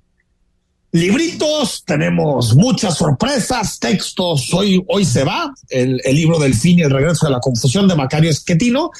libritos, 0.93 1.85
tenemos 1.85 2.55
muchas 2.57 2.97
sorpresas, 2.97 3.79
textos. 3.79 4.53
Hoy, 4.53 4.83
hoy 4.89 5.05
se 5.05 5.25
va 5.25 5.53
el, 5.69 6.01
el, 6.05 6.17
libro 6.17 6.39
del 6.39 6.55
fin 6.55 6.79
y 6.79 6.83
el 6.83 6.91
regreso 6.91 7.27
de 7.27 7.33
la 7.33 7.41
confusión 7.41 7.87
de 7.87 7.95
Macario 7.95 8.31
Esquetino 8.31 8.91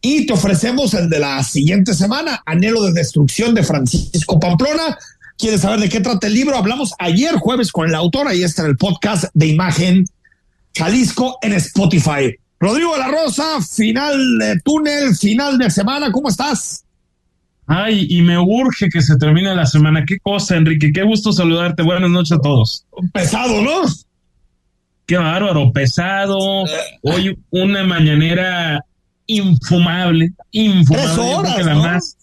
y 0.00 0.26
te 0.26 0.32
ofrecemos 0.32 0.94
el 0.94 1.08
de 1.08 1.20
la 1.20 1.42
siguiente 1.44 1.94
semana, 1.94 2.42
Anhelo 2.46 2.82
de 2.82 2.92
Destrucción 2.92 3.54
de 3.54 3.62
Francisco 3.62 4.40
Pamplona. 4.40 4.98
¿Quieres 5.38 5.60
saber 5.60 5.80
de 5.80 5.88
qué 5.88 6.00
trata 6.00 6.26
el 6.26 6.34
libro? 6.34 6.56
Hablamos 6.56 6.94
ayer 6.98 7.34
jueves 7.36 7.70
con 7.70 7.88
el 7.88 7.94
autor, 7.94 8.26
ahí 8.26 8.42
está 8.42 8.62
en 8.62 8.70
el 8.70 8.76
podcast 8.76 9.24
de 9.34 9.46
Imagen 9.46 10.06
Jalisco 10.74 11.38
en 11.42 11.52
Spotify. 11.52 12.34
Rodrigo 12.58 12.94
de 12.94 12.98
la 12.98 13.08
Rosa, 13.08 13.60
final 13.60 14.38
de 14.38 14.60
túnel, 14.60 15.14
final 15.14 15.58
de 15.58 15.70
semana, 15.70 16.10
¿cómo 16.10 16.28
estás? 16.28 16.85
Ay, 17.66 18.06
y 18.08 18.22
me 18.22 18.38
urge 18.38 18.88
que 18.88 19.02
se 19.02 19.16
termine 19.16 19.54
la 19.54 19.66
semana. 19.66 20.04
Qué 20.06 20.18
cosa, 20.20 20.56
Enrique. 20.56 20.92
Qué 20.92 21.02
gusto 21.02 21.32
saludarte. 21.32 21.82
Buenas 21.82 22.10
noches 22.10 22.32
a 22.32 22.38
todos. 22.38 22.84
Pesado, 23.12 23.60
¿no? 23.60 23.82
Qué 25.06 25.16
bárbaro, 25.16 25.72
pesado. 25.72 26.38
Hoy 27.02 27.38
una 27.50 27.84
mañanera 27.84 28.84
infumable, 29.26 30.32
infumable. 30.52 31.06
Tres 31.06 31.18
horas, 31.18 31.64
la 31.66 31.74
¿no? 31.74 31.82
más. 31.82 32.16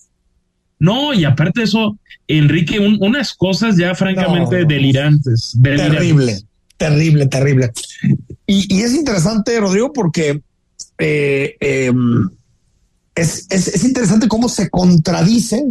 No, 0.80 1.14
y 1.14 1.24
aparte 1.26 1.62
de 1.62 1.66
eso, 1.66 1.98
Enrique, 2.28 2.80
un, 2.80 2.98
unas 3.02 3.34
cosas 3.34 3.78
ya 3.78 3.96
francamente 3.96 4.62
No. 4.62 4.68
delirantes, 4.68 5.52
delirantes. 5.56 5.94
Terrible, 5.98 6.42
terrible, 6.78 7.26
terrible. 7.28 7.72
Y, 8.48 8.74
y 8.76 8.82
es 8.82 8.94
interesante, 8.94 9.58
Rodrigo, 9.60 9.94
porque 9.94 10.42
eh, 10.98 11.56
eh, 11.60 11.92
es, 13.16 13.46
es, 13.50 13.68
es 13.68 13.84
interesante 13.84 14.28
cómo 14.28 14.50
se 14.50 14.70
contradice 14.70 15.64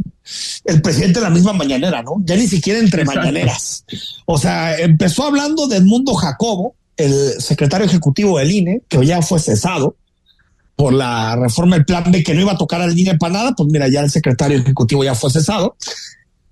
el 0.65 0.81
presidente 0.81 1.19
de 1.19 1.25
la 1.25 1.31
misma 1.31 1.53
mañanera, 1.53 2.03
¿no? 2.03 2.17
Ya 2.25 2.37
ni 2.37 2.47
siquiera 2.47 2.79
entre 2.79 3.03
Exacto. 3.03 3.21
mañaneras. 3.21 3.85
O 4.27 4.39
sea, 4.39 4.79
empezó 4.79 5.25
hablando 5.25 5.67
de 5.67 5.77
Edmundo 5.79 6.15
Jacobo, 6.15 6.77
el 6.97 7.41
secretario 7.41 7.87
ejecutivo 7.87 8.39
del 8.39 8.53
INE, 8.53 8.83
que 8.89 9.05
ya 9.05 9.23
fue 9.23 9.41
cesado 9.41 9.97
por 10.77 10.93
la 10.93 11.37
reforma 11.37 11.77
del 11.77 11.85
plan 11.85 12.11
B, 12.13 12.23
que 12.23 12.35
no 12.35 12.43
iba 12.43 12.53
a 12.53 12.59
tocar 12.59 12.81
al 12.81 12.97
INE 12.97 13.19
para 13.19 13.35
nada, 13.35 13.53
pues 13.57 13.69
mira, 13.71 13.89
ya 13.89 14.01
el 14.01 14.11
secretario 14.11 14.59
ejecutivo 14.59 15.03
ya 15.03 15.15
fue 15.15 15.31
cesado. 15.31 15.77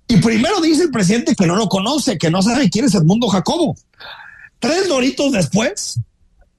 Y 0.07 0.17
primero 0.17 0.59
dice 0.59 0.83
el 0.83 0.91
presidente 0.91 1.35
que 1.35 1.47
no 1.47 1.55
lo 1.55 1.69
conoce, 1.69 2.17
que 2.17 2.29
no 2.29 2.41
sabe 2.41 2.69
quién 2.69 2.85
es 2.85 2.95
Edmundo 2.95 3.29
Jacobo. 3.29 3.75
Tres 4.59 4.89
doritos 4.89 5.31
después, 5.31 5.99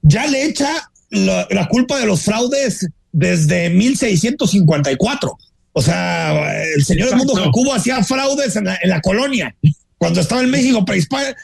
ya 0.01 0.25
le 0.25 0.45
echa 0.45 0.89
la, 1.11 1.47
la 1.51 1.67
culpa 1.67 1.99
de 1.99 2.07
los 2.07 2.21
fraudes 2.21 2.89
desde 3.13 3.69
1654. 3.69 5.37
O 5.71 5.81
sea, 5.81 6.61
el 6.75 6.83
señor 6.83 7.07
Exacto. 7.07 7.23
Edmundo 7.23 7.43
Jacobo 7.45 7.73
hacía 7.73 8.03
fraudes 8.03 8.55
en 8.57 8.65
la, 8.65 8.77
en 8.81 8.89
la 8.89 9.01
colonia, 9.01 9.55
cuando 9.97 10.19
estaba 10.19 10.41
en 10.41 10.51
México 10.51 10.83
prehispánico. 10.83 11.39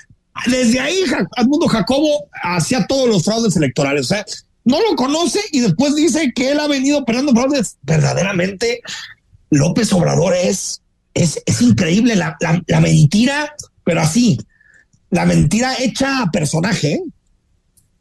Desde 0.45 0.79
ahí, 0.79 1.03
Edmundo 1.37 1.67
Jacobo 1.67 2.29
hacía 2.43 2.85
todos 2.87 3.07
los 3.07 3.23
fraudes 3.23 3.55
electorales. 3.55 4.01
O 4.01 4.09
sea, 4.09 4.25
no 4.65 4.79
lo 4.81 4.95
conoce 4.95 5.39
y 5.51 5.61
después 5.61 5.95
dice 5.95 6.31
que 6.33 6.51
él 6.51 6.59
ha 6.59 6.67
venido 6.67 6.99
operando 6.99 7.31
fraudes. 7.31 7.77
Verdaderamente, 7.81 8.81
López 9.49 9.91
Obrador 9.93 10.35
es, 10.35 10.81
es, 11.13 11.41
es 11.45 11.61
increíble 11.61 12.15
la, 12.15 12.37
la, 12.39 12.61
la 12.67 12.79
mentira, 12.79 13.53
pero 13.83 14.01
así, 14.01 14.37
la 15.09 15.25
mentira 15.25 15.75
hecha 15.79 16.23
a 16.23 16.31
personaje. 16.31 16.93
¿eh? 16.93 17.03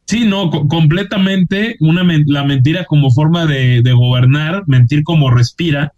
Sí, 0.08 0.24
no, 0.24 0.50
co- 0.50 0.66
completamente 0.66 1.76
una 1.80 2.02
men- 2.02 2.24
la 2.26 2.42
mentira 2.42 2.84
como 2.86 3.10
forma 3.10 3.46
de, 3.46 3.82
de 3.82 3.92
gobernar, 3.92 4.64
mentir 4.66 5.02
como 5.04 5.30
respira. 5.30 5.92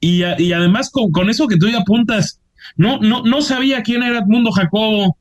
Y, 0.00 0.22
y 0.38 0.52
además 0.52 0.90
con, 0.90 1.10
con 1.10 1.30
eso 1.30 1.46
que 1.48 1.56
tú 1.56 1.68
ya 1.68 1.78
apuntas, 1.78 2.40
no, 2.76 2.98
no, 3.00 3.22
no 3.24 3.40
sabía 3.40 3.82
quién 3.82 4.02
era 4.02 4.18
Edmundo 4.18 4.52
Jacobo. 4.52 5.16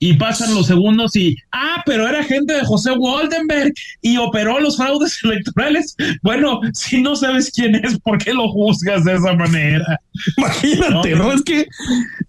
Y 0.00 0.14
pasan 0.14 0.54
los 0.54 0.68
segundos 0.68 1.16
y, 1.16 1.34
ah, 1.50 1.82
pero 1.84 2.06
era 2.08 2.22
gente 2.22 2.52
de 2.54 2.64
José 2.64 2.92
Waldenberg 2.92 3.72
y 4.00 4.16
operó 4.16 4.60
los 4.60 4.76
fraudes 4.76 5.18
electorales. 5.24 5.96
Bueno, 6.22 6.60
si 6.72 7.02
no 7.02 7.16
sabes 7.16 7.50
quién 7.52 7.74
es, 7.74 7.98
¿por 7.98 8.18
qué 8.18 8.32
lo 8.32 8.48
juzgas 8.48 9.02
de 9.04 9.14
esa 9.16 9.32
manera? 9.34 9.98
Imagínate, 10.36 11.10
No, 11.16 11.24
¿no? 11.24 11.32
Es 11.32 11.42
que 11.42 11.66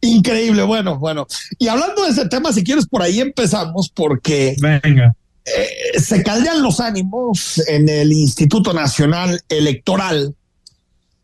increíble. 0.01 0.63
Bueno, 0.63 0.97
bueno. 0.97 1.27
Y 1.59 1.67
hablando 1.67 2.05
de 2.05 2.09
ese 2.09 2.27
tema, 2.27 2.51
si 2.53 2.63
quieres, 2.63 2.87
por 2.87 3.03
ahí 3.03 3.19
empezamos, 3.19 3.89
porque 3.93 4.55
Venga. 4.59 5.13
Eh, 5.45 6.00
se 6.00 6.23
caldean 6.23 6.61
los 6.61 6.79
ánimos 6.79 7.61
en 7.67 7.89
el 7.89 8.11
Instituto 8.11 8.73
Nacional 8.73 9.41
Electoral, 9.50 10.35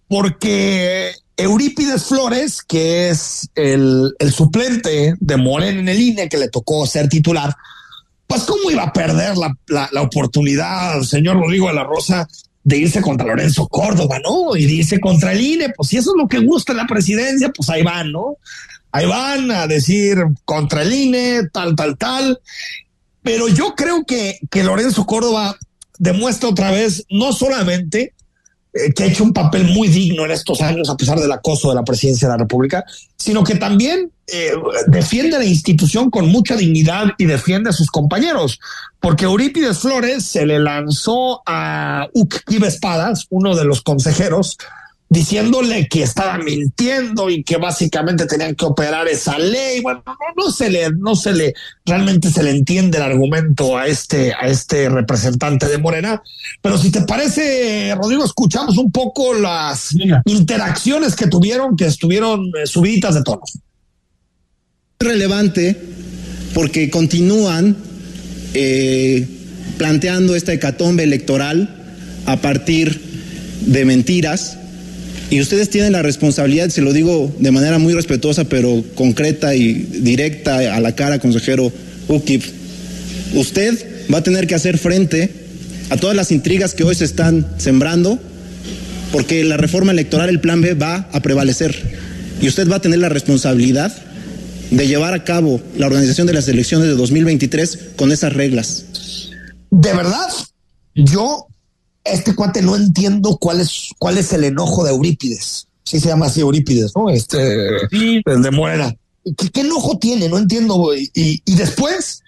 porque 0.07 1.13
Eurípides 1.37 2.05
Flores, 2.05 2.61
que 2.61 3.09
es 3.09 3.49
el, 3.55 4.13
suplente 4.31 5.15
de 5.19 5.37
Morena 5.37 5.79
en 5.79 5.89
el 5.89 5.99
INE, 5.99 6.29
que 6.29 6.37
le 6.37 6.49
tocó 6.49 6.85
ser 6.85 7.09
titular, 7.09 7.53
pues 8.27 8.43
cómo 8.43 8.71
iba 8.71 8.83
a 8.83 8.93
perder 8.93 9.37
la, 9.37 9.53
la, 9.67 9.89
la 9.91 10.01
oportunidad, 10.01 11.01
señor 11.01 11.37
Rodrigo 11.37 11.67
de 11.67 11.73
la 11.75 11.83
Rosa, 11.83 12.27
de 12.65 12.77
irse 12.79 12.99
contra 12.99 13.27
Lorenzo 13.27 13.67
Córdoba, 13.67 14.19
¿no? 14.23 14.55
Y 14.57 14.65
de 14.65 14.73
irse 14.73 14.99
contra 14.99 15.33
el 15.33 15.41
INE, 15.41 15.69
pues 15.69 15.89
si 15.89 15.97
eso 15.97 16.11
es 16.11 16.17
lo 16.17 16.27
que 16.27 16.39
gusta 16.39 16.71
en 16.71 16.79
la 16.79 16.87
presidencia, 16.87 17.51
pues 17.55 17.69
ahí 17.69 17.83
van, 17.83 18.11
¿no? 18.11 18.37
Ahí 18.91 19.05
van 19.05 19.51
a 19.51 19.67
decir 19.67 20.17
contra 20.45 20.81
el 20.81 20.91
INE, 20.91 21.41
tal, 21.53 21.75
tal, 21.75 21.95
tal. 21.97 22.39
Pero 23.25 23.47
yo 23.47 23.73
creo 23.75 24.05
que, 24.05 24.37
que 24.51 24.63
Lorenzo 24.63 25.07
Córdoba 25.07 25.57
demuestra 25.97 26.47
otra 26.47 26.69
vez 26.69 27.03
no 27.09 27.33
solamente 27.33 28.13
eh, 28.71 28.93
que 28.93 29.03
ha 29.03 29.07
hecho 29.07 29.23
un 29.23 29.33
papel 29.33 29.63
muy 29.73 29.87
digno 29.87 30.25
en 30.25 30.31
estos 30.31 30.61
años 30.61 30.91
a 30.91 30.95
pesar 30.95 31.19
del 31.19 31.31
acoso 31.31 31.69
de 31.69 31.75
la 31.75 31.83
presidencia 31.83 32.27
de 32.27 32.33
la 32.33 32.37
República, 32.37 32.85
sino 33.17 33.43
que 33.43 33.55
también 33.55 34.11
eh, 34.27 34.51
defiende 34.85 35.39
la 35.39 35.45
institución 35.45 36.11
con 36.11 36.27
mucha 36.27 36.55
dignidad 36.55 37.13
y 37.17 37.25
defiende 37.25 37.71
a 37.71 37.73
sus 37.73 37.89
compañeros, 37.89 38.59
porque 38.99 39.25
Eurípides 39.25 39.79
Flores 39.79 40.23
se 40.25 40.45
le 40.45 40.59
lanzó 40.59 41.41
a 41.47 42.07
Ucquiv 42.13 42.63
Espadas, 42.65 43.25
uno 43.31 43.55
de 43.55 43.65
los 43.65 43.81
consejeros, 43.81 44.55
diciéndole 45.15 45.87
que 45.87 46.03
estaba 46.03 46.37
mintiendo 46.37 47.29
y 47.29 47.41
que 47.41 47.55
básicamente 47.55 48.25
tenían 48.25 48.53
que 48.53 48.65
operar 48.65 49.07
esa 49.07 49.39
ley. 49.39 49.81
Bueno, 49.81 50.03
no, 50.05 50.13
no 50.35 50.51
se 50.51 50.69
le, 50.69 50.91
no 50.91 51.15
se 51.15 51.31
le, 51.31 51.53
realmente 51.85 52.29
se 52.29 52.43
le 52.43 52.51
entiende 52.51 52.97
el 52.97 53.03
argumento 53.05 53.77
a 53.77 53.87
este, 53.87 54.33
a 54.33 54.47
este 54.47 54.89
representante 54.89 55.67
de 55.67 55.77
Morena. 55.77 56.21
Pero 56.61 56.77
si 56.77 56.91
te 56.91 57.01
parece, 57.03 57.95
Rodrigo, 57.95 58.25
escuchamos 58.25 58.77
un 58.77 58.91
poco 58.91 59.33
las 59.33 59.93
Venga. 59.93 60.21
interacciones 60.25 61.15
que 61.15 61.27
tuvieron, 61.27 61.77
que 61.77 61.85
estuvieron 61.85 62.51
eh, 62.61 62.67
subiditas 62.67 63.15
de 63.15 63.23
tono. 63.23 63.41
relevante 64.99 65.81
porque 66.53 66.89
continúan 66.89 67.77
eh, 68.53 69.25
planteando 69.77 70.35
esta 70.35 70.51
hecatombe 70.51 71.03
electoral 71.03 71.73
a 72.25 72.35
partir 72.37 72.99
de 73.61 73.85
mentiras 73.85 74.57
y 75.29 75.41
ustedes 75.41 75.69
tienen 75.69 75.93
la 75.93 76.01
responsabilidad, 76.01 76.69
se 76.69 76.81
lo 76.81 76.93
digo 76.93 77.33
de 77.39 77.51
manera 77.51 77.79
muy 77.79 77.93
respetuosa 77.93 78.43
pero 78.43 78.83
concreta 78.95 79.55
y 79.55 79.73
directa 79.73 80.75
a 80.75 80.79
la 80.79 80.95
cara, 80.95 81.19
consejero 81.19 81.71
Ukip, 82.07 82.43
usted 83.33 84.07
va 84.13 84.19
a 84.19 84.23
tener 84.23 84.47
que 84.47 84.55
hacer 84.55 84.77
frente 84.77 85.31
a 85.89 85.97
todas 85.97 86.15
las 86.15 86.31
intrigas 86.31 86.73
que 86.73 86.83
hoy 86.83 86.95
se 86.95 87.05
están 87.05 87.47
sembrando 87.57 88.19
porque 89.11 89.43
la 89.43 89.57
reforma 89.57 89.91
electoral, 89.91 90.29
el 90.29 90.41
plan 90.41 90.61
B, 90.61 90.73
va 90.73 91.07
a 91.11 91.21
prevalecer. 91.21 91.73
Y 92.41 92.47
usted 92.47 92.69
va 92.69 92.77
a 92.77 92.81
tener 92.81 92.99
la 92.99 93.07
responsabilidad 93.07 93.95
de 94.71 94.87
llevar 94.87 95.13
a 95.13 95.23
cabo 95.23 95.61
la 95.77 95.87
organización 95.87 96.27
de 96.27 96.33
las 96.33 96.47
elecciones 96.47 96.87
de 96.87 96.95
2023 96.95 97.79
con 97.95 98.11
esas 98.11 98.33
reglas. 98.33 98.85
De 99.71 99.93
verdad, 99.93 100.27
yo, 100.95 101.47
este 102.05 102.35
cuate 102.35 102.61
no 102.61 102.75
entiendo 102.75 103.37
cuál 103.37 103.59
es, 103.61 103.89
cuál 103.97 104.17
es 104.17 104.31
el 104.31 104.43
enojo 104.43 104.83
de 104.83 104.91
Eurípides. 104.91 105.67
Sí 105.83 105.99
se 105.99 106.07
llama 106.07 106.27
así 106.27 106.41
Eurípides, 106.41 106.93
¿no? 106.95 107.09
Este, 107.09 107.67
el 107.91 108.41
de 108.41 108.51
Morena. 108.51 108.95
¿Qué, 109.37 109.49
¿Qué, 109.49 109.61
enojo 109.61 109.97
tiene? 109.97 110.29
No 110.29 110.37
entiendo. 110.37 110.95
Y, 110.95 111.41
y 111.43 111.55
después, 111.55 112.21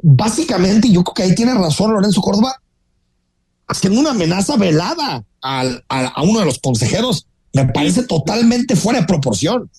básicamente, 0.00 0.88
yo 0.88 1.02
creo 1.04 1.14
que 1.14 1.22
ahí 1.24 1.34
tiene 1.34 1.54
razón 1.54 1.92
Lorenzo 1.92 2.20
Córdoba, 2.20 2.54
haciendo 3.66 4.00
una 4.00 4.10
amenaza 4.10 4.56
velada 4.56 5.24
al, 5.40 5.84
a, 5.88 6.06
a 6.06 6.22
uno 6.22 6.40
de 6.40 6.46
los 6.46 6.58
consejeros, 6.58 7.26
me 7.52 7.66
parece 7.66 8.04
totalmente 8.04 8.76
fuera 8.76 9.00
de 9.00 9.06
proporción. 9.06 9.70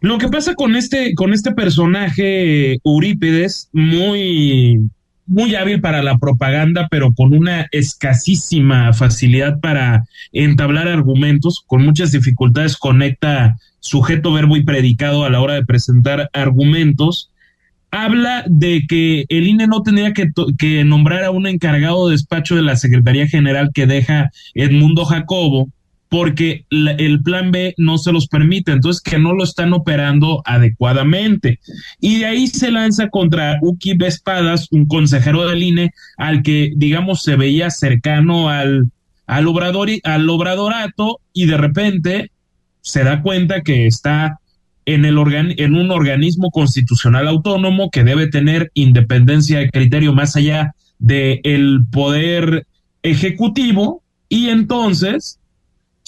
Lo 0.00 0.18
que 0.18 0.28
pasa 0.28 0.54
con 0.54 0.76
este, 0.76 1.14
con 1.14 1.32
este 1.32 1.52
personaje 1.52 2.78
Eurípides, 2.84 3.68
muy, 3.72 4.88
muy 5.28 5.54
hábil 5.54 5.80
para 5.80 6.02
la 6.02 6.18
propaganda, 6.18 6.88
pero 6.90 7.12
con 7.12 7.34
una 7.34 7.68
escasísima 7.70 8.92
facilidad 8.92 9.60
para 9.60 10.06
entablar 10.32 10.88
argumentos, 10.88 11.62
con 11.66 11.84
muchas 11.84 12.12
dificultades 12.12 12.76
conecta 12.76 13.56
sujeto, 13.80 14.32
verbo 14.32 14.56
y 14.56 14.64
predicado 14.64 15.24
a 15.24 15.30
la 15.30 15.40
hora 15.40 15.54
de 15.54 15.64
presentar 15.64 16.30
argumentos. 16.32 17.30
Habla 17.90 18.44
de 18.46 18.82
que 18.88 19.24
el 19.28 19.46
INE 19.46 19.66
no 19.66 19.82
tenía 19.82 20.12
que, 20.12 20.30
que 20.58 20.84
nombrar 20.84 21.24
a 21.24 21.30
un 21.30 21.46
encargado 21.46 22.08
de 22.08 22.12
despacho 22.12 22.56
de 22.56 22.62
la 22.62 22.76
Secretaría 22.76 23.28
General 23.28 23.70
que 23.72 23.86
deja 23.86 24.30
Edmundo 24.54 25.04
Jacobo, 25.04 25.68
porque 26.08 26.64
el 26.70 27.22
plan 27.22 27.50
B 27.50 27.74
no 27.76 27.98
se 27.98 28.12
los 28.12 28.28
permite, 28.28 28.72
entonces 28.72 29.02
que 29.02 29.18
no 29.18 29.34
lo 29.34 29.44
están 29.44 29.72
operando 29.72 30.42
adecuadamente. 30.44 31.60
Y 32.00 32.20
de 32.20 32.26
ahí 32.26 32.46
se 32.46 32.70
lanza 32.70 33.08
contra 33.10 33.58
Uki 33.60 33.94
Vespadas, 33.94 34.68
un 34.70 34.86
consejero 34.86 35.46
del 35.46 35.62
INE, 35.62 35.90
al 36.16 36.42
que, 36.42 36.72
digamos, 36.76 37.22
se 37.22 37.36
veía 37.36 37.70
cercano 37.70 38.48
al, 38.48 38.90
al, 39.26 39.46
obrador, 39.46 39.90
al 40.04 40.28
obradorato 40.30 41.20
y 41.32 41.46
de 41.46 41.56
repente 41.58 42.30
se 42.80 43.04
da 43.04 43.22
cuenta 43.22 43.60
que 43.60 43.86
está 43.86 44.40
en, 44.86 45.04
el 45.04 45.18
organ, 45.18 45.52
en 45.58 45.74
un 45.74 45.90
organismo 45.90 46.50
constitucional 46.50 47.28
autónomo 47.28 47.90
que 47.90 48.04
debe 48.04 48.28
tener 48.28 48.70
independencia 48.72 49.58
de 49.58 49.70
criterio 49.70 50.14
más 50.14 50.36
allá 50.36 50.74
del 50.98 51.40
el 51.44 51.80
poder 51.92 52.66
ejecutivo 53.02 54.02
y 54.30 54.48
entonces 54.48 55.37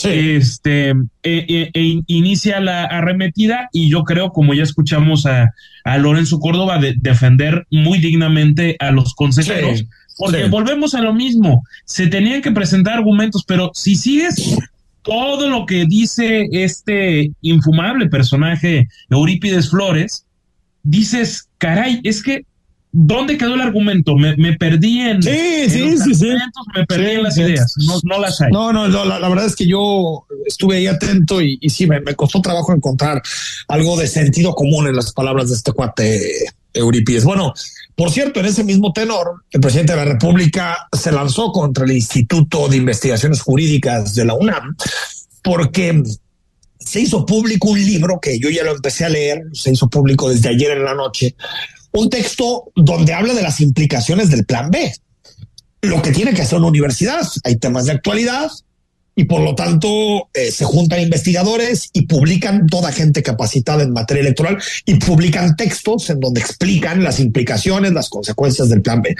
Sí. 0.00 0.08
este 0.36 0.90
e, 0.90 0.94
e, 1.22 1.70
e 1.74 2.02
inicia 2.06 2.58
la 2.60 2.84
arremetida 2.84 3.68
y 3.72 3.90
yo 3.90 4.04
creo, 4.04 4.30
como 4.30 4.54
ya 4.54 4.62
escuchamos 4.62 5.26
a, 5.26 5.52
a 5.84 5.98
Lorenzo 5.98 6.40
Córdoba, 6.40 6.78
de, 6.78 6.94
defender 6.96 7.66
muy 7.70 7.98
dignamente 7.98 8.76
a 8.78 8.92
los 8.92 9.14
consejeros, 9.14 9.80
sí, 9.80 9.88
porque 10.16 10.44
sí. 10.44 10.48
volvemos 10.48 10.94
a 10.94 11.02
lo 11.02 11.12
mismo, 11.12 11.64
se 11.84 12.06
tenían 12.06 12.40
que 12.40 12.50
presentar 12.50 12.94
argumentos, 12.94 13.44
pero 13.46 13.72
si 13.74 13.94
sigues 13.94 14.56
todo 15.02 15.50
lo 15.50 15.66
que 15.66 15.84
dice 15.84 16.48
este 16.50 17.32
infumable 17.42 18.08
personaje 18.08 18.88
Eurípides 19.10 19.68
Flores, 19.68 20.24
dices, 20.82 21.48
caray, 21.58 22.00
es 22.04 22.22
que 22.22 22.46
¿Dónde 22.92 23.38
quedó 23.38 23.54
el 23.54 23.60
argumento? 23.60 24.16
Me, 24.16 24.36
me 24.36 24.56
perdí 24.56 25.00
en. 25.00 25.22
Sí, 25.22 25.30
en 25.30 25.70
sí, 25.70 25.98
sí, 25.98 26.14
sí. 26.14 26.28
Me 26.74 26.84
perdí 26.86 27.06
sí, 27.06 27.12
en 27.12 27.22
las 27.22 27.38
ideas. 27.38 27.74
No, 27.86 28.00
no, 28.02 28.20
las 28.20 28.40
hay. 28.40 28.50
No, 28.50 28.72
no, 28.72 28.88
no 28.88 29.04
la, 29.04 29.20
la, 29.20 29.28
verdad 29.28 29.46
es 29.46 29.54
que 29.54 29.66
yo 29.66 30.26
estuve 30.44 30.78
ahí 30.78 30.86
atento 30.88 31.40
y, 31.40 31.56
y 31.60 31.70
sí, 31.70 31.86
me, 31.86 32.00
me, 32.00 32.14
costó 32.16 32.40
trabajo 32.40 32.74
encontrar 32.74 33.22
algo 33.68 33.96
de 33.96 34.08
sentido 34.08 34.54
común 34.54 34.88
en 34.88 34.96
las 34.96 35.12
palabras 35.12 35.50
de 35.50 35.54
este 35.54 35.72
cuate 35.72 36.20
Eurípides. 36.74 37.24
Bueno, 37.24 37.52
por 37.94 38.10
cierto, 38.10 38.40
en 38.40 38.46
ese 38.46 38.64
mismo 38.64 38.92
tenor, 38.92 39.44
el 39.50 39.60
presidente 39.60 39.92
de 39.92 39.98
la 39.98 40.04
República 40.04 40.88
se 40.92 41.12
lanzó 41.12 41.52
contra 41.52 41.84
el 41.84 41.92
Instituto 41.92 42.68
de 42.68 42.76
Investigaciones 42.76 43.40
Jurídicas 43.40 44.14
de 44.14 44.24
la 44.24 44.34
UNAM 44.34 44.76
porque 45.42 46.02
se 46.78 47.00
hizo 47.00 47.24
público 47.26 47.68
un 47.68 47.78
libro 47.78 48.18
que 48.20 48.38
yo 48.38 48.50
ya 48.50 48.64
lo 48.64 48.72
empecé 48.72 49.04
a 49.04 49.08
leer, 49.08 49.44
se 49.52 49.72
hizo 49.72 49.88
público 49.88 50.28
desde 50.28 50.48
ayer 50.48 50.72
en 50.72 50.84
la 50.84 50.94
noche 50.94 51.36
un 51.92 52.10
texto 52.10 52.70
donde 52.76 53.12
habla 53.12 53.34
de 53.34 53.42
las 53.42 53.60
implicaciones 53.60 54.30
del 54.30 54.44
plan 54.44 54.70
B, 54.70 54.92
lo 55.82 56.02
que 56.02 56.12
tiene 56.12 56.34
que 56.34 56.42
hacer 56.42 56.58
una 56.58 56.68
universidad. 56.68 57.22
Hay 57.44 57.56
temas 57.56 57.86
de 57.86 57.92
actualidad 57.92 58.50
y 59.16 59.24
por 59.24 59.42
lo 59.42 59.54
tanto 59.54 60.30
eh, 60.32 60.50
se 60.50 60.64
juntan 60.64 61.00
investigadores 61.00 61.90
y 61.92 62.06
publican 62.06 62.66
toda 62.66 62.92
gente 62.92 63.22
capacitada 63.22 63.82
en 63.82 63.92
materia 63.92 64.22
electoral 64.22 64.58
y 64.86 64.94
publican 64.94 65.56
textos 65.56 66.08
en 66.10 66.20
donde 66.20 66.40
explican 66.40 67.02
las 67.02 67.20
implicaciones, 67.20 67.92
las 67.92 68.08
consecuencias 68.08 68.68
del 68.68 68.82
plan 68.82 69.02
B. 69.02 69.14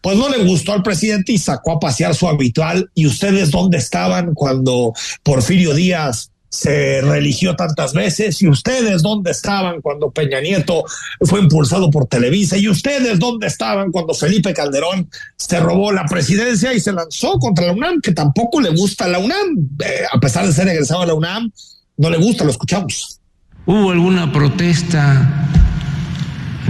Pues 0.00 0.16
no 0.16 0.28
le 0.28 0.44
gustó 0.44 0.72
al 0.72 0.82
presidente 0.82 1.32
y 1.32 1.38
sacó 1.38 1.72
a 1.72 1.80
pasear 1.80 2.14
su 2.14 2.28
habitual. 2.28 2.90
¿Y 2.94 3.06
ustedes 3.06 3.50
dónde 3.50 3.78
estaban 3.78 4.32
cuando 4.34 4.94
Porfirio 5.22 5.74
Díaz 5.74 6.31
se 6.52 7.00
religió 7.00 7.56
tantas 7.56 7.94
veces 7.94 8.42
y 8.42 8.48
ustedes 8.48 9.00
dónde 9.00 9.30
estaban 9.30 9.80
cuando 9.80 10.10
Peña 10.10 10.38
Nieto 10.38 10.84
fue 11.22 11.40
impulsado 11.40 11.90
por 11.90 12.06
Televisa 12.06 12.58
y 12.58 12.68
ustedes 12.68 13.18
dónde 13.18 13.46
estaban 13.46 13.90
cuando 13.90 14.12
Felipe 14.12 14.52
Calderón 14.52 15.08
se 15.34 15.58
robó 15.60 15.92
la 15.92 16.04
presidencia 16.04 16.74
y 16.74 16.80
se 16.80 16.92
lanzó 16.92 17.38
contra 17.38 17.66
la 17.66 17.72
UNAM, 17.72 18.02
que 18.02 18.12
tampoco 18.12 18.60
le 18.60 18.68
gusta 18.68 19.08
la 19.08 19.18
UNAM, 19.18 19.70
eh, 19.82 20.02
a 20.12 20.20
pesar 20.20 20.46
de 20.46 20.52
ser 20.52 20.68
egresado 20.68 21.00
a 21.00 21.06
la 21.06 21.14
UNAM, 21.14 21.50
no 21.96 22.10
le 22.10 22.18
gusta, 22.18 22.44
lo 22.44 22.50
escuchamos. 22.50 23.18
¿Hubo 23.64 23.90
alguna 23.90 24.30
protesta 24.30 25.48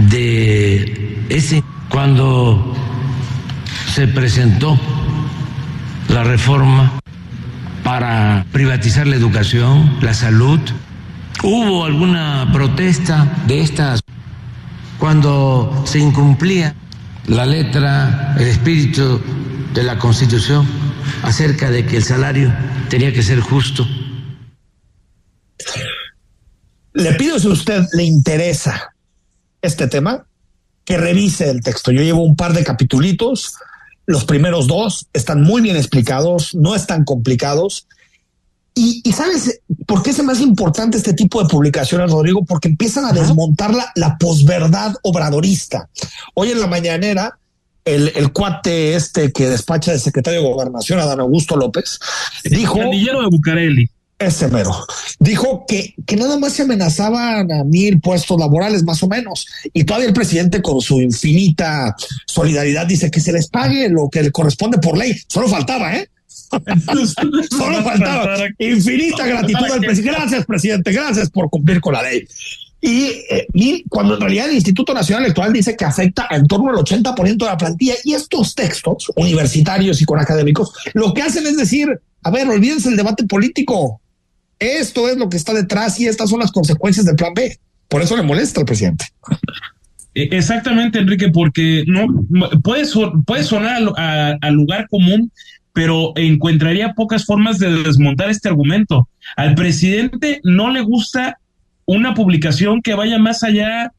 de 0.09 1.25
ese 1.27 1.61
cuando 1.89 2.73
se 3.93 4.07
presentó 4.07 4.79
la 6.07 6.23
reforma 6.23 7.02
para 7.83 8.45
privatizar 8.51 9.07
la 9.07 9.15
educación, 9.15 9.99
la 10.01 10.13
salud. 10.13 10.59
¿Hubo 11.43 11.85
alguna 11.85 12.49
protesta 12.53 13.43
de 13.47 13.61
estas 13.61 14.01
cuando 14.97 15.83
se 15.85 15.99
incumplía 15.99 16.75
la 17.27 17.45
letra, 17.45 18.35
el 18.39 18.47
espíritu 18.47 19.21
de 19.73 19.83
la 19.83 19.97
Constitución 19.97 20.65
acerca 21.23 21.69
de 21.69 21.85
que 21.85 21.97
el 21.97 22.03
salario 22.03 22.53
tenía 22.89 23.11
que 23.11 23.21
ser 23.21 23.39
justo? 23.41 23.85
Le 26.93 27.13
pido 27.15 27.39
si 27.39 27.47
a 27.47 27.51
usted 27.51 27.83
le 27.93 28.03
interesa 28.03 28.93
este 29.61 29.87
tema, 29.87 30.25
que 30.85 30.97
revise 30.97 31.49
el 31.49 31.61
texto. 31.61 31.91
Yo 31.91 32.01
llevo 32.01 32.23
un 32.23 32.35
par 32.35 32.53
de 32.53 32.63
capitulitos 32.63 33.53
los 34.05 34.25
primeros 34.25 34.67
dos 34.67 35.07
están 35.13 35.41
muy 35.41 35.61
bien 35.61 35.75
explicados, 35.75 36.53
no 36.55 36.75
están 36.75 37.05
complicados. 37.05 37.87
Y, 38.75 39.01
y, 39.03 39.11
sabes 39.13 39.61
por 39.85 40.01
qué 40.01 40.09
es 40.09 40.23
más 40.23 40.41
importante 40.41 40.97
este 40.97 41.13
tipo 41.13 41.41
de 41.41 41.47
publicaciones, 41.47 42.09
Rodrigo, 42.09 42.43
porque 42.43 42.69
empiezan 42.69 43.05
a 43.05 43.09
Ajá. 43.09 43.19
desmontar 43.19 43.73
la, 43.73 43.91
la 43.95 44.17
posverdad 44.17 44.95
obradorista. 45.03 45.89
Hoy 46.33 46.51
en 46.51 46.59
la 46.59 46.65
mañanera, 46.65 47.37
el, 47.85 48.11
el, 48.15 48.33
cuate 48.33 48.95
este 48.95 49.31
que 49.31 49.47
despacha 49.47 49.91
de 49.91 49.99
secretario 49.99 50.41
de 50.41 50.49
gobernación, 50.49 50.99
Adán 50.99 51.19
Augusto 51.19 51.55
López, 51.55 51.99
dijo. 52.43 52.81
El 52.81 53.05
de 53.05 53.27
Bucareli. 53.29 53.89
Ese 54.19 54.47
mero. 54.47 54.71
Dijo 55.19 55.65
que, 55.67 55.95
que 56.05 56.15
nada 56.15 56.37
más 56.37 56.53
se 56.53 56.63
amenazaban 56.63 57.51
a 57.51 57.63
mil 57.63 57.99
puestos 57.99 58.39
laborales, 58.39 58.83
más 58.83 59.01
o 59.03 59.07
menos. 59.07 59.47
Y 59.73 59.83
todavía 59.83 60.07
el 60.07 60.13
presidente, 60.13 60.61
con 60.61 60.81
su 60.81 61.01
infinita 61.01 61.95
solidaridad, 62.25 62.85
dice 62.85 63.11
que 63.11 63.19
se 63.19 63.33
les 63.33 63.47
pague 63.47 63.89
lo 63.89 64.09
que 64.09 64.23
le 64.23 64.31
corresponde 64.31 64.77
por 64.77 64.97
ley. 64.97 65.15
Solo 65.27 65.47
faltaba, 65.47 65.95
¿eh? 65.95 66.07
Solo 67.49 67.83
faltaba. 67.83 68.37
Infinita 68.59 69.25
gratitud 69.25 69.65
al 69.71 69.79
presidente. 69.79 70.17
Gracias, 70.17 70.45
presidente. 70.45 70.91
Gracias 70.91 71.29
por 71.29 71.49
cumplir 71.49 71.81
con 71.81 71.93
la 71.93 72.03
ley. 72.03 72.25
Y 72.85 73.05
eh, 73.29 73.47
cuando 73.87 74.15
en 74.15 74.21
realidad 74.21 74.49
el 74.49 74.55
Instituto 74.55 74.93
Nacional 74.93 75.23
Electoral 75.23 75.53
dice 75.53 75.75
que 75.77 75.85
afecta 75.85 76.27
en 76.29 76.45
torno 76.47 76.69
al 76.69 76.75
80% 76.75 77.37
de 77.37 77.45
la 77.45 77.57
plantilla, 77.57 77.93
y 78.03 78.13
estos 78.13 78.55
textos 78.55 79.09
universitarios 79.15 80.01
y 80.01 80.05
con 80.05 80.19
académicos 80.19 80.73
lo 80.93 81.13
que 81.13 81.21
hacen 81.21 81.47
es 81.47 81.55
decir, 81.55 81.87
a 82.23 82.29
ver, 82.29 82.47
olvídense 82.49 82.89
el 82.89 82.97
debate 82.97 83.23
político. 83.23 84.01
Esto 84.63 85.09
es 85.09 85.17
lo 85.17 85.27
que 85.27 85.37
está 85.37 85.53
detrás 85.53 85.99
y 85.99 86.07
estas 86.07 86.29
son 86.29 86.39
las 86.39 86.51
consecuencias 86.51 87.05
del 87.05 87.15
plan 87.15 87.33
B. 87.33 87.57
Por 87.89 88.01
eso 88.01 88.15
le 88.15 88.23
molesta 88.23 88.61
al 88.61 88.65
presidente. 88.65 89.05
Exactamente, 90.13 90.99
Enrique, 90.99 91.29
porque 91.29 91.83
no 91.87 92.05
puede, 92.63 92.85
puede 93.25 93.43
sonar 93.43 93.81
al 93.97 94.53
lugar 94.53 94.87
común, 94.89 95.31
pero 95.73 96.13
encontraría 96.15 96.93
pocas 96.93 97.25
formas 97.25 97.59
de 97.59 97.83
desmontar 97.83 98.29
este 98.29 98.47
argumento. 98.47 99.09
Al 99.35 99.55
presidente 99.55 100.39
no 100.43 100.69
le 100.69 100.81
gusta 100.81 101.39
una 101.85 102.13
publicación 102.13 102.81
que 102.81 102.93
vaya 102.93 103.17
más 103.17 103.43
allá 103.43 103.91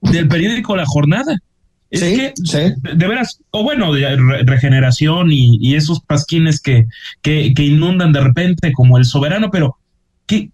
del 0.00 0.28
periódico 0.28 0.76
La 0.76 0.86
Jornada. 0.86 1.36
Es 1.90 2.00
sí, 2.00 2.16
que, 2.16 2.32
sí. 2.42 2.96
de, 2.96 3.06
veras, 3.06 3.40
o 3.50 3.62
bueno, 3.62 3.92
de 3.92 4.16
re, 4.16 4.42
regeneración 4.44 5.30
y, 5.30 5.58
y, 5.60 5.76
esos 5.76 6.00
pasquines 6.00 6.60
que, 6.60 6.86
que, 7.22 7.54
que, 7.54 7.62
inundan 7.62 8.12
de 8.12 8.20
repente 8.20 8.72
como 8.72 8.98
el 8.98 9.04
soberano, 9.04 9.50
pero 9.52 9.76
que, 10.26 10.50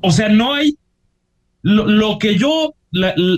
o 0.00 0.12
sea, 0.12 0.28
no 0.28 0.54
hay, 0.54 0.76
lo, 1.62 1.86
lo 1.86 2.18
que 2.18 2.36
yo 2.38 2.74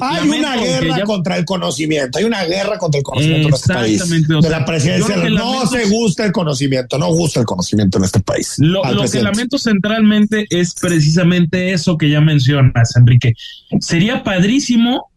hay 0.01 0.29
una 0.29 0.57
guerra 0.57 1.05
contra 1.05 1.37
el 1.37 1.45
conocimiento, 1.45 2.19
hay 2.19 2.25
una 2.25 2.45
guerra 2.45 2.77
contra 2.77 2.99
el 2.99 3.05
conocimiento 3.05 3.49
en 3.49 3.55
este 3.55 3.73
país. 3.73 4.27
de 4.27 4.51
la 4.51 4.65
presidencia, 4.65 5.17
no 5.31 5.67
se 5.67 5.85
gusta 5.87 6.25
el 6.25 6.33
conocimiento, 6.33 6.99
no 6.99 7.09
gusta 7.13 7.41
el 7.41 7.47
conocimiento 7.47 7.99
en 7.99 8.05
este 8.05 8.21
país. 8.21 8.57
Lo, 8.59 8.83
que 9.11 9.23
lamento 9.23 9.59
centralmente 9.59 10.47
es 10.51 10.75
precisamente 10.75 11.73
eso 11.73 11.97
que 11.97 12.11
ya 12.11 12.21
mencionas, 12.21 12.97
Enrique. 12.97 13.35
Sería 13.81 14.25
padrísimo 14.25 15.11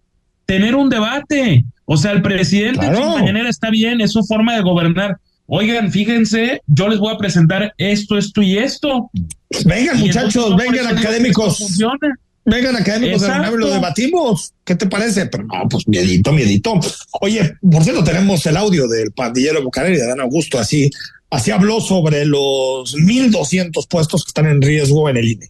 tener 0.45 0.75
un 0.75 0.89
debate. 0.89 1.65
O 1.85 1.97
sea, 1.97 2.11
el 2.11 2.21
presidente 2.21 2.79
claro. 2.79 3.17
mañanera 3.17 3.49
está 3.49 3.69
bien, 3.71 4.01
es 4.01 4.11
su 4.11 4.23
forma 4.23 4.55
de 4.55 4.61
gobernar. 4.61 5.17
Oigan, 5.47 5.91
fíjense, 5.91 6.61
yo 6.67 6.89
les 6.89 6.99
voy 6.99 7.13
a 7.13 7.17
presentar 7.17 7.73
esto, 7.77 8.17
esto 8.17 8.41
y 8.41 8.57
esto. 8.57 9.09
Vengan, 9.65 9.99
muchachos, 9.99 10.55
vengan 10.57 10.97
académicos. 10.97 11.79
Vengan 12.43 12.75
académicos 12.75 13.21
de 13.21 13.57
lo 13.57 13.67
debatimos. 13.69 14.53
¿Qué 14.63 14.75
te 14.75 14.87
parece? 14.87 15.25
Pero 15.27 15.45
no, 15.45 15.67
pues 15.69 15.87
miedito, 15.87 16.31
miedito. 16.31 16.79
Oye, 17.21 17.55
por 17.61 17.83
cierto, 17.83 18.03
tenemos 18.03 18.45
el 18.45 18.57
audio 18.57 18.87
del 18.87 19.11
pandillero 19.11 19.63
Bucareli 19.63 19.97
de 19.97 20.07
Dan 20.07 20.21
Augusto, 20.21 20.59
así, 20.59 20.89
así 21.29 21.51
habló 21.51 21.81
sobre 21.81 22.25
los 22.25 22.95
1.200 22.95 23.87
puestos 23.89 24.23
que 24.23 24.29
están 24.29 24.47
en 24.47 24.61
riesgo 24.61 25.09
en 25.09 25.17
el 25.17 25.29
INE. 25.29 25.49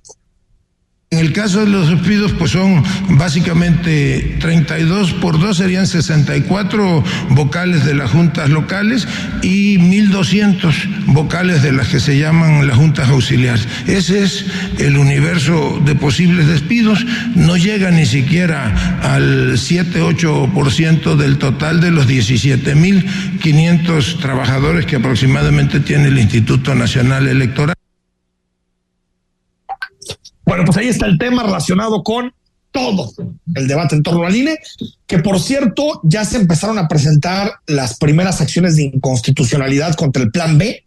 En 1.10 1.20
el 1.20 1.32
caso 1.32 1.62
de 1.62 1.68
los 1.68 1.90
despidos, 1.90 2.34
pues 2.34 2.52
son 2.52 2.84
básicamente 3.12 4.36
32 4.42 5.14
por 5.14 5.40
2 5.40 5.56
serían 5.56 5.88
64 5.88 7.02
vocales 7.30 7.86
de 7.86 7.96
las 7.96 8.12
juntas 8.12 8.50
locales 8.50 9.08
y 9.42 9.78
1.200 9.78 11.06
vocales 11.06 11.64
de 11.64 11.72
las 11.72 11.88
que 11.88 12.02
se 12.02 12.20
llaman 12.20 12.68
las 12.68 12.76
juntas 12.76 13.08
auxiliares. 13.08 13.70
Ese 13.88 14.22
es 14.22 14.48
el 14.80 14.98
universo 14.98 15.82
de 15.86 15.96
posibles 15.96 16.46
despidos. 16.46 17.06
No 17.36 17.56
llega 17.56 17.90
ni 17.90 18.06
siquiera 18.06 19.00
al 19.02 19.54
7-8% 19.54 21.16
del 21.16 21.38
total 21.38 21.80
de 21.80 21.92
los 21.92 22.06
17.500 22.06 24.20
trabajadores 24.20 24.86
que 24.86 24.98
aproximadamente 24.98 25.80
tiene 25.80 26.10
el 26.10 26.20
Instituto 26.20 26.76
Nacional 26.76 27.30
Electoral. 27.30 27.76
Bueno, 30.58 30.72
pues 30.74 30.78
ahí 30.78 30.88
está 30.88 31.06
el 31.06 31.20
tema 31.20 31.44
relacionado 31.44 32.02
con 32.02 32.34
todo 32.72 33.12
el 33.54 33.68
debate 33.68 33.96
en 33.96 34.02
torno 34.02 34.26
al 34.26 34.36
INE, 34.36 34.58
que 35.06 35.20
por 35.20 35.40
cierto 35.40 36.02
ya 36.04 36.26
se 36.26 36.38
empezaron 36.38 36.80
a 36.80 36.88
presentar 36.88 37.60
las 37.68 38.00
primeras 38.00 38.42
acciones 38.42 38.76
de 38.76 38.86
inconstitucionalidad 38.86 39.94
contra 39.94 40.24
el 40.24 40.32
plan 40.32 40.58
B. 40.58 40.84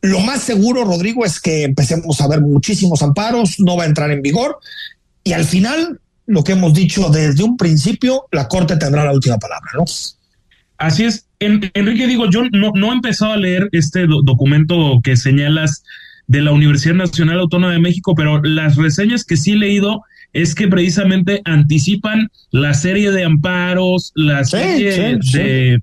Lo 0.00 0.18
más 0.18 0.42
seguro, 0.42 0.82
Rodrigo, 0.84 1.24
es 1.24 1.40
que 1.40 1.62
empecemos 1.62 2.20
a 2.20 2.26
ver 2.26 2.40
muchísimos 2.40 3.04
amparos, 3.04 3.60
no 3.60 3.76
va 3.76 3.84
a 3.84 3.86
entrar 3.86 4.10
en 4.10 4.20
vigor 4.20 4.58
y 5.22 5.32
al 5.32 5.44
final, 5.44 6.00
lo 6.26 6.42
que 6.42 6.50
hemos 6.50 6.74
dicho 6.74 7.08
desde 7.08 7.44
un 7.44 7.56
principio, 7.56 8.24
la 8.32 8.48
Corte 8.48 8.76
tendrá 8.78 9.04
la 9.04 9.12
última 9.12 9.38
palabra, 9.38 9.70
¿no? 9.76 9.84
Así 10.78 11.04
es. 11.04 11.26
Enrique, 11.38 12.08
digo, 12.08 12.28
yo 12.28 12.42
no, 12.50 12.72
no 12.74 12.90
he 12.90 12.94
empezado 12.96 13.30
a 13.30 13.36
leer 13.36 13.68
este 13.70 14.08
documento 14.08 15.00
que 15.04 15.16
señalas 15.16 15.84
de 16.26 16.42
la 16.42 16.52
Universidad 16.52 16.94
Nacional 16.94 17.40
Autónoma 17.40 17.72
de 17.72 17.78
México, 17.78 18.14
pero 18.14 18.42
las 18.42 18.76
reseñas 18.76 19.24
que 19.24 19.36
sí 19.36 19.52
he 19.52 19.56
leído 19.56 20.02
es 20.32 20.54
que 20.54 20.68
precisamente 20.68 21.42
anticipan 21.44 22.30
la 22.50 22.74
serie 22.74 23.10
de 23.10 23.24
amparos, 23.24 24.12
la 24.14 24.44
serie 24.44 25.18
de, 25.32 25.82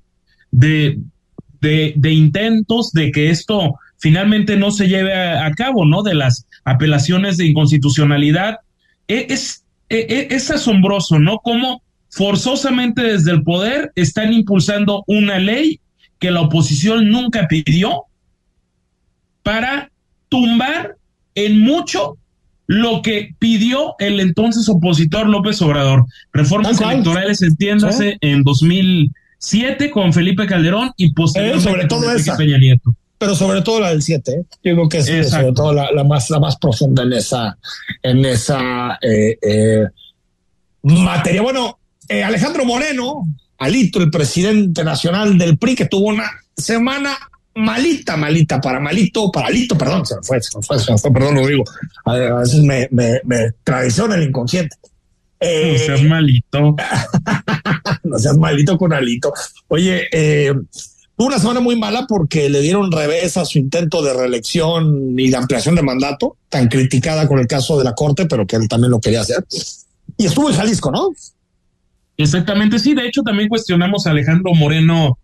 De, 0.51 1.93
de, 1.95 2.11
intentos 2.11 2.91
de 2.93 3.11
que 3.11 3.29
esto 3.29 3.75
finalmente 3.97 4.55
no 4.55 4.71
se 4.71 4.87
lleve 4.87 5.13
a, 5.13 5.51
cabo, 5.51 5.85
¿no? 5.85 6.01
De 6.01 6.15
las 6.15 6.47
apelaciones 6.63 7.37
de 7.37 7.45
inconstitucionalidad. 7.45 8.57
E, 9.07 9.27
es, 9.29 9.63
es, 9.89 10.05
e, 10.09 10.27
es 10.31 10.49
asombroso, 10.49 11.19
¿no? 11.19 11.39
Cómo 11.39 11.83
forzosamente 12.09 13.03
desde 13.03 13.31
el 13.31 13.43
poder 13.43 13.91
están 13.95 14.33
impulsando 14.33 15.03
una 15.05 15.37
ley 15.37 15.79
que 16.17 16.31
la 16.31 16.41
oposición 16.41 17.09
nunca 17.09 17.47
pidió 17.47 18.03
para 19.43 19.88
tumbar 20.29 20.95
en 21.35 21.59
mucho 21.59 22.17
lo 22.67 23.01
que 23.01 23.33
pidió 23.39 23.95
el 23.97 24.19
entonces 24.19 24.69
opositor 24.69 25.27
López 25.27 25.59
Obrador. 25.61 26.05
Reformas 26.31 26.79
electorales, 26.79 27.41
entiéndase, 27.41 28.17
en 28.21 28.43
2007 28.43 29.89
con 29.89 30.13
Felipe 30.13 30.45
Calderón 30.45 30.91
y 30.95 31.11
posteriormente 31.13 31.67
sobre 31.67 31.87
todo 31.87 32.01
con 32.01 32.37
Peña 32.37 32.59
Nieto. 32.59 32.95
Pero 33.17 33.35
sobre 33.35 33.63
todo 33.63 33.79
la 33.79 33.89
del 33.89 34.03
7, 34.03 34.31
¿eh? 34.31 34.43
digo 34.63 34.87
que 34.87 34.99
es 34.99 35.29
sobre 35.29 35.51
todo 35.51 35.73
la, 35.73 36.03
más, 36.03 36.29
la 36.29 36.39
más 36.39 36.57
profunda 36.57 37.03
en 37.03 37.13
esa, 37.13 37.57
en 38.03 38.23
esa 38.23 38.99
eh, 39.01 39.37
eh, 39.41 39.87
materia. 40.83 41.41
Bueno, 41.41 41.79
Alejandro 42.07 42.65
Moreno, 42.65 43.27
Alito, 43.57 43.99
el 43.99 44.11
presidente 44.11 44.83
nacional 44.83 45.39
del 45.39 45.57
PRI, 45.57 45.75
que 45.75 45.85
tuvo 45.85 46.07
una 46.07 46.29
semana 46.55 47.17
malita, 47.59 48.17
malita, 48.17 48.59
para 48.59 48.79
malito, 48.79 49.31
para 49.31 49.47
alito, 49.47 49.77
perdón, 49.77 50.05
se 50.05 50.15
me 50.15 50.23
fue, 50.23 50.41
se 50.41 50.57
me 50.57 50.63
fue, 50.63 50.79
se 50.79 50.91
me 50.91 50.97
fue, 50.97 51.11
perdón, 51.11 51.35
lo 51.35 51.47
digo. 51.47 51.63
A 52.05 52.13
veces 52.13 52.61
me, 52.61 52.87
me, 52.91 53.19
me 53.25 53.51
traiciona 53.63 54.15
el 54.15 54.23
inconsciente. 54.23 54.75
Eh, 55.39 55.73
no 55.73 55.85
seas 55.85 56.03
malito. 56.03 56.75
no 58.03 58.19
seas 58.19 58.37
malito 58.37 58.77
con 58.77 58.93
alito. 58.93 59.31
Oye, 59.67 60.07
eh, 60.11 60.53
una 61.17 61.39
semana 61.39 61.59
muy 61.59 61.75
mala 61.75 62.05
porque 62.07 62.49
le 62.49 62.61
dieron 62.61 62.91
revés 62.91 63.37
a 63.37 63.45
su 63.45 63.57
intento 63.57 64.01
de 64.01 64.13
reelección 64.13 65.17
y 65.19 65.29
de 65.29 65.37
ampliación 65.37 65.75
de 65.75 65.81
mandato, 65.81 66.37
tan 66.49 66.67
criticada 66.67 67.27
con 67.27 67.39
el 67.39 67.47
caso 67.47 67.77
de 67.77 67.83
la 67.83 67.93
Corte, 67.93 68.25
pero 68.25 68.47
que 68.47 68.55
él 68.55 68.67
también 68.67 68.91
lo 68.91 68.99
quería 68.99 69.21
hacer. 69.21 69.45
Y 70.17 70.25
estuvo 70.25 70.49
en 70.49 70.55
Jalisco, 70.55 70.91
¿no? 70.91 71.11
Exactamente, 72.17 72.79
sí. 72.79 72.93
De 72.93 73.05
hecho, 73.05 73.21
también 73.21 73.47
cuestionamos 73.47 74.05
a 74.07 74.11
Alejandro 74.11 74.53
Moreno 74.53 75.17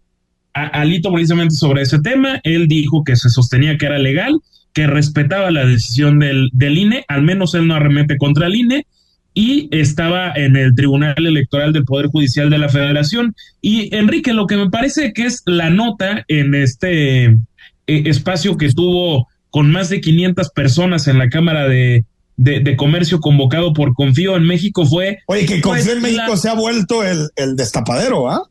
Alito 0.55 1.11
precisamente 1.11 1.55
sobre 1.55 1.81
ese 1.81 1.99
tema. 1.99 2.39
Él 2.43 2.67
dijo 2.67 3.03
que 3.03 3.15
se 3.15 3.29
sostenía 3.29 3.77
que 3.77 3.85
era 3.85 3.99
legal, 3.99 4.39
que 4.73 4.87
respetaba 4.87 5.51
la 5.51 5.65
decisión 5.65 6.19
del, 6.19 6.49
del 6.53 6.77
INE, 6.77 7.05
al 7.07 7.21
menos 7.23 7.53
él 7.53 7.67
no 7.67 7.75
arremete 7.75 8.17
contra 8.17 8.47
el 8.47 8.55
INE, 8.55 8.87
y 9.33 9.67
estaba 9.71 10.31
en 10.33 10.55
el 10.55 10.73
Tribunal 10.73 11.13
Electoral 11.17 11.73
del 11.73 11.83
Poder 11.83 12.07
Judicial 12.07 12.49
de 12.49 12.57
la 12.57 12.69
Federación. 12.69 13.35
Y 13.61 13.93
Enrique, 13.93 14.33
lo 14.33 14.47
que 14.47 14.55
me 14.55 14.69
parece 14.69 15.11
que 15.11 15.25
es 15.25 15.43
la 15.45 15.69
nota 15.69 16.23
en 16.29 16.55
este 16.55 17.25
eh, 17.25 17.37
espacio 17.85 18.57
que 18.57 18.71
tuvo 18.71 19.27
con 19.49 19.71
más 19.71 19.89
de 19.89 19.99
500 19.99 20.49
personas 20.51 21.07
en 21.07 21.17
la 21.17 21.29
Cámara 21.29 21.67
de, 21.67 22.05
de, 22.37 22.75
Comercio 22.75 23.19
convocado 23.19 23.73
por 23.73 23.93
Confío 23.93 24.35
en 24.35 24.43
México 24.43 24.85
fue... 24.85 25.19
Oye, 25.27 25.45
que 25.45 25.61
Confío 25.61 25.93
en 25.93 26.01
pues, 26.01 26.13
México 26.13 26.37
se 26.37 26.49
ha 26.49 26.53
vuelto 26.53 27.03
el, 27.03 27.29
el 27.35 27.55
destapadero, 27.55 28.29
¿ah? 28.29 28.41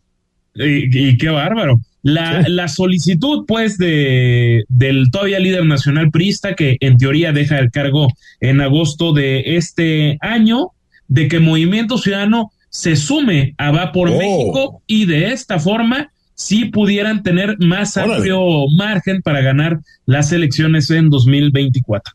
y, 0.55 1.17
qué 1.19 1.29
bárbaro. 1.29 1.81
La, 2.05 2.45
la 2.47 2.69
solicitud, 2.69 3.45
pues, 3.49 3.79
de, 3.79 4.65
del 4.69 5.11
todavía 5.11 5.41
líder 5.41 5.65
nacional 5.65 6.11
Prista, 6.11 6.55
que 6.55 6.77
en 6.81 6.99
teoría 6.99 7.33
deja 7.33 7.59
el 7.59 7.71
cargo 7.71 8.09
en 8.41 8.61
agosto 8.61 9.13
de 9.15 9.57
este 9.57 10.19
año, 10.21 10.69
de 11.09 11.29
que 11.29 11.41
Movimiento 11.41 11.99
Ciudadano 11.99 12.53
se 12.69 12.97
sume 12.97 13.55
a 13.57 13.71
Va 13.71 13.91
por 13.91 14.11
oh. 14.11 14.19
México 14.19 14.83
y 14.87 15.07
de 15.07 15.33
esta 15.33 15.59
forma 15.59 16.11
sí 16.35 16.67
pudieran 16.67 17.23
tener 17.23 17.57
más 17.59 17.97
amplio 17.97 18.67
margen 18.77 19.23
para 19.23 19.41
ganar 19.41 19.81
las 20.07 20.31
elecciones 20.33 20.91
en 20.91 21.09
2024. 21.09 22.15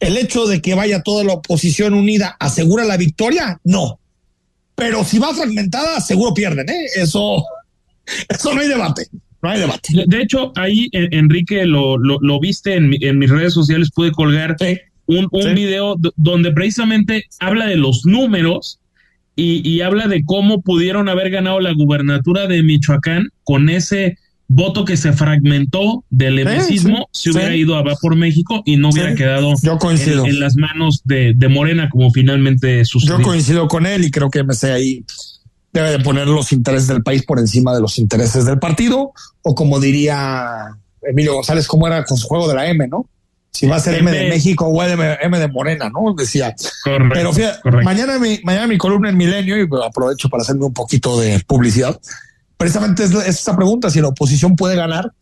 ¿El 0.00 0.16
hecho 0.16 0.46
de 0.46 0.60
que 0.62 0.74
vaya 0.74 1.02
toda 1.02 1.24
la 1.24 1.34
oposición 1.34 1.94
unida 1.94 2.36
asegura 2.38 2.84
la 2.84 2.96
victoria? 2.96 3.60
No. 3.64 3.98
Pero 4.74 5.04
si 5.04 5.18
va 5.18 5.34
fragmentada, 5.34 6.00
seguro 6.00 6.34
pierden, 6.34 6.68
¿eh? 6.68 6.86
Eso, 6.96 7.42
eso 8.28 8.54
no 8.54 8.60
hay 8.60 8.68
debate. 8.68 9.06
No 9.42 9.50
hay 9.50 9.60
debate. 9.60 10.04
De, 10.06 10.20
hecho, 10.20 10.52
ahí, 10.56 10.88
Enrique, 10.92 11.64
lo, 11.64 11.96
lo, 11.96 12.40
viste 12.40 12.74
en, 12.74 12.92
en, 13.00 13.18
mis 13.18 13.30
redes 13.30 13.54
sociales, 13.54 13.90
pude 13.94 14.10
colgar 14.10 14.56
un, 15.06 15.28
un 15.30 15.54
video 15.54 15.96
donde 16.16 16.52
precisamente 16.52 17.24
habla 17.38 17.66
de 17.66 17.76
los 17.76 18.04
números 18.04 18.80
y, 19.36 19.68
y, 19.68 19.80
habla 19.82 20.08
de 20.08 20.24
cómo 20.24 20.62
pudieron 20.62 21.08
haber 21.08 21.30
ganado 21.30 21.60
la 21.60 21.72
gubernatura 21.72 22.48
de 22.48 22.64
Michoacán 22.64 23.28
con 23.44 23.68
ese 23.68 24.18
voto 24.48 24.86
que 24.86 24.96
se 24.96 25.12
fragmentó 25.12 26.04
del 26.08 26.38
emecismo 26.38 27.08
si 27.12 27.30
hubiera 27.30 27.54
ido 27.54 27.76
a 27.76 27.82
Va 27.82 27.94
por 28.00 28.16
México 28.16 28.62
y 28.64 28.78
no 28.78 28.88
hubiera 28.88 29.14
quedado 29.14 29.52
En, 30.26 30.40
las 30.40 30.56
manos 30.56 31.02
de, 31.04 31.34
de, 31.36 31.48
Morena 31.48 31.90
como 31.90 32.10
finalmente 32.10 32.84
sucedió. 32.86 33.18
Yo 33.18 33.24
coincido 33.24 33.68
con 33.68 33.86
él 33.86 34.04
y 34.04 34.10
creo 34.10 34.30
que 34.30 34.42
MC 34.42 34.64
ahí 34.64 35.04
debe 35.72 35.90
de 35.90 36.00
poner 36.00 36.26
los 36.26 36.50
intereses 36.52 36.88
del 36.88 37.02
país 37.02 37.24
por 37.24 37.38
encima 37.38 37.74
de 37.74 37.80
los 37.82 37.98
intereses 37.98 38.46
del 38.46 38.58
partido 38.58 39.12
o 39.42 39.54
como 39.54 39.78
diría 39.80 40.78
Emilio 41.02 41.34
González, 41.34 41.66
como 41.66 41.86
era 41.86 42.04
con 42.04 42.16
su 42.16 42.26
juego 42.26 42.48
de 42.48 42.54
la 42.54 42.66
M, 42.68 42.88
¿no? 42.88 43.06
Si 43.50 43.66
va 43.66 43.76
a 43.76 43.80
ser 43.80 43.98
M, 43.98 44.10
de 44.10 44.28
México 44.28 44.66
o 44.66 44.82
M, 44.82 45.38
de 45.38 45.48
Morena, 45.48 45.90
¿no? 45.90 46.14
Decía. 46.14 46.54
Pero 46.84 47.32
fíjate, 47.32 47.70
mañana 47.82 48.18
mi, 48.18 48.40
mañana 48.44 48.66
mi 48.66 48.78
columna 48.78 49.08
en 49.08 49.16
Milenio 49.16 49.58
y 49.58 49.68
aprovecho 49.84 50.28
para 50.28 50.42
hacerme 50.42 50.66
un 50.66 50.72
poquito 50.72 51.18
de 51.18 51.40
publicidad 51.46 51.98
precisamente 52.58 53.04
es, 53.04 53.14
esta 53.14 53.56
pregunta, 53.56 53.88
si 53.88 54.02
la 54.02 54.08
oposición 54.08 54.56
puede 54.56 54.76
ganar. 54.76 55.12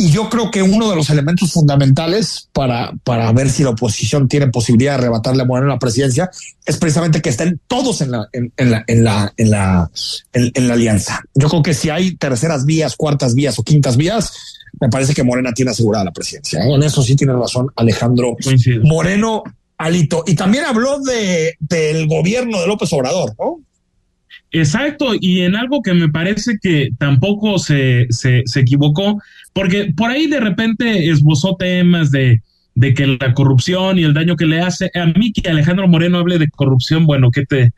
Y 0.00 0.12
yo 0.12 0.30
creo 0.30 0.52
que 0.52 0.62
uno 0.62 0.88
de 0.88 0.94
los 0.94 1.10
elementos 1.10 1.52
fundamentales 1.52 2.48
para, 2.52 2.92
para 3.02 3.32
ver 3.32 3.50
si 3.50 3.64
la 3.64 3.70
oposición 3.70 4.28
tiene 4.28 4.46
posibilidad 4.46 4.92
de 4.92 4.98
arrebatarle 4.98 5.42
a 5.42 5.44
Moreno 5.44 5.66
la 5.66 5.80
presidencia 5.80 6.30
es 6.64 6.76
precisamente 6.76 7.20
que 7.20 7.30
estén 7.30 7.60
todos 7.66 8.00
en 8.00 8.12
la, 8.12 8.28
en, 8.32 8.52
la, 8.70 8.84
en 8.86 9.02
la, 9.02 9.34
en 9.36 9.50
la, 9.50 9.90
en, 10.32 10.68
la 10.68 10.74
alianza. 10.74 11.20
Yo 11.34 11.48
creo 11.48 11.64
que 11.64 11.74
si 11.74 11.90
hay 11.90 12.14
terceras 12.14 12.64
vías, 12.64 12.94
cuartas 12.94 13.34
vías 13.34 13.58
o 13.58 13.64
quintas 13.64 13.96
vías, 13.96 14.32
me 14.80 14.88
parece 14.88 15.14
que 15.14 15.24
Morena 15.24 15.52
tiene 15.52 15.72
asegurada 15.72 16.04
la 16.04 16.12
presidencia. 16.12 16.62
En 16.64 16.80
eso 16.84 17.02
sí 17.02 17.16
tiene 17.16 17.32
razón 17.32 17.66
Alejandro 17.74 18.36
Moreno 18.84 19.42
Alito. 19.78 20.22
Y 20.26 20.36
también 20.36 20.64
habló 20.64 21.00
de, 21.00 21.56
del 21.58 22.06
gobierno 22.06 22.60
de 22.60 22.68
López 22.68 22.92
Obrador, 22.92 23.34
¿no? 23.36 23.60
Exacto, 24.50 25.12
y 25.20 25.42
en 25.42 25.56
algo 25.56 25.82
que 25.82 25.92
me 25.92 26.08
parece 26.08 26.58
que 26.60 26.88
tampoco 26.98 27.58
se, 27.58 28.06
se, 28.08 28.42
se, 28.46 28.60
equivocó, 28.60 29.20
porque 29.52 29.92
por 29.94 30.10
ahí 30.10 30.26
de 30.26 30.40
repente 30.40 31.10
esbozó 31.10 31.56
temas 31.56 32.10
de, 32.10 32.40
de 32.74 32.94
que 32.94 33.06
la 33.06 33.34
corrupción 33.34 33.98
y 33.98 34.04
el 34.04 34.14
daño 34.14 34.36
que 34.36 34.46
le 34.46 34.60
hace, 34.60 34.90
a 34.94 35.06
mí 35.06 35.32
que 35.32 35.50
Alejandro 35.50 35.86
Moreno 35.86 36.18
hable 36.18 36.38
de 36.38 36.48
corrupción, 36.48 37.04
bueno, 37.04 37.30
¿qué 37.30 37.44
te, 37.44 37.72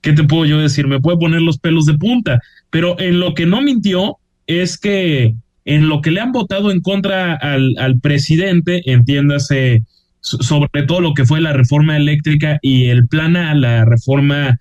qué 0.00 0.14
te 0.14 0.24
puedo 0.24 0.46
yo 0.46 0.58
decir? 0.58 0.86
Me 0.86 1.00
puede 1.00 1.18
poner 1.18 1.42
los 1.42 1.58
pelos 1.58 1.84
de 1.84 1.98
punta, 1.98 2.40
pero 2.70 2.98
en 2.98 3.20
lo 3.20 3.34
que 3.34 3.44
no 3.44 3.60
mintió 3.60 4.16
es 4.46 4.78
que 4.78 5.34
en 5.66 5.88
lo 5.88 6.00
que 6.00 6.12
le 6.12 6.20
han 6.20 6.32
votado 6.32 6.70
en 6.70 6.80
contra 6.80 7.34
al, 7.34 7.74
al 7.78 8.00
presidente, 8.00 8.82
entiéndase, 8.90 9.82
sobre 10.20 10.84
todo 10.86 11.00
lo 11.00 11.12
que 11.12 11.26
fue 11.26 11.40
la 11.40 11.52
reforma 11.52 11.96
eléctrica 11.96 12.58
y 12.62 12.86
el 12.86 13.06
plan 13.06 13.36
a 13.36 13.54
la 13.54 13.84
reforma 13.84 14.58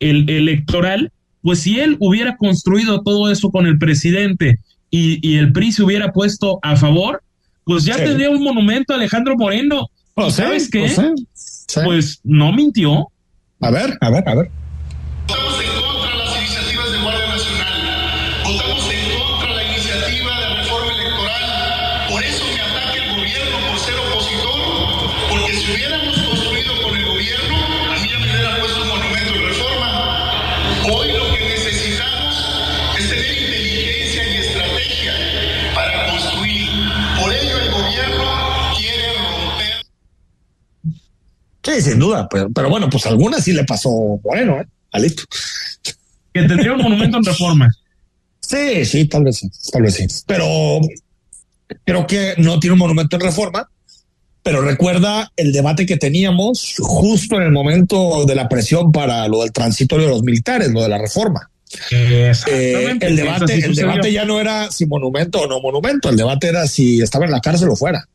el 0.00 0.28
electoral, 0.28 1.12
pues 1.42 1.60
si 1.60 1.80
él 1.80 1.96
hubiera 2.00 2.36
construido 2.36 3.02
todo 3.02 3.30
eso 3.30 3.50
con 3.50 3.66
el 3.66 3.78
presidente 3.78 4.58
y, 4.90 5.36
el 5.36 5.52
PRI 5.52 5.72
se 5.72 5.82
hubiera 5.82 6.12
puesto 6.12 6.58
a 6.62 6.76
favor, 6.76 7.22
pues 7.64 7.84
ya 7.84 7.96
tendría 7.96 8.30
un 8.30 8.42
monumento 8.42 8.92
a 8.92 8.96
Alejandro 8.96 9.36
Moreno. 9.36 9.88
¿Sabes 10.30 10.70
qué? 10.70 10.90
Pues 11.84 12.20
no 12.24 12.52
mintió. 12.52 13.08
A 13.60 13.70
ver, 13.70 13.96
a 14.00 14.10
ver, 14.10 14.28
a 14.28 14.34
ver. 14.34 14.50
Sí, 41.66 41.82
sin 41.82 41.98
duda, 41.98 42.28
pero, 42.30 42.48
pero 42.54 42.70
bueno, 42.70 42.88
pues 42.88 43.06
algunas 43.06 43.42
sí 43.42 43.52
le 43.52 43.64
pasó 43.64 43.90
bueno, 44.22 44.60
¿eh? 44.60 44.66
Alito. 44.92 45.24
Que 46.32 46.42
tendría 46.42 46.74
un 46.74 46.80
monumento 46.80 47.16
en 47.16 47.24
reforma. 47.24 47.68
Sí, 48.40 48.84
sí, 48.84 49.06
tal 49.06 49.24
vez 49.24 49.38
sí, 49.38 49.50
tal 49.72 49.82
vez 49.82 49.94
sí. 49.94 50.06
Pero 50.26 50.78
creo 51.84 52.06
que 52.06 52.34
no 52.38 52.60
tiene 52.60 52.74
un 52.74 52.78
monumento 52.78 53.16
en 53.16 53.22
reforma, 53.22 53.68
pero 54.44 54.62
recuerda 54.62 55.32
el 55.34 55.50
debate 55.52 55.86
que 55.86 55.96
teníamos 55.96 56.76
justo 56.78 57.34
en 57.34 57.42
el 57.42 57.50
momento 57.50 58.24
de 58.26 58.36
la 58.36 58.48
presión 58.48 58.92
para 58.92 59.26
lo 59.26 59.40
del 59.40 59.50
transitorio 59.50 60.06
de 60.06 60.12
los 60.12 60.22
militares, 60.22 60.70
lo 60.70 60.82
de 60.82 60.88
la 60.88 60.98
reforma. 60.98 61.50
Eh, 61.90 62.32
el 63.00 63.16
debate, 63.16 63.54
el 63.54 63.74
debate 63.74 64.12
ya 64.12 64.24
no 64.24 64.38
era 64.38 64.70
si 64.70 64.86
monumento 64.86 65.40
o 65.40 65.46
no 65.48 65.60
monumento, 65.60 66.10
el 66.10 66.16
debate 66.16 66.46
era 66.46 66.68
si 66.68 67.00
estaba 67.00 67.24
en 67.24 67.32
la 67.32 67.40
cárcel 67.40 67.70
o 67.70 67.74
fuera. 67.74 68.06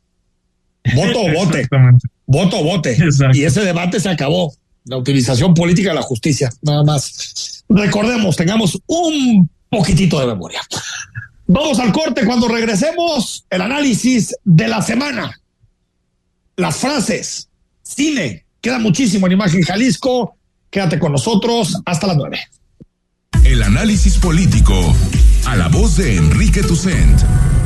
Voto 0.96 1.22
o 1.22 1.34
vote 1.34 1.68
voto 2.32 2.60
o 2.60 2.64
vote. 2.64 2.98
Y 3.34 3.44
ese 3.44 3.62
debate 3.62 4.00
se 4.00 4.10
acabó. 4.10 4.54
La 4.86 4.98
utilización 4.98 5.54
política 5.54 5.90
de 5.90 5.96
la 5.96 6.02
justicia, 6.02 6.52
nada 6.64 6.84
más. 6.84 7.64
Recordemos, 7.70 8.36
tengamos 8.36 8.80
un 8.88 9.48
poquitito 9.70 10.20
de 10.20 10.26
memoria. 10.26 10.60
Vamos 11.46 11.80
al 11.80 11.92
corte 11.92 12.26
cuando 12.26 12.48
regresemos, 12.48 13.46
el 13.50 13.62
análisis 13.62 14.36
de 14.44 14.68
la 14.68 14.82
semana. 14.82 15.40
Las 16.56 16.78
frases, 16.78 17.48
cine, 17.84 18.46
queda 18.60 18.80
muchísimo 18.80 19.28
en 19.28 19.34
Imagen 19.34 19.62
Jalisco. 19.62 20.36
Quédate 20.72 20.98
con 20.98 21.12
nosotros 21.12 21.80
hasta 21.86 22.08
las 22.08 22.18
nueve. 22.18 22.40
El 23.44 23.62
análisis 23.62 24.18
político 24.18 24.96
a 25.46 25.56
la 25.58 25.68
voz 25.68 25.98
de 25.98 26.16
Enrique 26.16 26.64
Tucent 26.64 27.22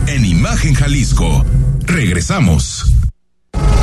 en 0.07 0.25
Imagen 0.25 0.73
Jalisco. 0.73 1.45
Regresamos. 1.85 2.91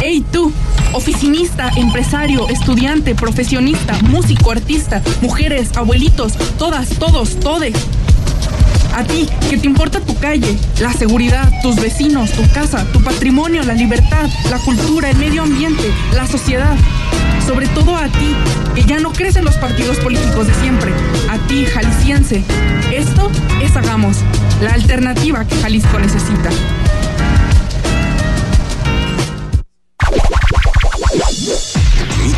Hey 0.01 0.25
tú, 0.33 0.53
oficinista, 0.93 1.71
empresario, 1.77 2.49
estudiante, 2.49 3.15
profesionista, 3.15 3.95
músico, 4.03 4.51
artista, 4.51 5.03
mujeres, 5.21 5.69
abuelitos, 5.77 6.35
todas, 6.59 6.89
todos, 6.91 7.39
todes. 7.41 7.75
A 8.95 9.05
ti, 9.05 9.27
que 9.49 9.57
te 9.57 9.67
importa 9.67 10.01
tu 10.01 10.15
calle, 10.19 10.59
la 10.81 10.93
seguridad, 10.93 11.51
tus 11.63 11.77
vecinos, 11.77 12.31
tu 12.33 12.43
casa, 12.53 12.85
tu 12.93 13.03
patrimonio, 13.03 13.63
la 13.63 13.73
libertad, 13.73 14.29
la 14.51 14.59
cultura, 14.59 15.09
el 15.09 15.17
medio 15.17 15.43
ambiente, 15.43 15.91
la 16.15 16.27
sociedad. 16.27 16.77
Sobre 17.47 17.69
todo 17.69 17.97
a 17.97 18.09
ti, 18.09 18.35
que 18.75 18.85
ya 18.85 19.01
no 19.01 19.13
crees 19.13 19.37
en 19.37 19.45
los 19.45 19.57
partidos 19.57 19.97
políticos 19.99 20.47
de 20.47 20.55
siempre. 20.55 20.93
A 21.31 21.39
ti, 21.49 21.65
jalisciense. 21.65 22.45
Esto 22.93 23.31
es 23.63 23.75
Hagamos, 23.77 24.19
la 24.61 24.73
alternativa 24.73 25.45
que 25.47 25.57
Jalisco 25.57 25.99
necesita. 25.99 26.51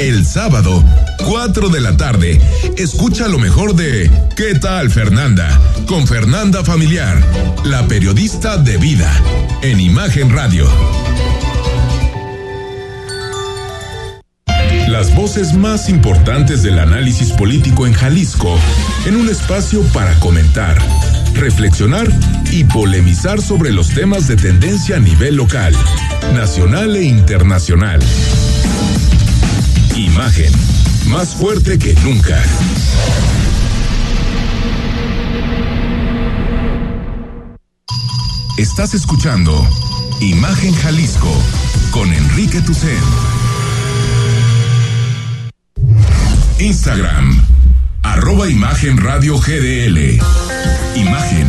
El 0.00 0.24
sábado 0.24 0.82
4 1.26 1.68
de 1.68 1.82
la 1.82 1.94
tarde, 1.94 2.40
escucha 2.78 3.28
lo 3.28 3.38
mejor 3.38 3.76
de 3.76 4.10
¿Qué 4.34 4.54
tal 4.54 4.90
Fernanda? 4.90 5.60
Con 5.86 6.06
Fernanda 6.06 6.64
Familiar, 6.64 7.22
la 7.64 7.86
periodista 7.86 8.56
de 8.56 8.78
vida, 8.78 9.12
en 9.60 9.78
Imagen 9.78 10.30
Radio. 10.30 10.66
Las 14.88 15.14
voces 15.14 15.52
más 15.52 15.90
importantes 15.90 16.62
del 16.62 16.78
análisis 16.78 17.32
político 17.32 17.86
en 17.86 17.92
Jalisco, 17.92 18.58
en 19.04 19.16
un 19.16 19.28
espacio 19.28 19.82
para 19.92 20.14
comentar, 20.14 20.78
reflexionar 21.34 22.08
y 22.50 22.64
polemizar 22.64 23.42
sobre 23.42 23.70
los 23.70 23.90
temas 23.90 24.26
de 24.28 24.36
tendencia 24.36 24.96
a 24.96 25.00
nivel 25.00 25.36
local, 25.36 25.74
nacional 26.32 26.96
e 26.96 27.02
internacional. 27.02 28.00
Imagen, 30.00 30.50
más 31.08 31.34
fuerte 31.34 31.78
que 31.78 31.92
nunca. 31.96 32.42
Estás 38.56 38.94
escuchando 38.94 39.52
Imagen 40.22 40.72
Jalisco 40.76 41.30
con 41.90 42.10
Enrique 42.14 42.62
Tucen. 42.62 42.96
Instagram, 46.60 47.44
arroba 48.02 48.48
Imagen 48.48 48.96
Radio 48.96 49.38
GDL. 49.38 50.18
Imagen, 50.96 51.48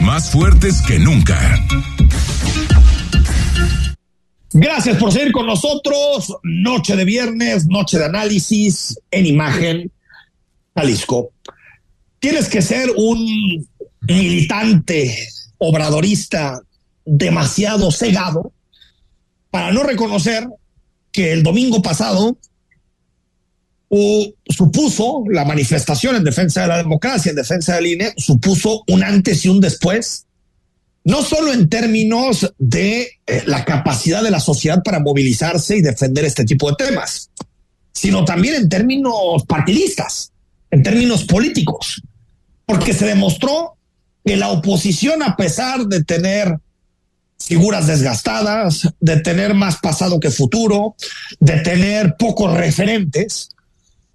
más 0.00 0.30
fuertes 0.30 0.80
que 0.80 0.98
nunca. 0.98 1.62
Gracias 4.54 4.98
por 4.98 5.12
seguir 5.12 5.32
con 5.32 5.46
nosotros. 5.46 6.36
Noche 6.42 6.94
de 6.96 7.04
viernes, 7.04 7.66
noche 7.66 7.98
de 7.98 8.04
análisis 8.04 8.98
en 9.10 9.26
imagen. 9.26 9.90
Jalisco. 10.74 11.30
Tienes 12.18 12.48
que 12.48 12.62
ser 12.62 12.90
un 12.96 13.66
militante 14.02 15.28
obradorista 15.58 16.60
demasiado 17.04 17.90
cegado 17.90 18.52
para 19.50 19.72
no 19.72 19.82
reconocer 19.82 20.46
que 21.10 21.32
el 21.32 21.42
domingo 21.42 21.82
pasado 21.82 22.36
supuso 24.48 25.24
la 25.28 25.44
manifestación 25.44 26.16
en 26.16 26.24
defensa 26.24 26.62
de 26.62 26.68
la 26.68 26.78
democracia, 26.78 27.30
en 27.30 27.36
defensa 27.36 27.74
del 27.74 27.86
INE, 27.88 28.14
supuso 28.16 28.84
un 28.88 29.04
antes 29.04 29.44
y 29.44 29.48
un 29.48 29.60
después 29.60 30.26
no 31.04 31.22
solo 31.22 31.52
en 31.52 31.68
términos 31.68 32.52
de 32.58 33.18
eh, 33.26 33.42
la 33.46 33.64
capacidad 33.64 34.22
de 34.22 34.30
la 34.30 34.40
sociedad 34.40 34.82
para 34.82 35.00
movilizarse 35.00 35.76
y 35.76 35.82
defender 35.82 36.24
este 36.24 36.44
tipo 36.44 36.70
de 36.70 36.76
temas, 36.76 37.30
sino 37.92 38.24
también 38.24 38.54
en 38.54 38.68
términos 38.68 39.44
partidistas, 39.46 40.32
en 40.70 40.82
términos 40.82 41.24
políticos, 41.24 42.02
porque 42.66 42.94
se 42.94 43.06
demostró 43.06 43.76
que 44.24 44.36
la 44.36 44.50
oposición, 44.50 45.22
a 45.22 45.36
pesar 45.36 45.86
de 45.86 46.04
tener 46.04 46.58
figuras 47.44 47.88
desgastadas, 47.88 48.88
de 49.00 49.16
tener 49.20 49.54
más 49.54 49.78
pasado 49.78 50.20
que 50.20 50.30
futuro, 50.30 50.94
de 51.40 51.58
tener 51.60 52.14
pocos 52.16 52.54
referentes, 52.54 53.48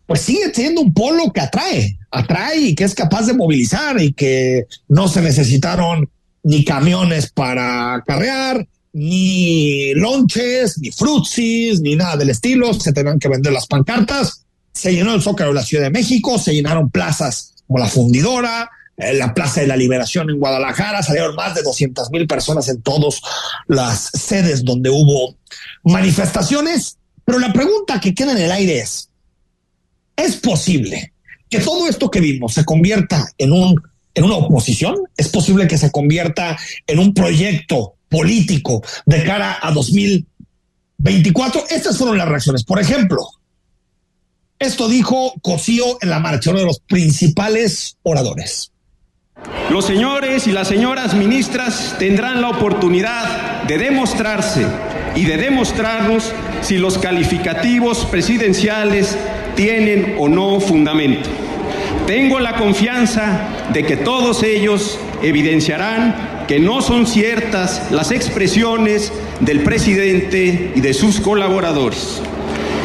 pues 0.05 0.21
sigue 0.21 0.53
siendo 0.53 0.81
un 0.81 0.93
polo 0.93 1.33
que 1.33 1.41
atrae, 1.41 1.99
atrae 2.09 2.57
y 2.59 2.75
que 2.75 2.85
es 2.85 2.95
capaz 2.95 3.27
de 3.27 3.33
movilizar 3.33 4.01
y 4.01 4.13
que 4.13 4.65
no 4.87 5.09
se 5.09 5.21
necesitaron 5.21 6.09
ni 6.47 6.63
camiones 6.63 7.29
para 7.29 8.01
carrear, 8.07 8.65
ni 8.93 9.93
lonches, 9.95 10.79
ni 10.79 10.91
frutsis, 10.91 11.81
ni 11.81 11.97
nada 11.97 12.15
del 12.15 12.29
estilo. 12.29 12.73
Se 12.73 12.93
tenían 12.93 13.19
que 13.19 13.27
vender 13.27 13.51
las 13.51 13.67
pancartas. 13.67 14.45
Se 14.71 14.93
llenó 14.93 15.13
el 15.13 15.21
Zócalo 15.21 15.49
de 15.49 15.55
la 15.55 15.65
Ciudad 15.65 15.83
de 15.83 15.89
México, 15.89 16.39
se 16.39 16.53
llenaron 16.53 16.89
plazas 16.89 17.53
como 17.67 17.79
la 17.79 17.87
Fundidora, 17.87 18.71
eh, 18.95 19.13
la 19.15 19.33
Plaza 19.33 19.59
de 19.59 19.67
la 19.67 19.75
Liberación 19.75 20.29
en 20.29 20.39
Guadalajara, 20.39 21.03
salieron 21.03 21.35
más 21.35 21.53
de 21.53 21.63
200 21.63 22.11
mil 22.11 22.25
personas 22.27 22.69
en 22.69 22.81
todas 22.81 23.19
las 23.67 24.09
sedes 24.13 24.63
donde 24.63 24.89
hubo 24.89 25.35
manifestaciones. 25.83 26.97
Pero 27.25 27.39
la 27.39 27.51
pregunta 27.51 27.99
que 27.99 28.15
queda 28.15 28.31
en 28.31 28.37
el 28.37 28.51
aire 28.53 28.79
es, 28.79 29.09
¿es 30.15 30.37
posible 30.37 31.11
que 31.49 31.59
todo 31.59 31.89
esto 31.89 32.09
que 32.09 32.21
vimos 32.21 32.53
se 32.53 32.63
convierta 32.63 33.27
en 33.37 33.51
un 33.51 33.81
en 34.17 34.23
una 34.23 34.35
oposición, 34.35 34.97
es 35.15 35.29
posible 35.29 35.67
que 35.67 35.77
se 35.77 35.91
convierta 35.91 36.57
en 36.87 36.97
un 36.97 37.13
proyecto 37.13 37.93
político 38.09 38.81
de 39.05 39.23
cara 39.23 39.59
a 39.61 39.71
2024. 39.71 41.65
Estas 41.69 41.97
fueron 41.97 42.17
las 42.17 42.27
reacciones. 42.27 42.63
Por 42.63 42.79
ejemplo, 42.79 43.29
esto 44.57 44.89
dijo 44.89 45.33
Cosío 45.43 45.99
en 46.01 46.09
la 46.09 46.19
marcha, 46.19 46.49
uno 46.49 46.61
de 46.61 46.65
los 46.65 46.79
principales 46.79 47.97
oradores. 48.01 48.71
Los 49.69 49.85
señores 49.85 50.47
y 50.47 50.51
las 50.51 50.67
señoras 50.67 51.13
ministras 51.13 51.95
tendrán 51.99 52.41
la 52.41 52.49
oportunidad 52.49 53.63
de 53.65 53.77
demostrarse 53.77 54.65
y 55.15 55.25
de 55.25 55.37
demostrarnos 55.37 56.31
si 56.63 56.79
los 56.79 56.97
calificativos 56.97 58.05
presidenciales 58.05 59.15
tienen 59.55 60.15
o 60.17 60.27
no 60.27 60.59
fundamento. 60.59 61.46
Tengo 62.05 62.39
la 62.39 62.55
confianza 62.55 63.67
de 63.73 63.83
que 63.85 63.97
todos 63.97 64.43
ellos 64.43 64.99
evidenciarán 65.21 66.45
que 66.47 66.59
no 66.59 66.81
son 66.81 67.05
ciertas 67.05 67.91
las 67.91 68.11
expresiones 68.11 69.11
del 69.41 69.63
presidente 69.63 70.71
y 70.75 70.81
de 70.81 70.93
sus 70.93 71.19
colaboradores. 71.19 72.21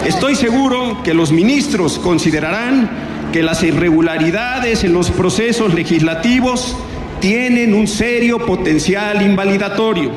Estoy 0.04 0.34
seguro 0.34 1.02
que 1.04 1.14
los 1.14 1.30
ministros 1.30 1.98
considerarán 2.00 3.30
que 3.32 3.42
las 3.42 3.62
irregularidades 3.62 4.82
en 4.84 4.92
los 4.92 5.10
procesos 5.10 5.72
legislativos 5.74 6.76
tienen 7.20 7.72
un 7.72 7.86
serio 7.86 8.44
potencial 8.44 9.22
invalidatorio. 9.22 10.10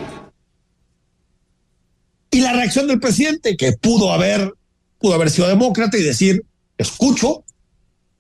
Y 2.32 2.42
la 2.42 2.52
reacción 2.52 2.88
del 2.88 3.00
presidente, 3.00 3.56
que 3.56 3.74
pudo 3.74 4.12
haber, 4.12 4.52
pudo 5.00 5.14
haber 5.14 5.30
sido 5.30 5.48
demócrata 5.48 5.98
y 5.98 6.02
decir, 6.02 6.44
escucho, 6.78 7.45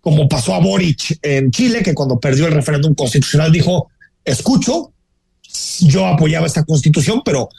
como 0.05 0.29
pasó 0.29 0.53
a 0.53 0.59
Boric 0.59 1.17
en 1.23 1.49
Chile, 1.49 1.81
que 1.81 1.95
cuando 1.95 2.19
perdió 2.19 2.45
el 2.45 2.53
referéndum 2.53 2.93
constitucional 2.93 3.51
dijo, 3.51 3.89
escucho, 4.23 4.93
yo 5.79 6.05
apoyaba 6.05 6.45
esta 6.45 6.63
constitución, 6.63 7.23
pero 7.25 7.49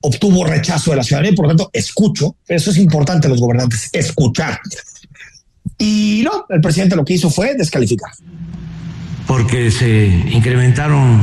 obtuvo 0.00 0.44
rechazo 0.44 0.92
de 0.92 0.98
la 0.98 1.02
ciudadanía 1.02 1.32
y 1.32 1.34
por 1.34 1.46
lo 1.46 1.48
tanto 1.48 1.68
escucho. 1.72 2.36
Eso 2.46 2.70
es 2.70 2.76
importante 2.76 3.28
los 3.28 3.40
gobernantes, 3.40 3.90
escuchar. 3.92 4.60
Y 5.78 6.22
no, 6.24 6.46
el 6.48 6.60
presidente 6.60 6.94
lo 6.94 7.04
que 7.04 7.14
hizo 7.14 7.28
fue 7.28 7.56
descalificar. 7.56 8.12
Porque 9.26 9.72
se 9.72 10.06
incrementaron 10.30 11.20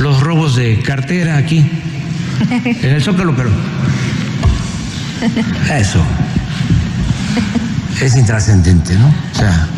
los 0.00 0.20
robos 0.20 0.54
de 0.54 0.82
cartera 0.82 1.38
aquí, 1.38 1.64
en 2.62 2.90
el 2.90 3.02
Zócalo, 3.02 3.34
pero 3.34 3.48
eso 5.74 6.04
es 8.00 8.16
intrascendente, 8.16 8.94
¿no? 8.94 9.06
O 9.06 9.38
sea, 9.38 9.68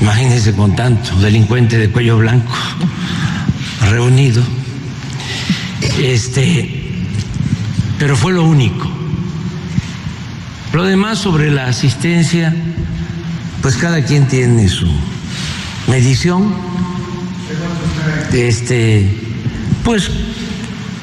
imagínense 0.00 0.52
con 0.52 0.76
tanto 0.76 1.16
delincuente 1.16 1.78
de 1.78 1.90
cuello 1.90 2.18
blanco 2.18 2.52
reunido. 3.90 4.42
Este, 5.98 7.06
pero 7.98 8.16
fue 8.16 8.32
lo 8.32 8.44
único. 8.44 8.88
Lo 10.72 10.84
demás 10.84 11.18
sobre 11.18 11.50
la 11.50 11.66
asistencia, 11.66 12.54
pues 13.62 13.76
cada 13.76 14.04
quien 14.04 14.28
tiene 14.28 14.68
su 14.68 14.86
medición. 15.88 16.54
Este, 18.32 19.08
pues 19.84 20.10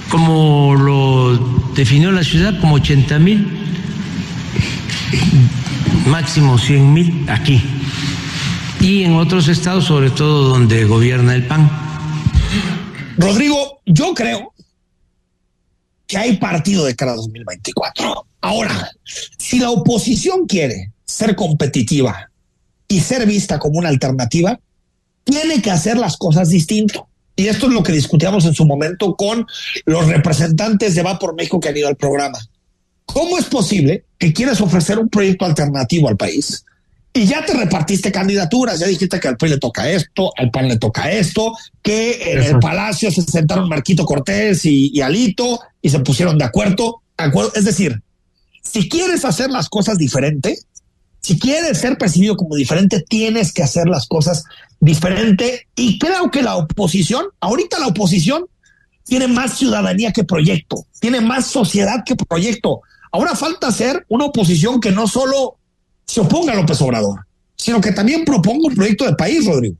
como 0.09 0.75
lo 0.75 1.71
definió 1.75 2.11
la 2.11 2.23
ciudad, 2.23 2.59
como 2.59 2.75
80 2.75 3.19
mil 3.19 3.63
máximo 6.05 6.57
100 6.57 6.93
mil 6.93 7.25
aquí. 7.29 7.61
Y 8.79 9.03
en 9.03 9.15
otros 9.15 9.47
estados, 9.47 9.85
sobre 9.85 10.09
todo 10.09 10.49
donde 10.49 10.85
gobierna 10.85 11.35
el 11.35 11.47
PAN. 11.47 11.69
Rodrigo, 13.17 13.79
yo 13.85 14.13
creo 14.13 14.53
que 16.07 16.17
hay 16.17 16.37
partido 16.37 16.85
de 16.85 16.95
cara 16.95 17.13
a 17.13 17.15
2024. 17.15 18.27
Ahora, 18.41 18.91
si 19.37 19.59
la 19.59 19.69
oposición 19.69 20.45
quiere 20.47 20.91
ser 21.05 21.35
competitiva 21.35 22.29
y 22.87 22.99
ser 22.99 23.25
vista 23.25 23.59
como 23.59 23.79
una 23.79 23.89
alternativa, 23.89 24.59
tiene 25.23 25.61
que 25.61 25.71
hacer 25.71 25.97
las 25.97 26.17
cosas 26.17 26.49
distinto. 26.49 27.07
Y 27.35 27.47
esto 27.47 27.67
es 27.67 27.73
lo 27.73 27.81
que 27.81 27.93
discutíamos 27.93 28.45
en 28.45 28.53
su 28.53 28.65
momento 28.65 29.15
con 29.15 29.47
los 29.85 30.07
representantes 30.07 30.93
de 30.93 31.01
Va 31.01 31.17
por 31.17 31.35
México 31.35 31.59
que 31.59 31.69
han 31.69 31.77
ido 31.77 31.87
al 31.87 31.95
programa. 31.95 32.37
¿Cómo 33.05 33.37
es 33.37 33.45
posible 33.45 34.05
que 34.17 34.33
quieras 34.33 34.61
ofrecer 34.61 34.97
un 34.99 35.09
proyecto 35.09 35.45
alternativo 35.45 36.09
al 36.09 36.17
país 36.17 36.65
y 37.13 37.25
ya 37.25 37.45
te 37.45 37.53
repartiste 37.53 38.11
candidaturas? 38.11 38.79
Ya 38.79 38.87
dijiste 38.87 39.19
que 39.19 39.27
al 39.27 39.37
PRI 39.37 39.49
le 39.49 39.57
toca 39.57 39.89
esto, 39.89 40.31
al 40.37 40.49
PAN 40.49 40.67
le 40.67 40.77
toca 40.77 41.11
esto, 41.11 41.53
que 41.81 42.31
en 42.31 42.41
el 42.41 42.59
Palacio 42.59 43.11
se 43.11 43.21
sentaron 43.21 43.69
Marquito 43.69 44.05
Cortés 44.05 44.65
y, 44.65 44.99
Alito 45.01 45.59
y 45.81 45.89
se 45.89 45.99
pusieron 45.99 46.37
de 46.37 46.45
acuerdo, 46.45 47.01
acuerdo. 47.17 47.51
Es 47.55 47.65
decir, 47.65 48.01
si 48.63 48.89
quieres 48.89 49.25
hacer 49.25 49.49
las 49.51 49.69
cosas 49.69 49.97
diferentes, 49.97 50.65
Si 51.25 51.39
quieres 51.39 51.77
ser 51.77 51.97
percibido 51.97 52.35
como 52.35 52.57
diferente, 52.57 52.99
tienes 52.99 53.53
que 53.53 53.63
hacer 53.63 53.87
las 53.87 54.07
cosas 54.07 54.43
diferente. 54.81 55.67
Y 55.73 55.97
creo 55.97 56.29
que 56.29 56.43
la 56.43 56.57
oposición, 56.57 57.27
ahorita 57.39 57.79
la 57.79 57.87
oposición 57.87 58.43
tiene 59.05 59.27
más 59.27 59.57
ciudadanía 59.57 60.11
que 60.11 60.25
proyecto, 60.25 60.85
tiene 60.99 61.21
más 61.21 61.47
sociedad 61.47 62.03
que 62.05 62.17
proyecto. 62.17 62.81
Ahora 63.13 63.35
falta 63.35 63.71
ser 63.71 64.05
una 64.09 64.25
oposición 64.25 64.81
que 64.81 64.91
no 64.91 65.07
solo 65.07 65.57
se 66.05 66.19
oponga 66.19 66.53
a 66.53 66.55
López 66.55 66.81
Obrador, 66.81 67.19
sino 67.55 67.79
que 67.79 67.91
también 67.91 68.25
proponga 68.25 68.67
un 68.67 68.75
proyecto 68.75 69.05
de 69.05 69.13
país, 69.13 69.45
Rodrigo. 69.45 69.75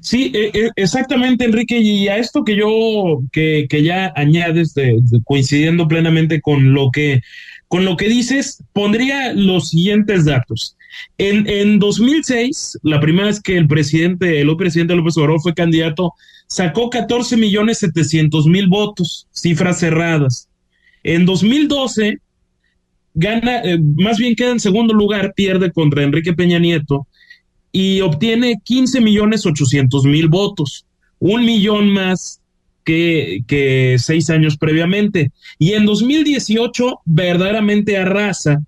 Sí, 0.00 0.32
eh, 0.34 0.50
eh, 0.52 0.70
exactamente, 0.74 1.44
Enrique. 1.44 1.78
Y 1.78 2.08
a 2.08 2.16
esto 2.16 2.42
que 2.42 2.56
yo, 2.56 3.20
que, 3.30 3.66
que 3.70 3.84
ya 3.84 4.12
añades, 4.16 4.74
de, 4.74 5.00
coincidiendo 5.24 5.86
plenamente 5.86 6.40
con 6.40 6.74
lo 6.74 6.90
que, 6.90 7.20
con 7.68 7.84
lo 7.84 7.96
que 7.96 8.08
dices, 8.08 8.60
pondría 8.72 9.32
los 9.34 9.68
siguientes 9.68 10.24
datos. 10.24 10.76
En, 11.18 11.48
en 11.48 11.78
2006, 11.78 12.80
la 12.82 12.98
primera 12.98 13.28
vez 13.28 13.40
que 13.40 13.56
el 13.56 13.68
presidente, 13.68 14.40
el 14.40 14.56
presidente 14.56 14.96
López 14.96 15.16
Obrador 15.16 15.40
fue 15.40 15.54
candidato, 15.54 16.12
sacó 16.48 16.90
14 16.90 17.36
millones 17.36 17.78
700 17.78 18.46
mil 18.46 18.66
votos, 18.66 19.28
cifras 19.30 19.78
cerradas. 19.78 20.48
En 21.04 21.24
2012, 21.24 22.18
gana, 23.14 23.62
eh, 23.62 23.78
más 23.78 24.18
bien 24.18 24.34
queda 24.34 24.50
en 24.50 24.60
segundo 24.60 24.94
lugar, 24.94 25.34
pierde 25.34 25.72
contra 25.72 26.02
Enrique 26.02 26.32
Peña 26.32 26.58
Nieto 26.58 27.06
y 27.70 28.00
obtiene 28.00 28.60
15 28.62 29.00
millones 29.00 29.46
800 29.46 30.04
mil 30.04 30.28
votos, 30.28 30.86
un 31.18 31.44
millón 31.44 31.88
más 31.88 32.40
que, 32.84 33.42
que 33.46 33.96
seis 33.98 34.28
años 34.30 34.56
previamente. 34.56 35.32
Y 35.58 35.72
en 35.72 35.86
2018 35.86 37.00
verdaderamente 37.04 37.96
arrasa 37.96 38.62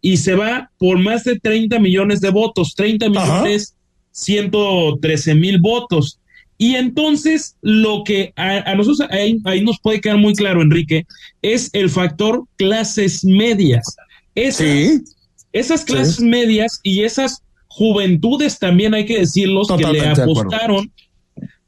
y 0.00 0.18
se 0.18 0.34
va 0.34 0.70
por 0.78 0.98
más 0.98 1.24
de 1.24 1.38
30 1.38 1.78
millones 1.78 2.20
de 2.20 2.30
votos, 2.30 2.74
30 2.74 3.08
millones 3.08 3.74
113 4.10 5.34
mil 5.34 5.60
votos. 5.60 6.18
Y 6.56 6.76
entonces 6.76 7.56
lo 7.62 8.04
que 8.04 8.32
a, 8.36 8.74
nosotros 8.74 9.08
ahí, 9.10 9.40
nos 9.62 9.80
puede 9.80 10.00
quedar 10.00 10.18
muy 10.18 10.34
claro, 10.34 10.62
Enrique, 10.62 11.06
es 11.42 11.70
el 11.72 11.90
factor 11.90 12.44
clases 12.56 13.24
medias. 13.24 13.96
Esas, 14.34 15.84
clases 15.84 16.20
medias 16.20 16.80
y 16.82 17.02
esas 17.02 17.42
juventudes 17.66 18.58
también 18.58 18.94
hay 18.94 19.04
que 19.04 19.18
decirlos 19.18 19.68
que 19.68 19.84
le 19.84 20.06
apostaron 20.06 20.92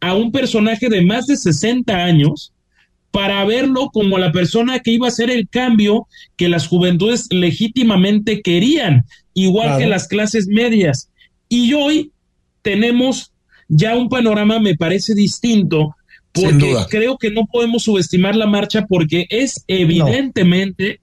a 0.01 0.15
un 0.15 0.31
personaje 0.31 0.89
de 0.89 1.03
más 1.03 1.27
de 1.27 1.37
60 1.37 1.93
años 1.93 2.53
para 3.11 3.45
verlo 3.45 3.91
como 3.93 4.19
la 4.19 4.31
persona 4.31 4.81
que 4.81 4.91
iba 4.91 5.07
a 5.07 5.09
hacer 5.09 5.31
el 5.31 5.49
cambio 5.49 6.07
que 6.37 6.49
las 6.49 6.69
juventudes 6.69 7.27
legítimamente 7.31 8.43
querían, 8.43 9.07
igual 9.33 9.79
que 9.79 9.87
las 9.87 10.07
clases 10.07 10.47
medias. 10.49 11.09
Y 11.49 11.73
hoy 11.73 12.13
tenemos 12.63 13.33
ya 13.69 13.97
un 13.97 14.09
panorama, 14.09 14.59
me 14.59 14.77
parece 14.77 15.15
distinto, 15.15 15.97
porque 16.33 16.75
creo 16.91 17.17
que 17.17 17.31
no 17.31 17.47
podemos 17.47 17.85
subestimar 17.85 18.37
la 18.37 18.47
marcha 18.47 18.87
porque 18.87 19.27
es 19.31 19.65
evidentemente 19.67 21.01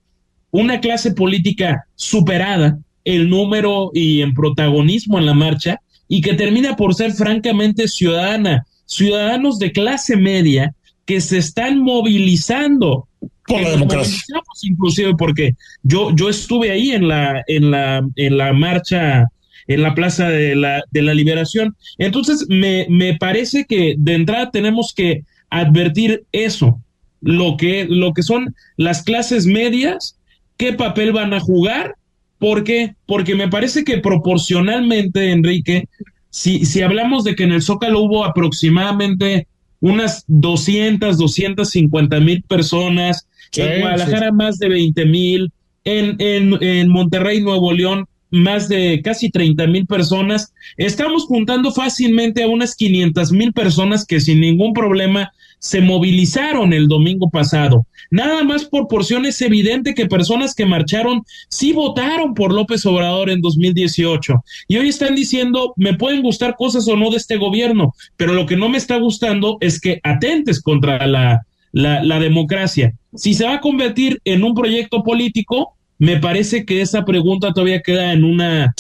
una 0.51 0.79
clase 0.79 1.11
política 1.11 1.87
superada, 1.95 2.77
el 3.03 3.29
número 3.29 3.91
y 3.93 4.21
en 4.21 4.33
protagonismo 4.33 5.17
en 5.17 5.25
la 5.25 5.33
marcha 5.33 5.79
y 6.07 6.21
que 6.21 6.35
termina 6.35 6.75
por 6.75 6.93
ser 6.93 7.13
francamente 7.13 7.87
ciudadana, 7.87 8.65
ciudadanos 8.85 9.57
de 9.59 9.71
clase 9.71 10.15
media 10.15 10.75
que 11.05 11.19
se 11.21 11.39
están 11.39 11.79
movilizando. 11.79 13.07
Por 13.45 13.61
la 13.61 13.71
democracia. 13.71 14.21
Inclusive 14.61 15.15
porque 15.17 15.55
yo, 15.81 16.15
yo 16.15 16.29
estuve 16.29 16.71
ahí 16.71 16.91
en 16.91 17.07
la, 17.07 17.43
en 17.47 17.71
la, 17.71 18.07
en 18.15 18.37
la 18.37 18.53
marcha 18.53 19.25
en 19.67 19.81
la 19.81 19.95
Plaza 19.95 20.29
de 20.29 20.55
la, 20.55 20.83
de 20.91 21.01
la 21.01 21.13
Liberación. 21.13 21.75
Entonces, 21.97 22.45
me, 22.49 22.85
me 22.89 23.17
parece 23.17 23.65
que 23.65 23.95
de 23.97 24.13
entrada 24.15 24.51
tenemos 24.51 24.93
que 24.95 25.23
advertir 25.49 26.23
eso, 26.31 26.81
lo 27.21 27.57
que, 27.57 27.85
lo 27.89 28.13
que 28.13 28.23
son 28.23 28.55
las 28.77 29.03
clases 29.03 29.45
medias, 29.45 30.17
qué 30.57 30.73
papel 30.73 31.13
van 31.13 31.33
a 31.33 31.39
jugar 31.39 31.95
¿Por 32.43 32.65
qué? 32.65 32.95
Porque 33.05 33.35
me 33.35 33.47
parece 33.47 33.85
que 33.85 33.99
proporcionalmente, 33.99 35.31
Enrique, 35.31 35.87
si, 36.29 36.65
si 36.65 36.81
hablamos 36.81 37.23
de 37.23 37.35
que 37.35 37.43
en 37.43 37.53
el 37.53 37.61
Zócalo 37.61 38.01
hubo 38.01 38.25
aproximadamente 38.25 39.47
unas 39.79 40.25
200, 40.27 41.17
250 41.17 42.19
mil 42.19 42.43
personas, 42.43 43.29
en 43.55 43.79
Guadalajara 43.79 44.33
más 44.33 44.59
de 44.59 44.67
20 44.67 45.05
mil, 45.05 45.53
en, 45.85 46.17
en, 46.19 46.61
en 46.61 46.89
Monterrey, 46.89 47.39
Nuevo 47.39 47.71
León, 47.71 48.07
más 48.33 48.67
de 48.67 49.01
casi 49.03 49.29
30 49.29 49.67
mil 49.67 49.85
personas. 49.85 50.53
Estamos 50.75 51.25
juntando 51.25 51.71
fácilmente 51.71 52.43
a 52.43 52.47
unas 52.47 52.75
500 52.75 53.31
mil 53.31 53.53
personas 53.53 54.05
que 54.05 54.19
sin 54.19 54.41
ningún 54.41 54.73
problema 54.73 55.31
se 55.59 55.81
movilizaron 55.81 56.73
el 56.73 56.87
domingo 56.87 57.29
pasado. 57.29 57.85
Nada 58.09 58.43
más 58.43 58.65
por 58.65 58.87
porción 58.87 59.25
es 59.25 59.39
evidente 59.41 59.93
que 59.93 60.07
personas 60.07 60.55
que 60.55 60.65
marcharon 60.65 61.21
sí 61.47 61.73
votaron 61.73 62.33
por 62.33 62.51
López 62.51 62.85
Obrador 62.85 63.29
en 63.29 63.39
2018 63.39 64.43
y 64.67 64.77
hoy 64.77 64.89
están 64.89 65.15
diciendo 65.15 65.73
me 65.77 65.93
pueden 65.93 66.21
gustar 66.21 66.55
cosas 66.57 66.87
o 66.87 66.97
no 66.97 67.11
de 67.11 67.17
este 67.17 67.37
gobierno, 67.37 67.93
pero 68.17 68.33
lo 68.33 68.45
que 68.45 68.57
no 68.57 68.67
me 68.67 68.77
está 68.77 68.97
gustando 68.97 69.57
es 69.61 69.79
que 69.79 70.01
atentes 70.03 70.61
contra 70.61 71.05
la, 71.07 71.45
la, 71.71 72.19
democracia. 72.19 72.93
Si 73.15 73.33
se 73.33 73.45
va 73.45 73.55
a 73.55 73.61
convertir 73.61 74.21
en 74.25 74.43
un 74.43 74.55
proyecto 74.55 75.03
político, 75.03 75.75
me 76.03 76.19
parece 76.19 76.65
que 76.65 76.81
esa 76.81 77.05
pregunta 77.05 77.53
todavía 77.53 77.81
queda 77.81 78.11
en 78.11 78.25
una 78.25 78.73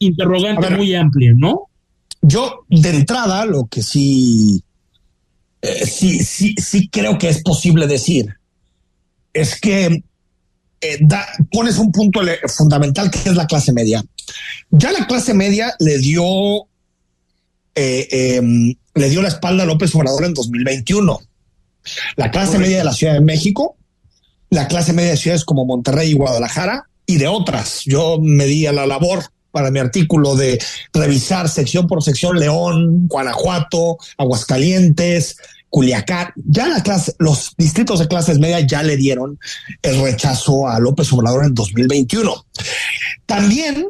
interrogante 0.00 0.70
muy 0.70 0.94
amplia, 0.94 1.32
¿no? 1.36 1.68
Yo, 2.20 2.64
de 2.68 2.90
entrada, 2.90 3.44
lo 3.44 3.66
que 3.66 3.82
sí 3.82 4.62
eh, 5.62 5.86
sí, 5.86 6.18
sí, 6.24 6.54
sí 6.58 6.88
creo 6.88 7.16
que 7.16 7.28
es 7.28 7.42
posible 7.42 7.86
decir 7.86 8.26
es 9.32 9.58
que 9.60 10.02
eh, 10.80 10.98
pones 11.50 11.78
un 11.78 11.92
punto 11.92 12.20
fundamental 12.48 13.10
que 13.10 13.20
es 13.30 13.36
la 13.36 13.46
clase 13.46 13.72
media. 13.72 14.04
Ya 14.70 14.90
la 14.90 15.06
clase 15.06 15.32
media 15.32 15.74
le 15.78 15.98
dio 15.98 16.24
eh, 17.76 18.08
em, 18.10 18.74
le 18.94 19.08
dio 19.08 19.22
la 19.22 19.28
espalda 19.28 19.62
a 19.62 19.66
López 19.66 19.94
Obrador 19.94 20.24
en 20.24 20.34
2021. 20.34 21.20
La 22.16 22.30
clase 22.30 22.58
media 22.58 22.78
de 22.78 22.84
la 22.84 22.92
Ciudad 22.92 23.14
de 23.14 23.20
México, 23.20 23.76
la 24.54 24.68
clase 24.68 24.92
media 24.92 25.10
de 25.10 25.16
ciudades 25.16 25.44
como 25.44 25.64
Monterrey 25.64 26.10
y 26.10 26.14
Guadalajara 26.14 26.88
y 27.06 27.16
de 27.16 27.26
otras. 27.26 27.82
Yo 27.84 28.18
me 28.20 28.46
di 28.46 28.66
a 28.66 28.72
la 28.72 28.86
labor 28.86 29.24
para 29.50 29.70
mi 29.70 29.80
artículo 29.80 30.36
de 30.36 30.62
revisar 30.92 31.48
sección 31.48 31.86
por 31.86 32.02
sección 32.02 32.38
León, 32.38 33.08
Guanajuato, 33.08 33.98
Aguascalientes, 34.16 35.36
Culiacán, 35.68 36.32
ya 36.36 36.68
la 36.68 36.82
clase, 36.82 37.14
los 37.18 37.54
distritos 37.58 37.98
de 37.98 38.06
clases 38.06 38.38
media 38.38 38.60
ya 38.60 38.84
le 38.84 38.96
dieron 38.96 39.38
el 39.82 40.00
rechazo 40.00 40.68
a 40.68 40.78
López 40.78 41.12
Obrador 41.12 41.44
en 41.44 41.54
2021. 41.54 42.46
También 43.26 43.88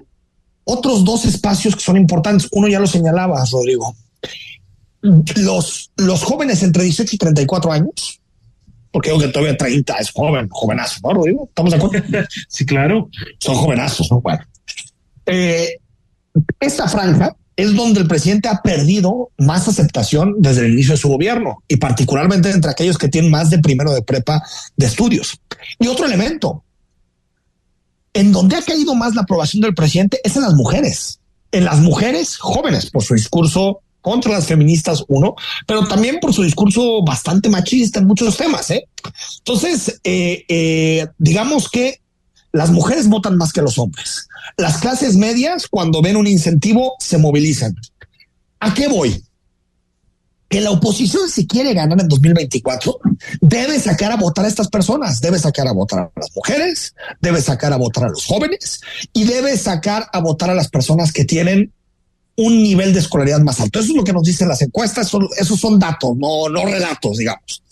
otros 0.65 1.05
dos 1.05 1.27
espacios 1.27 1.77
que 1.77 1.83
son 1.83 1.99
importantes, 1.99 2.49
uno 2.53 2.69
ya 2.69 2.81
lo 2.81 2.87
señalaba, 2.87 3.45
Rodrigo. 3.53 3.95
Los, 5.37 5.91
los 5.97 6.23
jóvenes 6.23 6.63
entre 6.63 6.85
18 6.85 7.17
y 7.17 7.19
34 7.19 7.73
años, 7.73 8.21
porque 8.95 9.11
aunque 9.11 9.27
todavía 9.27 9.57
30 9.57 9.93
es 9.95 10.13
joven, 10.13 10.49
jovenazo, 10.49 11.01
¿no, 11.03 11.15
Rodrigo? 11.15 11.47
¿Estamos 11.49 11.73
de 11.73 11.77
acuerdo? 11.79 12.07
sí, 12.49 12.65
claro. 12.65 13.11
Son 13.41 13.57
jovenazos, 13.57 14.09
¿no? 14.09 14.21
Bueno. 14.21 14.45
Eh, 15.27 15.81
esta 16.61 16.87
franja 16.87 17.35
es 17.57 17.75
donde 17.75 18.03
el 18.03 18.07
presidente 18.07 18.49
ha 18.49 18.63
perdido 18.63 19.33
más 19.37 19.67
aceptación 19.67 20.37
desde 20.39 20.67
el 20.67 20.75
inicio 20.75 20.93
de 20.93 20.99
su 20.99 21.09
gobierno 21.09 21.65
y 21.67 21.77
particularmente 21.77 22.53
entre 22.53 22.71
aquellos 22.71 22.97
que 22.97 23.09
tienen 23.09 23.33
más 23.33 23.51
de 23.51 23.59
primero 23.59 23.93
de 23.93 24.03
prepa 24.03 24.41
de 24.77 24.87
estudios. 24.87 25.41
Y 25.81 25.89
otro 25.89 26.07
elemento, 26.07 26.63
en 28.13 28.31
donde 28.31 28.55
ha 28.55 28.63
caído 28.63 28.95
más 28.95 29.17
la 29.17 29.23
aprobación 29.23 29.61
del 29.61 29.75
presidente 29.75 30.21
es 30.23 30.37
en 30.37 30.43
las 30.43 30.55
mujeres, 30.55 31.19
en 31.51 31.65
las 31.65 31.81
mujeres 31.81 32.37
jóvenes 32.37 32.93
por 32.93 33.03
su 33.03 33.15
discurso 33.15 33.81
contra 34.05 34.33
las 34.33 34.47
feministas, 34.47 35.03
uno, 35.09 35.35
pero 35.67 35.89
también 35.89 36.21
por 36.21 36.35
su 36.35 36.43
discurso 36.43 37.03
bastante 37.03 37.49
machista 37.49 38.01
en 38.01 38.07
muchos 38.07 38.37
temas. 38.37 38.71
¿eh? 38.71 38.87
Entonces, 39.39 39.99
eh, 40.05 40.45
eh, 40.47 41.07
digamos 41.17 41.71
que 41.71 42.03
las 42.53 42.71
mujeres 42.71 43.09
votan 43.09 43.39
más 43.39 43.51
que 43.51 43.63
los 43.63 43.79
hombres. 43.79 44.29
Las 44.59 44.77
clases 44.77 45.17
medias, 45.17 45.69
cuando 45.69 46.03
ven 46.03 46.17
un 46.17 46.27
incentivo, 46.27 46.97
se 47.01 47.17
movilizan. 47.17 47.75
¿A 48.61 48.75
qué 48.75 48.89
voy? 48.89 49.25
Que 50.51 50.61
la 50.61 50.71
oposición, 50.71 51.31
si 51.31 51.47
quiere 51.47 51.73
ganar 51.73 51.99
en 51.99 52.07
2024, 52.07 53.01
debe 53.41 53.81
sacar 53.81 54.13
a 54.13 54.17
votar 54.17 54.45
a 54.45 54.49
estas 54.49 54.69
personas, 54.69 55.23
debe 55.23 55.39
sacar 55.39 55.67
a 55.67 55.73
votar 55.73 56.01
a 56.01 56.13
las 56.15 56.29
mujeres, 56.37 56.95
debe 57.23 57.41
sacar 57.41 57.73
a 57.73 57.79
votar 57.79 58.05
a 58.05 58.11
los 58.11 58.27
jóvenes 58.27 58.83
y 59.15 59.25
debe 59.25 59.57
sacar 59.57 60.11
a 60.13 60.21
votar 60.21 60.51
a 60.51 60.55
las 60.55 60.69
personas 60.69 61.11
que 61.11 61.25
tienen 61.25 61.73
un 62.37 62.63
nivel 62.63 62.93
de 62.93 63.01
escolaridad 63.01 63.41
más 63.41 63.61
alto. 63.61 63.81
Eso 63.81 63.91
es 63.91 63.97
lo 63.97 64.05
que 64.05 64.13
nos 64.13 64.25
dicen 64.25 64.49
las 64.49 64.63
encuestas, 64.63 65.11
esos 65.37 65.61
son 65.61 65.79
datos, 65.79 66.17
no, 66.17 66.49
no 66.49 66.65
relatos, 66.65 67.19
digamos. 67.19 67.63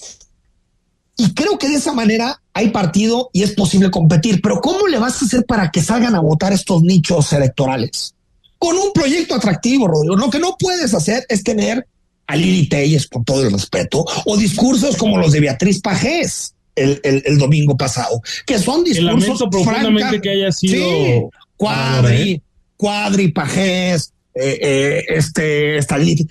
Y 1.17 1.35
creo 1.35 1.59
que 1.59 1.69
de 1.69 1.75
esa 1.75 1.93
manera 1.93 2.41
hay 2.55 2.71
partido 2.71 3.31
y 3.33 3.43
es 3.43 3.53
posible 3.53 3.91
competir. 3.91 4.41
Pero 4.43 4.61
¿cómo 4.61 4.87
le 4.87 4.99
vas 4.99 5.21
a 5.21 5.27
hacer 5.27 5.45
para 5.45 5.71
que 5.71 5.83
salgan 5.83 6.15
a 6.15 6.21
votar 6.21 6.53
estos 6.53 6.83
nichos 6.83 7.33
electorales? 7.33 8.15
Con 8.59 8.77
un 8.77 8.93
proyecto 8.93 9.35
atractivo, 9.35 9.89
Rodrigo. 9.89 10.17
Lo 10.17 10.31
que 10.31 10.39
no 10.39 10.57
puedes 10.59 10.95
hacer 10.95 11.25
es 11.29 11.43
tener 11.43 11.87
a 12.27 12.37
Lili 12.37 12.69
Telles, 12.69 13.07
con 13.09 13.25
todo 13.25 13.43
el 13.43 13.53
respeto, 13.53 14.05
o 14.25 14.37
discursos 14.37 14.97
como 14.97 15.19
los 15.19 15.33
de 15.33 15.41
Beatriz 15.41 15.81
Pajés 15.81 16.55
el, 16.75 17.01
el, 17.03 17.39
domingo 17.39 17.77
pasado, 17.77 18.23
que 18.47 18.59
son 18.59 18.83
discursos 18.85 19.49
profundamente 19.51 20.21
que 20.21 20.31
haya 20.31 20.53
sido 20.53 20.89
sí, 20.89 21.23
cuadri, 21.57 22.31
¿eh? 22.33 22.43
cuadri, 22.77 23.29
Pajés, 23.29 24.13
eh, 24.35 24.59
eh, 24.63 25.05
este, 25.09 25.79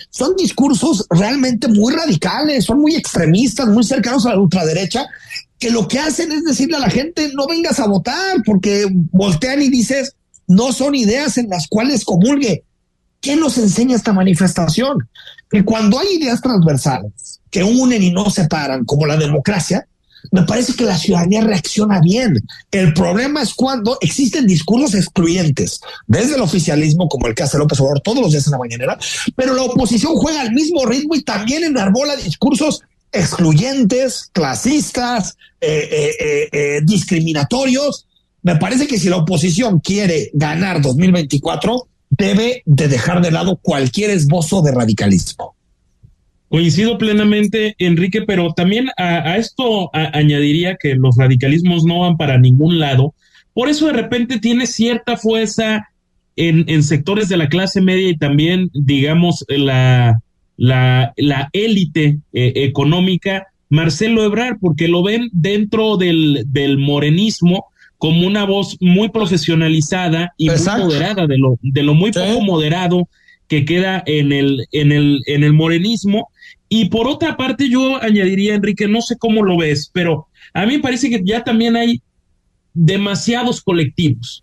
son 0.10 0.36
discursos 0.36 1.06
realmente 1.10 1.68
muy 1.68 1.94
radicales, 1.94 2.66
son 2.66 2.82
muy 2.82 2.96
extremistas, 2.96 3.68
muy 3.68 3.84
cercanos 3.84 4.26
a 4.26 4.30
la 4.30 4.40
ultraderecha, 4.40 5.06
que 5.60 5.70
lo 5.70 5.88
que 5.88 6.00
hacen 6.00 6.32
es 6.32 6.44
decirle 6.44 6.78
a 6.78 6.80
la 6.80 6.90
gente 6.90 7.32
no 7.34 7.46
vengas 7.46 7.80
a 7.80 7.88
votar, 7.88 8.42
porque 8.46 8.88
voltean 9.12 9.62
y 9.62 9.70
dices 9.70 10.16
no 10.48 10.74
son 10.74 10.96
ideas 10.96 11.38
en 11.38 11.50
las 11.50 11.68
cuales 11.68 12.04
comulgue. 12.04 12.64
¿Qué 13.22 13.36
nos 13.36 13.58
enseña 13.58 13.96
esta 13.96 14.14
manifestación? 14.14 15.08
Que 15.50 15.64
cuando 15.64 16.00
hay 16.00 16.16
ideas 16.16 16.42
transversales 16.42 17.40
que 17.52 17.64
unen 17.64 18.02
y 18.02 18.12
no 18.12 18.30
separan, 18.30 18.84
como 18.84 19.06
la 19.06 19.16
democracia, 19.16 19.88
me 20.32 20.44
parece 20.44 20.74
que 20.74 20.86
la 20.86 20.98
ciudadanía 20.98 21.42
reacciona 21.42 22.00
bien. 22.00 22.44
El 22.72 22.94
problema 22.94 23.42
es 23.42 23.54
cuando 23.54 23.98
existen 24.02 24.46
discursos 24.46 24.94
excluyentes, 24.94 25.82
desde 26.08 26.36
el 26.36 26.42
oficialismo, 26.42 27.08
como 27.10 27.28
el 27.28 27.36
que 27.36 27.44
hace 27.44 27.58
López 27.58 27.80
Obrador 27.80 28.02
todos 28.02 28.22
los 28.22 28.32
días 28.32 28.46
en 28.46 28.52
la 28.52 28.58
mañanera, 28.60 28.98
pero 29.36 29.54
la 29.54 29.64
oposición 29.64 30.14
juega 30.16 30.42
al 30.42 30.52
mismo 30.52 30.86
ritmo 30.86 31.16
y 31.16 31.24
también 31.24 31.64
enarbola 31.64 32.16
discursos 32.16 32.82
excluyentes, 33.12 34.30
clasistas, 34.32 35.38
eh, 35.60 35.90
eh, 35.92 36.50
eh, 36.52 36.82
discriminatorios. 36.84 38.08
Me 38.44 38.56
parece 38.56 38.88
que 38.88 38.98
si 38.98 39.10
la 39.10 39.18
oposición 39.18 39.80
quiere 39.80 40.32
ganar 40.34 40.82
2024, 40.82 41.88
debe 42.10 42.64
de 42.66 42.88
dejar 42.88 43.22
de 43.22 43.32
lado 43.32 43.58
cualquier 43.62 44.10
esbozo 44.12 44.62
de 44.62 44.72
radicalismo. 44.72 45.56
Coincido 46.52 46.98
plenamente, 46.98 47.76
Enrique, 47.80 48.24
pero 48.24 48.52
también 48.52 48.90
a, 48.98 49.38
esto 49.38 49.90
añadiría 49.94 50.76
que 50.76 50.96
los 50.96 51.16
radicalismos 51.16 51.86
no 51.86 52.02
van 52.02 52.18
para 52.18 52.38
ningún 52.38 52.78
lado. 52.78 53.14
Por 53.54 53.70
eso 53.70 53.88
de 53.88 53.94
repente 53.94 54.38
tiene 54.38 54.68
cierta 54.68 55.16
fuerza 55.16 55.88
en, 56.36 56.84
sectores 56.84 57.30
de 57.30 57.38
la 57.38 57.48
clase 57.48 57.80
media 57.80 58.10
y 58.10 58.18
también, 58.18 58.70
digamos, 58.74 59.46
la, 59.48 60.20
la, 60.58 61.14
la 61.16 61.50
élite 61.54 62.20
eh, 62.34 62.52
económica, 62.58 63.48
Marcelo 63.70 64.22
Ebrard, 64.26 64.58
porque 64.60 64.90
lo 64.90 65.04
ven 65.04 65.30
dentro 65.32 65.96
del, 65.96 66.44
del 66.48 66.78
morenismo 66.78 67.68
como 67.98 68.28
una 68.28 68.44
voz 68.44 68.76
muy 68.82 69.08
profesionalizada 69.08 70.34
y 70.36 70.50
muy 70.50 70.58
moderada, 70.58 71.28
de 71.28 71.38
lo, 71.38 71.58
de 71.62 71.84
lo 71.84 71.94
muy 71.94 72.12
poco 72.12 72.42
moderado 72.42 73.08
que 73.48 73.64
queda 73.64 74.04
en 74.06 74.34
el, 74.34 74.68
en 74.74 74.92
el, 74.92 75.22
en 75.28 75.46
el 75.46 75.54
morenismo 75.54 76.28
y 76.74 76.86
por 76.86 77.06
otra 77.06 77.36
parte, 77.36 77.70
yo 77.70 78.02
añadiría, 78.02 78.56
Enrique, 78.56 78.88
no 78.88 79.02
sé 79.02 79.18
cómo 79.18 79.44
lo 79.44 79.58
ves, 79.58 79.92
pero 79.92 80.30
a 80.54 80.66
mí 80.66 80.78
me 80.78 80.80
parece 80.80 81.10
que 81.10 81.22
ya 81.22 81.44
también 81.44 81.76
hay 81.76 82.02
demasiados 82.74 83.60
colectivos. 83.60 84.42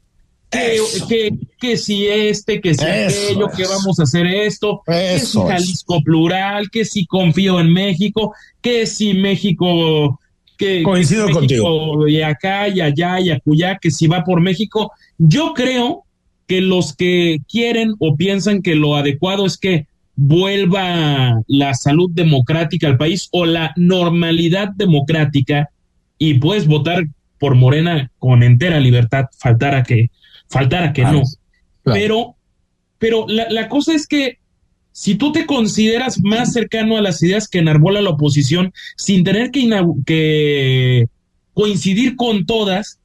Que, 0.50 1.38
que, 1.58 1.78
si 1.78 2.06
este, 2.06 2.60
que 2.60 2.74
si 2.74 2.84
aquello, 2.84 3.48
que 3.48 3.64
vamos 3.64 3.98
a 3.98 4.02
hacer 4.02 4.26
esto, 4.26 4.82
que 4.84 5.18
si 5.20 5.38
Jalisco 5.40 6.02
plural, 6.02 6.68
que 6.70 6.84
si 6.84 7.06
confío 7.06 7.60
en 7.60 7.72
México, 7.72 8.34
que 8.60 8.84
si 8.84 9.14
México, 9.14 10.20
que 10.58 10.82
coincido 10.82 11.30
contigo. 11.30 12.06
Y 12.08 12.20
acá 12.20 12.68
y 12.68 12.82
allá 12.82 13.20
y 13.20 13.30
acullá, 13.30 13.78
que 13.78 13.90
si 13.90 14.06
va 14.06 14.22
por 14.22 14.42
México. 14.42 14.92
Yo 15.16 15.54
creo 15.54 16.04
que 16.46 16.60
los 16.60 16.94
que 16.94 17.38
quieren 17.50 17.94
o 17.98 18.16
piensan 18.16 18.60
que 18.60 18.74
lo 18.74 18.96
adecuado 18.96 19.46
es 19.46 19.56
que 19.56 19.86
vuelva 20.20 21.40
la 21.46 21.74
salud 21.74 22.10
democrática 22.12 22.88
al 22.88 22.96
país 22.96 23.28
o 23.30 23.46
la 23.46 23.72
normalidad 23.76 24.70
democrática 24.74 25.70
y 26.18 26.34
puedes 26.34 26.66
votar 26.66 27.04
por 27.38 27.54
Morena 27.54 28.10
con 28.18 28.42
entera 28.42 28.80
libertad, 28.80 29.26
faltara 29.38 29.84
que, 29.84 30.10
faltara 30.48 30.92
que 30.92 31.04
no. 31.04 31.22
Pero, 31.84 32.34
pero 32.98 33.26
la, 33.28 33.48
la, 33.48 33.68
cosa 33.68 33.94
es 33.94 34.08
que 34.08 34.38
si 34.90 35.14
tú 35.14 35.30
te 35.30 35.46
consideras 35.46 36.20
más 36.20 36.52
cercano 36.52 36.96
a 36.96 37.00
las 37.00 37.22
ideas 37.22 37.46
que 37.46 37.60
enarbola 37.60 38.02
la 38.02 38.10
oposición, 38.10 38.72
sin 38.96 39.22
tener 39.22 39.52
que, 39.52 39.70
que 40.04 41.06
coincidir 41.54 42.16
con 42.16 42.44
todas, 42.44 42.98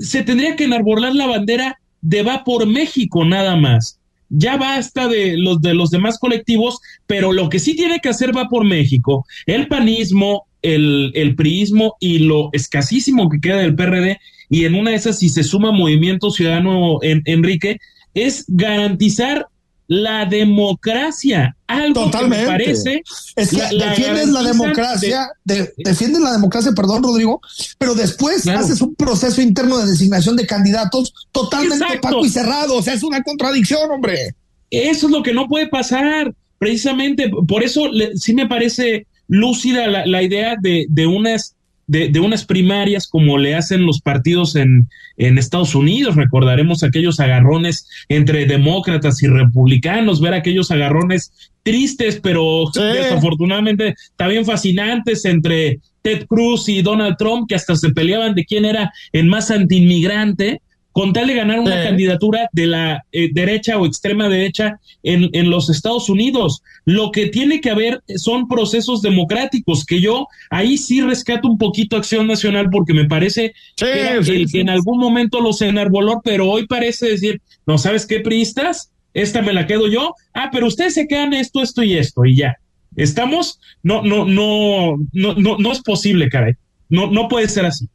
se 0.00 0.24
tendría 0.24 0.56
que 0.56 0.64
enarbolar 0.64 1.14
la 1.14 1.28
bandera 1.28 1.78
de 2.00 2.24
va 2.24 2.42
por 2.42 2.66
México 2.66 3.24
nada 3.24 3.54
más 3.54 4.00
ya 4.36 4.56
basta 4.56 5.08
de 5.08 5.36
los 5.36 5.60
de 5.60 5.74
los 5.74 5.90
demás 5.90 6.18
colectivos, 6.18 6.80
pero 7.06 7.32
lo 7.32 7.48
que 7.48 7.58
sí 7.58 7.74
tiene 7.74 8.00
que 8.00 8.08
hacer 8.08 8.36
va 8.36 8.48
por 8.48 8.64
México, 8.64 9.24
el 9.46 9.68
panismo, 9.68 10.46
el, 10.62 11.12
el 11.14 11.36
priismo 11.36 11.96
y 12.00 12.20
lo 12.20 12.50
escasísimo 12.52 13.28
que 13.28 13.40
queda 13.40 13.58
del 13.58 13.74
PRD, 13.74 14.18
y 14.48 14.64
en 14.64 14.74
una 14.74 14.90
de 14.90 14.96
esas, 14.96 15.18
si 15.18 15.28
se 15.28 15.44
suma 15.44 15.72
Movimiento 15.72 16.30
Ciudadano 16.30 16.98
en, 17.02 17.22
Enrique, 17.24 17.78
es 18.14 18.44
garantizar 18.48 19.46
la 19.86 20.24
democracia. 20.26 21.56
Algo 21.66 22.04
Totalmente. 22.04 22.36
Que 22.36 22.42
me 22.42 22.58
parece. 22.58 23.02
Es 23.36 23.50
que 23.50 23.56
la, 23.72 23.90
defiendes 23.90 24.28
la 24.28 24.42
democracia, 24.42 25.28
defiendes 25.44 26.20
la 26.20 26.32
democracia, 26.32 26.72
perdón, 26.72 27.02
Rodrigo, 27.02 27.40
pero 27.78 27.94
después 27.94 28.46
haces 28.48 28.80
un 28.80 28.94
proceso 28.94 29.40
interno 29.40 29.78
de 29.78 29.86
designación 29.86 30.36
de 30.36 30.46
candidatos 30.46 31.12
totalmente 31.32 31.98
opaco 31.98 32.24
y 32.24 32.28
cerrado. 32.28 32.76
O 32.76 32.82
sea, 32.82 32.94
es 32.94 33.02
una 33.02 33.22
contradicción, 33.22 33.90
hombre. 33.90 34.34
Eso 34.70 35.06
es 35.06 35.12
lo 35.12 35.22
que 35.22 35.34
no 35.34 35.48
puede 35.48 35.68
pasar. 35.68 36.34
Precisamente 36.58 37.30
por 37.46 37.62
eso 37.62 37.90
sí 38.14 38.32
me 38.34 38.46
parece 38.46 39.06
lúcida 39.28 39.86
la, 39.86 40.06
la 40.06 40.22
idea 40.22 40.54
de, 40.60 40.86
de 40.88 41.06
unas 41.06 41.54
de, 41.86 42.20
unas 42.20 42.44
primarias 42.44 43.06
como 43.06 43.38
le 43.38 43.54
hacen 43.54 43.84
los 43.86 44.00
partidos 44.00 44.56
en, 44.56 44.88
en 45.16 45.38
Estados 45.38 45.74
Unidos. 45.74 46.16
Recordaremos 46.16 46.82
aquellos 46.82 47.20
agarrones 47.20 47.86
entre 48.08 48.46
demócratas 48.46 49.22
y 49.22 49.26
republicanos, 49.26 50.20
ver 50.20 50.34
aquellos 50.34 50.70
agarrones 50.70 51.32
tristes, 51.62 52.20
pero 52.22 52.64
desafortunadamente 52.74 53.94
también 54.16 54.44
fascinantes 54.44 55.24
entre 55.24 55.80
Ted 56.02 56.26
Cruz 56.26 56.68
y 56.68 56.82
Donald 56.82 57.16
Trump, 57.16 57.48
que 57.48 57.54
hasta 57.54 57.74
se 57.74 57.90
peleaban 57.90 58.34
de 58.34 58.44
quién 58.44 58.64
era 58.64 58.92
el 59.12 59.26
más 59.26 59.50
antiinmigrante 59.50 60.60
con 60.94 61.12
tal 61.12 61.26
de 61.26 61.34
ganar 61.34 61.58
una 61.58 61.82
candidatura 61.82 62.48
de 62.52 62.68
la 62.68 63.04
eh, 63.10 63.28
derecha 63.32 63.76
o 63.78 63.84
extrema 63.84 64.28
derecha 64.28 64.78
en, 65.02 65.28
en, 65.32 65.50
los 65.50 65.68
Estados 65.68 66.08
Unidos. 66.08 66.62
Lo 66.84 67.10
que 67.10 67.26
tiene 67.26 67.60
que 67.60 67.70
haber 67.70 68.00
son 68.14 68.46
procesos 68.46 69.02
democráticos, 69.02 69.84
que 69.84 70.00
yo 70.00 70.28
ahí 70.50 70.78
sí 70.78 71.00
rescato 71.00 71.48
un 71.48 71.58
poquito 71.58 71.96
Acción 71.96 72.28
Nacional 72.28 72.70
porque 72.70 72.94
me 72.94 73.06
parece 73.06 73.54
que, 73.74 74.18
el, 74.18 74.48
que 74.48 74.60
en 74.60 74.70
algún 74.70 75.00
momento 75.00 75.40
los 75.40 75.60
enarboló, 75.62 76.20
pero 76.22 76.48
hoy 76.48 76.68
parece 76.68 77.08
decir, 77.08 77.42
no 77.66 77.76
sabes 77.76 78.06
qué, 78.06 78.20
priistas, 78.20 78.92
esta 79.14 79.42
me 79.42 79.52
la 79.52 79.66
quedo 79.66 79.88
yo, 79.88 80.14
ah, 80.32 80.50
pero 80.52 80.68
ustedes 80.68 80.94
se 80.94 81.08
quedan 81.08 81.34
esto, 81.34 81.60
esto 81.60 81.82
y 81.82 81.94
esto, 81.94 82.24
y 82.24 82.36
ya. 82.36 82.54
Estamos, 82.94 83.58
no, 83.82 84.02
no, 84.02 84.26
no, 84.26 84.96
no, 85.12 85.34
no, 85.34 85.58
no 85.58 85.72
es 85.72 85.82
posible, 85.82 86.28
caray. 86.28 86.52
No, 86.88 87.10
no 87.10 87.26
puede 87.26 87.48
ser 87.48 87.66
así. 87.66 87.88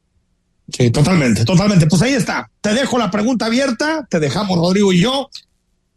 Sí, 0.75 0.91
totalmente, 0.91 1.45
totalmente. 1.45 1.87
Pues 1.87 2.01
ahí 2.01 2.13
está. 2.13 2.49
Te 2.61 2.73
dejo 2.73 2.97
la 2.97 3.11
pregunta 3.11 3.45
abierta, 3.45 4.07
te 4.09 4.19
dejamos 4.19 4.57
Rodrigo 4.57 4.91
y 4.93 5.01
yo. 5.01 5.29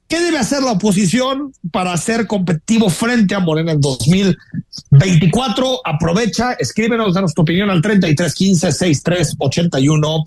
¿Qué 0.09 0.21
debe 0.21 0.39
hacer 0.39 0.63
la 0.63 0.73
oposición 0.73 1.55
para 1.71 1.97
ser 1.97 2.27
competitivo 2.27 2.91
frente 2.91 3.35
a 3.35 3.41
Morena 3.41 3.73
en 3.73 3.81
2024? 3.81 5.81
Aprovecha, 5.85 6.53
escríbenos, 6.53 7.15
danos 7.15 7.33
tu 7.33 7.43
opinión 7.43 7.71
al 7.71 7.81
3315 7.81 8.73
6381 8.73 10.25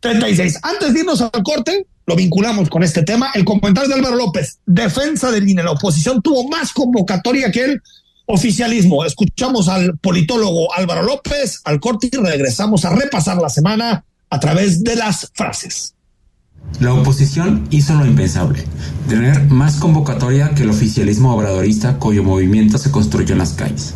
36. 0.00 0.58
Antes 0.62 0.94
de 0.94 1.00
irnos 1.00 1.20
al 1.20 1.42
corte, 1.42 1.86
lo 2.06 2.16
vinculamos 2.16 2.70
con 2.70 2.82
este 2.82 3.02
tema. 3.02 3.30
El 3.34 3.44
comentario 3.44 3.88
de 3.88 3.96
Álvaro 3.96 4.16
López, 4.16 4.58
defensa 4.64 5.30
del 5.30 5.48
INE. 5.48 5.62
La 5.62 5.72
oposición 5.72 6.22
tuvo 6.22 6.48
más 6.48 6.72
convocatoria 6.72 7.50
que 7.50 7.64
él 7.64 7.82
oficialismo. 8.26 9.04
Escuchamos 9.04 9.68
al 9.68 9.96
politólogo 9.98 10.72
Álvaro 10.74 11.02
López, 11.02 11.60
al 11.64 11.80
corte 11.80 12.10
y 12.12 12.16
regresamos 12.16 12.84
a 12.84 12.94
repasar 12.94 13.38
la 13.38 13.48
semana 13.48 14.04
a 14.28 14.40
través 14.40 14.82
de 14.82 14.96
las 14.96 15.30
frases. 15.32 15.94
La 16.80 16.92
oposición 16.92 17.66
hizo 17.70 17.94
lo 17.94 18.04
impensable, 18.04 18.64
tener 19.08 19.44
más 19.44 19.76
convocatoria 19.76 20.50
que 20.50 20.64
el 20.64 20.70
oficialismo 20.70 21.32
obradorista 21.32 21.98
cuyo 21.98 22.24
movimiento 22.24 22.76
se 22.76 22.90
construyó 22.90 23.32
en 23.32 23.38
las 23.38 23.52
calles. 23.52 23.94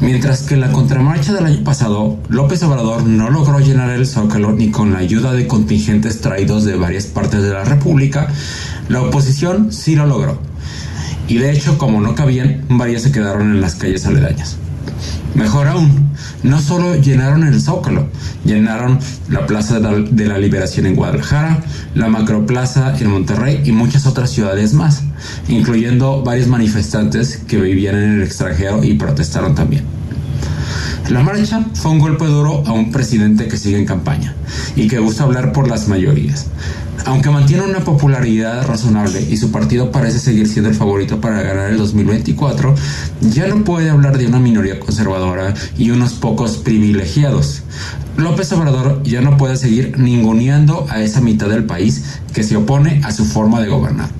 Mientras 0.00 0.42
que 0.42 0.54
en 0.54 0.60
la 0.60 0.72
contramarcha 0.72 1.34
del 1.34 1.44
año 1.44 1.62
pasado, 1.64 2.18
López 2.28 2.62
Obrador 2.62 3.04
no 3.04 3.30
logró 3.30 3.60
llenar 3.60 3.90
el 3.90 4.06
zócalo 4.06 4.52
ni 4.52 4.70
con 4.70 4.92
la 4.92 5.00
ayuda 5.00 5.32
de 5.32 5.46
contingentes 5.46 6.20
traídos 6.20 6.64
de 6.64 6.76
varias 6.76 7.06
partes 7.06 7.42
de 7.42 7.50
la 7.50 7.64
República, 7.64 8.32
la 8.88 9.02
oposición 9.02 9.72
sí 9.72 9.94
lo 9.94 10.06
logró 10.06 10.40
y 11.28 11.38
de 11.38 11.52
hecho, 11.52 11.78
como 11.78 12.00
no 12.00 12.14
cabían, 12.14 12.64
varias 12.68 13.02
se 13.02 13.12
quedaron 13.12 13.50
en 13.50 13.60
las 13.60 13.74
calles 13.74 14.06
aledañas. 14.06 14.56
Mejor 15.34 15.68
aún, 15.68 16.10
no 16.42 16.60
solo 16.60 16.96
llenaron 16.96 17.44
el 17.44 17.60
Zócalo, 17.60 18.08
llenaron 18.44 18.98
la 19.28 19.46
Plaza 19.46 19.78
de 19.78 20.26
la 20.26 20.38
Liberación 20.38 20.86
en 20.86 20.96
Guadalajara, 20.96 21.62
la 21.94 22.08
Macroplaza 22.08 22.96
en 22.98 23.10
Monterrey 23.10 23.60
y 23.64 23.72
muchas 23.72 24.06
otras 24.06 24.30
ciudades 24.30 24.72
más, 24.72 25.02
incluyendo 25.48 26.22
varios 26.22 26.48
manifestantes 26.48 27.36
que 27.46 27.58
vivían 27.58 27.96
en 27.96 28.14
el 28.14 28.22
extranjero 28.22 28.82
y 28.82 28.94
protestaron 28.94 29.54
también. 29.54 29.84
La 31.10 31.22
marcha 31.22 31.64
fue 31.74 31.92
un 31.92 31.98
golpe 32.00 32.26
duro 32.26 32.64
a 32.66 32.72
un 32.72 32.90
presidente 32.90 33.48
que 33.48 33.56
sigue 33.56 33.78
en 33.78 33.86
campaña 33.86 34.34
y 34.76 34.88
que 34.88 34.98
gusta 34.98 35.24
hablar 35.24 35.52
por 35.52 35.68
las 35.68 35.88
mayorías. 35.88 36.48
Aunque 37.08 37.30
mantiene 37.30 37.62
una 37.62 37.80
popularidad 37.80 38.66
razonable 38.66 39.22
y 39.22 39.38
su 39.38 39.50
partido 39.50 39.90
parece 39.90 40.18
seguir 40.18 40.46
siendo 40.46 40.68
el 40.68 40.76
favorito 40.76 41.22
para 41.22 41.40
ganar 41.40 41.70
el 41.70 41.78
2024, 41.78 42.74
ya 43.22 43.46
no 43.48 43.64
puede 43.64 43.88
hablar 43.88 44.18
de 44.18 44.26
una 44.26 44.38
minoría 44.38 44.78
conservadora 44.78 45.54
y 45.78 45.88
unos 45.88 46.12
pocos 46.12 46.58
privilegiados. 46.58 47.62
López 48.18 48.52
Obrador 48.52 49.02
ya 49.04 49.22
no 49.22 49.38
puede 49.38 49.56
seguir 49.56 49.98
ninguneando 49.98 50.86
a 50.90 51.00
esa 51.00 51.22
mitad 51.22 51.48
del 51.48 51.64
país 51.64 52.20
que 52.34 52.42
se 52.42 52.56
opone 52.56 53.00
a 53.02 53.10
su 53.10 53.24
forma 53.24 53.62
de 53.62 53.68
gobernar. 53.68 54.10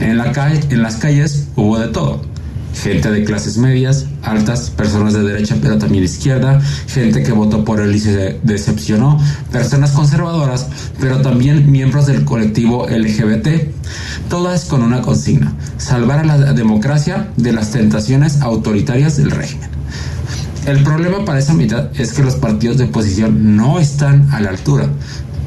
En, 0.00 0.16
la 0.16 0.32
calle, 0.32 0.60
en 0.70 0.82
las 0.82 0.96
calles 0.96 1.48
hubo 1.54 1.78
de 1.78 1.88
todo 1.88 2.33
gente 2.74 3.10
de 3.10 3.24
clases 3.24 3.56
medias, 3.56 4.06
altas, 4.22 4.70
personas 4.70 5.14
de 5.14 5.22
derecha 5.22 5.56
pero 5.60 5.78
también 5.78 6.04
izquierda, 6.04 6.60
gente 6.88 7.22
que 7.22 7.32
votó 7.32 7.64
por 7.64 7.80
él 7.80 7.94
y 7.94 8.00
se 8.00 8.40
decepcionó, 8.42 9.20
personas 9.52 9.92
conservadoras, 9.92 10.68
pero 11.00 11.20
también 11.22 11.70
miembros 11.70 12.06
del 12.06 12.24
colectivo 12.24 12.86
LGBT, 12.88 13.48
todas 14.28 14.64
con 14.64 14.82
una 14.82 15.02
consigna, 15.02 15.54
salvar 15.78 16.20
a 16.20 16.24
la 16.24 16.52
democracia 16.52 17.28
de 17.36 17.52
las 17.52 17.70
tentaciones 17.70 18.40
autoritarias 18.42 19.16
del 19.16 19.30
régimen. 19.30 19.70
El 20.66 20.82
problema 20.82 21.24
para 21.24 21.38
esa 21.38 21.52
mitad 21.52 21.90
es 21.98 22.12
que 22.14 22.22
los 22.22 22.36
partidos 22.36 22.78
de 22.78 22.84
oposición 22.84 23.56
no 23.56 23.78
están 23.78 24.30
a 24.32 24.40
la 24.40 24.48
altura. 24.48 24.88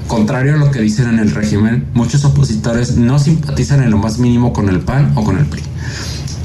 Contrario 0.08 0.54
a 0.54 0.58
lo 0.58 0.72
que 0.72 0.80
dicen 0.80 1.10
en 1.10 1.20
el 1.20 1.32
régimen, 1.32 1.88
muchos 1.94 2.24
opositores 2.24 2.98
no 2.98 3.18
simpatizan 3.20 3.84
en 3.84 3.92
lo 3.92 3.98
más 3.98 4.20
mínimo 4.20 4.54
con 4.54 4.70
el 4.70 4.80
PAN 4.80 5.12
o 5.16 5.24
con 5.24 5.38
el 5.38 5.46
PRI 5.48 5.64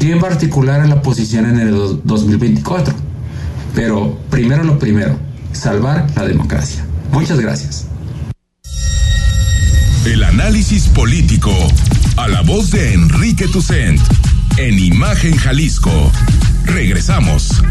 y 0.02 0.10
en 0.10 0.18
particular 0.18 0.82
en 0.82 0.90
la 0.90 1.00
posición 1.00 1.46
en 1.46 1.60
el 1.60 2.00
2024. 2.04 2.94
Pero 3.74 4.18
primero 4.30 4.64
lo 4.64 4.78
primero, 4.78 5.18
salvar 5.52 6.06
la 6.16 6.24
democracia. 6.24 6.84
Muchas 7.12 7.38
gracias. 7.40 7.86
El 10.04 10.24
análisis 10.24 10.88
político 10.88 11.52
a 12.16 12.28
la 12.28 12.42
voz 12.42 12.72
de 12.72 12.94
Enrique 12.94 13.46
Tucent 13.46 14.00
en 14.56 14.78
Imagen 14.78 15.36
Jalisco. 15.36 16.10
Regresamos. 16.64 17.62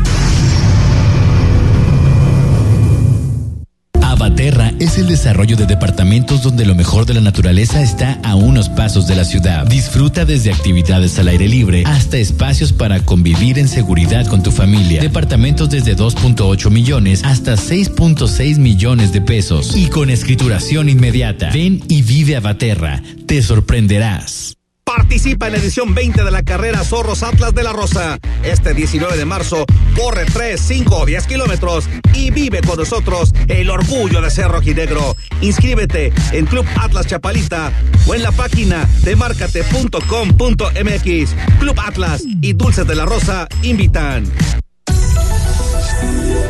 Avaterra 4.21 4.71
es 4.79 4.99
el 4.99 5.07
desarrollo 5.07 5.55
de 5.55 5.65
departamentos 5.65 6.43
donde 6.43 6.63
lo 6.63 6.75
mejor 6.75 7.07
de 7.07 7.15
la 7.15 7.21
naturaleza 7.21 7.81
está 7.81 8.19
a 8.21 8.35
unos 8.35 8.69
pasos 8.69 9.07
de 9.07 9.15
la 9.15 9.25
ciudad. 9.25 9.65
Disfruta 9.65 10.25
desde 10.25 10.53
actividades 10.53 11.17
al 11.17 11.27
aire 11.27 11.47
libre 11.47 11.83
hasta 11.87 12.17
espacios 12.17 12.71
para 12.71 13.03
convivir 13.03 13.57
en 13.57 13.67
seguridad 13.67 14.27
con 14.27 14.43
tu 14.43 14.51
familia. 14.51 15.01
Departamentos 15.01 15.71
desde 15.71 15.97
2.8 15.97 16.69
millones 16.69 17.23
hasta 17.23 17.55
6.6 17.55 18.59
millones 18.59 19.11
de 19.11 19.21
pesos 19.21 19.75
y 19.75 19.87
con 19.87 20.11
escrituración 20.11 20.87
inmediata. 20.87 21.49
Ven 21.51 21.83
y 21.87 22.03
vive 22.03 22.35
Avaterra. 22.35 23.01
Te 23.25 23.41
sorprenderás. 23.41 24.60
Participa 24.95 25.47
en 25.47 25.53
la 25.53 25.59
edición 25.59 25.95
20 25.95 26.21
de 26.21 26.31
la 26.31 26.43
carrera 26.43 26.83
Zorros 26.83 27.23
Atlas 27.23 27.55
de 27.55 27.63
la 27.63 27.71
Rosa. 27.71 28.19
Este 28.43 28.73
19 28.73 29.15
de 29.15 29.23
marzo, 29.23 29.65
corre 29.95 30.25
3, 30.25 30.59
5 30.59 30.97
o 30.97 31.05
10 31.05 31.27
kilómetros 31.27 31.87
y 32.13 32.29
vive 32.29 32.59
con 32.59 32.77
nosotros 32.77 33.33
el 33.47 33.69
orgullo 33.69 34.21
de 34.21 34.29
ser 34.29 34.49
rojinegro. 34.49 35.15
Inscríbete 35.39 36.11
en 36.33 36.45
Club 36.45 36.65
Atlas 36.75 37.07
Chapalita 37.07 37.71
o 38.05 38.15
en 38.15 38.23
la 38.23 38.33
página 38.33 38.85
de 39.03 39.15
marcate.com.mx. 39.15 41.35
Club 41.59 41.79
Atlas 41.79 42.23
y 42.25 42.51
Dulces 42.51 42.85
de 42.85 42.95
la 42.95 43.05
Rosa 43.05 43.47
invitan. 43.63 44.25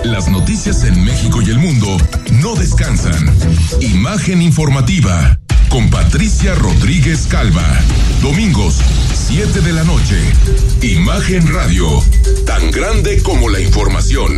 Las 0.03 0.27
noticias 0.29 0.83
en 0.83 1.05
México 1.05 1.43
y 1.43 1.51
el 1.51 1.59
mundo 1.59 1.95
no 2.41 2.55
descansan. 2.55 3.23
Imagen 3.81 4.41
informativa 4.41 5.37
con 5.71 5.89
Patricia 5.89 6.53
Rodríguez 6.53 7.27
Calva. 7.27 7.65
Domingos, 8.21 8.79
7 9.13 9.61
de 9.61 9.71
la 9.71 9.83
noche. 9.85 10.17
Imagen 10.81 11.47
Radio, 11.53 11.87
tan 12.45 12.69
grande 12.71 13.21
como 13.23 13.49
la 13.49 13.61
información. 13.61 14.37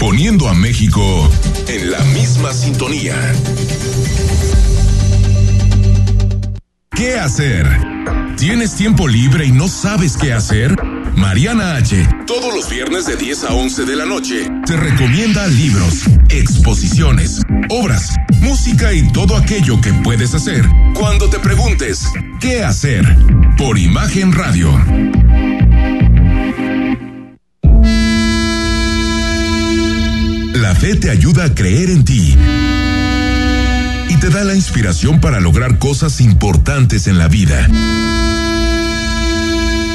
Poniendo 0.00 0.48
a 0.48 0.54
México 0.54 1.30
en 1.68 1.90
la 1.90 2.00
misma 2.06 2.54
sintonía. 2.54 3.14
¿Qué 6.96 7.18
hacer? 7.18 7.66
¿Tienes 8.38 8.74
tiempo 8.76 9.06
libre 9.08 9.44
y 9.44 9.52
no 9.52 9.68
sabes 9.68 10.16
qué 10.16 10.32
hacer? 10.32 10.74
Mariana 11.16 11.76
H. 11.76 12.08
Todos 12.26 12.54
los 12.54 12.68
viernes 12.68 13.06
de 13.06 13.16
10 13.16 13.44
a 13.44 13.54
11 13.54 13.84
de 13.84 13.96
la 13.96 14.04
noche 14.04 14.48
te 14.66 14.76
recomienda 14.76 15.46
libros, 15.46 16.02
exposiciones, 16.28 17.40
obras, 17.70 18.14
música 18.40 18.92
y 18.92 19.10
todo 19.12 19.36
aquello 19.36 19.80
que 19.80 19.92
puedes 20.04 20.34
hacer 20.34 20.64
cuando 20.94 21.28
te 21.30 21.38
preguntes 21.38 22.06
¿qué 22.40 22.62
hacer? 22.62 23.04
por 23.56 23.78
Imagen 23.78 24.32
Radio. 24.32 24.70
La 30.54 30.74
fe 30.74 30.96
te 30.96 31.10
ayuda 31.10 31.44
a 31.44 31.54
creer 31.54 31.90
en 31.90 32.04
ti 32.04 32.36
y 34.08 34.16
te 34.16 34.28
da 34.28 34.44
la 34.44 34.54
inspiración 34.54 35.20
para 35.20 35.40
lograr 35.40 35.78
cosas 35.78 36.20
importantes 36.20 37.06
en 37.06 37.18
la 37.18 37.28
vida. 37.28 37.68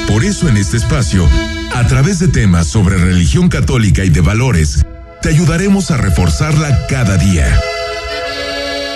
Por 0.06 0.24
eso 0.24 0.48
en 0.48 0.56
este 0.56 0.76
espacio, 0.76 1.28
a 1.74 1.86
través 1.86 2.18
de 2.18 2.28
temas 2.28 2.66
sobre 2.66 2.96
religión 2.98 3.48
católica 3.48 4.04
y 4.04 4.10
de 4.10 4.20
valores, 4.20 4.84
te 5.22 5.28
ayudaremos 5.28 5.90
a 5.90 5.96
reforzarla 5.96 6.86
cada 6.88 7.16
día. 7.16 7.58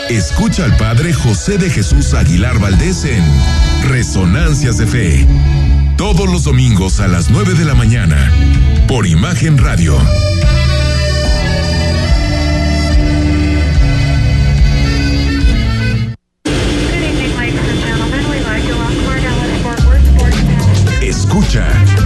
Escucha 0.09 0.65
al 0.65 0.77
Padre 0.77 1.13
José 1.13 1.59
de 1.59 1.71
Jesús 1.71 2.15
Aguilar 2.15 2.59
Valdés 2.59 3.05
en 3.05 3.25
Resonancias 3.89 4.79
de 4.79 4.87
Fe. 4.87 5.27
Todos 5.97 6.31
los 6.31 6.45
domingos 6.45 7.01
a 7.01 7.09
las 7.09 7.31
9 7.31 7.55
de 7.55 7.65
la 7.65 7.75
mañana, 7.75 8.31
por 8.87 9.07
Imagen 9.07 9.59
Radio. 9.59 9.99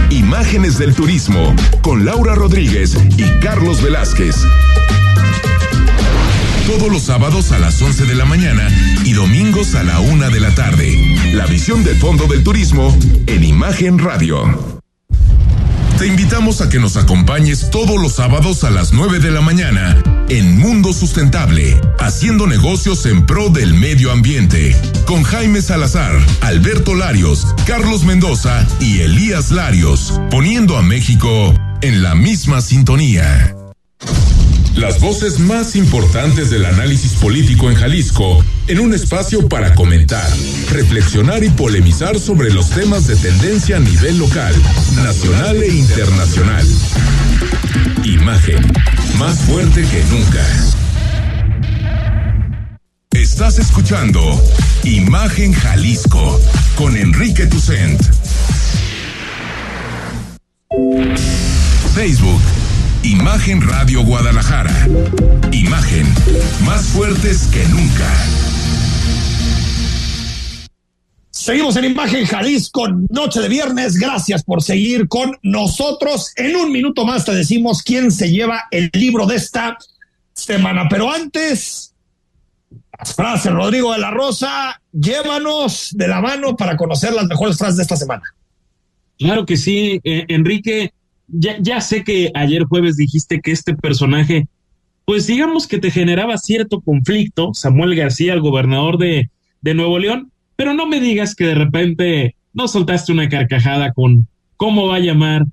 Imágenes 0.09 0.77
del 0.77 0.93
Turismo 0.93 1.55
con 1.81 2.05
Laura 2.05 2.35
Rodríguez 2.35 2.97
y 3.17 3.23
Carlos 3.39 3.81
Velázquez. 3.81 4.35
Todos 6.67 6.91
los 6.91 7.03
sábados 7.03 7.51
a 7.51 7.59
las 7.59 7.81
11 7.81 8.05
de 8.05 8.15
la 8.15 8.25
mañana 8.25 8.67
y 9.03 9.13
domingos 9.13 9.75
a 9.75 9.83
la 9.83 9.99
una 9.99 10.29
de 10.29 10.39
la 10.39 10.53
tarde. 10.55 11.17
La 11.33 11.45
visión 11.45 11.83
del 11.83 11.97
fondo 11.97 12.27
del 12.27 12.43
turismo 12.43 12.97
en 13.27 13.43
Imagen 13.43 13.99
Radio. 13.99 14.81
Te 15.97 16.07
invitamos 16.07 16.61
a 16.61 16.69
que 16.69 16.79
nos 16.79 16.97
acompañes 16.97 17.69
todos 17.71 18.01
los 18.01 18.13
sábados 18.13 18.63
a 18.63 18.69
las 18.69 18.93
9 18.93 19.19
de 19.19 19.31
la 19.31 19.41
mañana 19.41 20.20
en 20.31 20.57
Mundo 20.57 20.93
Sustentable, 20.93 21.77
haciendo 21.99 22.47
negocios 22.47 23.05
en 23.05 23.25
pro 23.25 23.49
del 23.49 23.73
medio 23.73 24.13
ambiente, 24.13 24.73
con 25.05 25.23
Jaime 25.23 25.61
Salazar, 25.61 26.17
Alberto 26.39 26.95
Larios, 26.95 27.45
Carlos 27.67 28.05
Mendoza 28.05 28.65
y 28.79 29.01
Elías 29.01 29.51
Larios, 29.51 30.21
poniendo 30.29 30.77
a 30.77 30.83
México 30.83 31.53
en 31.81 32.01
la 32.01 32.15
misma 32.15 32.61
sintonía. 32.61 33.53
Las 34.73 35.01
voces 35.01 35.37
más 35.39 35.75
importantes 35.75 36.49
del 36.49 36.65
análisis 36.65 37.11
político 37.15 37.69
en 37.69 37.75
Jalisco, 37.75 38.41
en 38.67 38.79
un 38.79 38.93
espacio 38.93 39.49
para 39.49 39.75
comentar, 39.75 40.31
reflexionar 40.71 41.43
y 41.43 41.49
polemizar 41.49 42.17
sobre 42.17 42.53
los 42.53 42.69
temas 42.69 43.05
de 43.05 43.17
tendencia 43.17 43.75
a 43.75 43.79
nivel 43.81 44.17
local, 44.17 44.55
nacional 45.03 45.61
e 45.61 45.67
internacional. 45.75 46.65
Imagen, 48.03 48.71
más 49.17 49.39
fuerte 49.41 49.81
que 49.83 50.03
nunca. 50.05 50.45
Estás 53.11 53.59
escuchando 53.59 54.21
Imagen 54.83 55.53
Jalisco 55.53 56.39
con 56.75 56.95
Enrique 56.97 57.45
Tucent. 57.47 58.01
Facebook 61.93 62.41
Imagen 63.03 63.61
Radio 63.61 64.03
Guadalajara. 64.03 64.87
Imagen 65.51 66.07
más 66.65 66.85
fuertes 66.87 67.47
que 67.51 67.65
nunca. 67.67 68.50
Seguimos 71.41 71.75
en 71.75 71.85
Imagen 71.85 72.23
Jalisco, 72.23 72.87
noche 73.09 73.41
de 73.41 73.49
viernes. 73.49 73.97
Gracias 73.97 74.43
por 74.43 74.61
seguir 74.61 75.07
con 75.07 75.35
nosotros. 75.41 76.33
En 76.35 76.55
un 76.55 76.71
minuto 76.71 77.03
más 77.03 77.25
te 77.25 77.33
decimos 77.33 77.81
quién 77.81 78.11
se 78.11 78.29
lleva 78.29 78.65
el 78.69 78.91
libro 78.93 79.25
de 79.25 79.37
esta 79.37 79.75
semana. 80.33 80.87
Pero 80.87 81.11
antes, 81.11 81.95
las 82.95 83.15
frases, 83.15 83.51
Rodrigo 83.51 83.91
de 83.91 83.97
la 83.97 84.11
Rosa, 84.11 84.79
llévanos 84.91 85.89
de 85.95 86.07
la 86.07 86.21
mano 86.21 86.55
para 86.55 86.77
conocer 86.77 87.11
las 87.11 87.25
mejores 87.25 87.57
frases 87.57 87.77
de 87.77 87.83
esta 87.83 87.95
semana. 87.95 88.21
Claro 89.17 89.43
que 89.47 89.57
sí, 89.57 89.99
eh, 90.03 90.25
Enrique. 90.27 90.93
Ya, 91.27 91.81
sé 91.81 92.03
que 92.03 92.29
ayer 92.35 92.65
jueves 92.65 92.97
dijiste 92.97 93.41
que 93.41 93.51
este 93.51 93.73
personaje, 93.73 94.47
pues 95.05 95.25
digamos 95.25 95.65
que 95.65 95.79
te 95.79 95.89
generaba 95.89 96.37
cierto 96.37 96.81
conflicto, 96.81 97.55
Samuel 97.55 97.95
García, 97.95 98.33
el 98.33 98.41
gobernador 98.41 98.99
de 98.99 99.27
Nuevo 99.63 99.97
León, 99.97 100.31
pero 100.55 100.73
no 100.73 100.87
me 100.87 100.99
digas 100.99 101.35
que 101.35 101.45
de 101.45 101.55
repente 101.55 102.35
no 102.53 102.67
soltaste 102.67 103.11
una 103.11 103.29
carcajada 103.29 103.93
con 103.93 104.27
cómo 104.57 104.87
va 104.87 104.97
a 104.97 104.99
llamar 104.99 105.45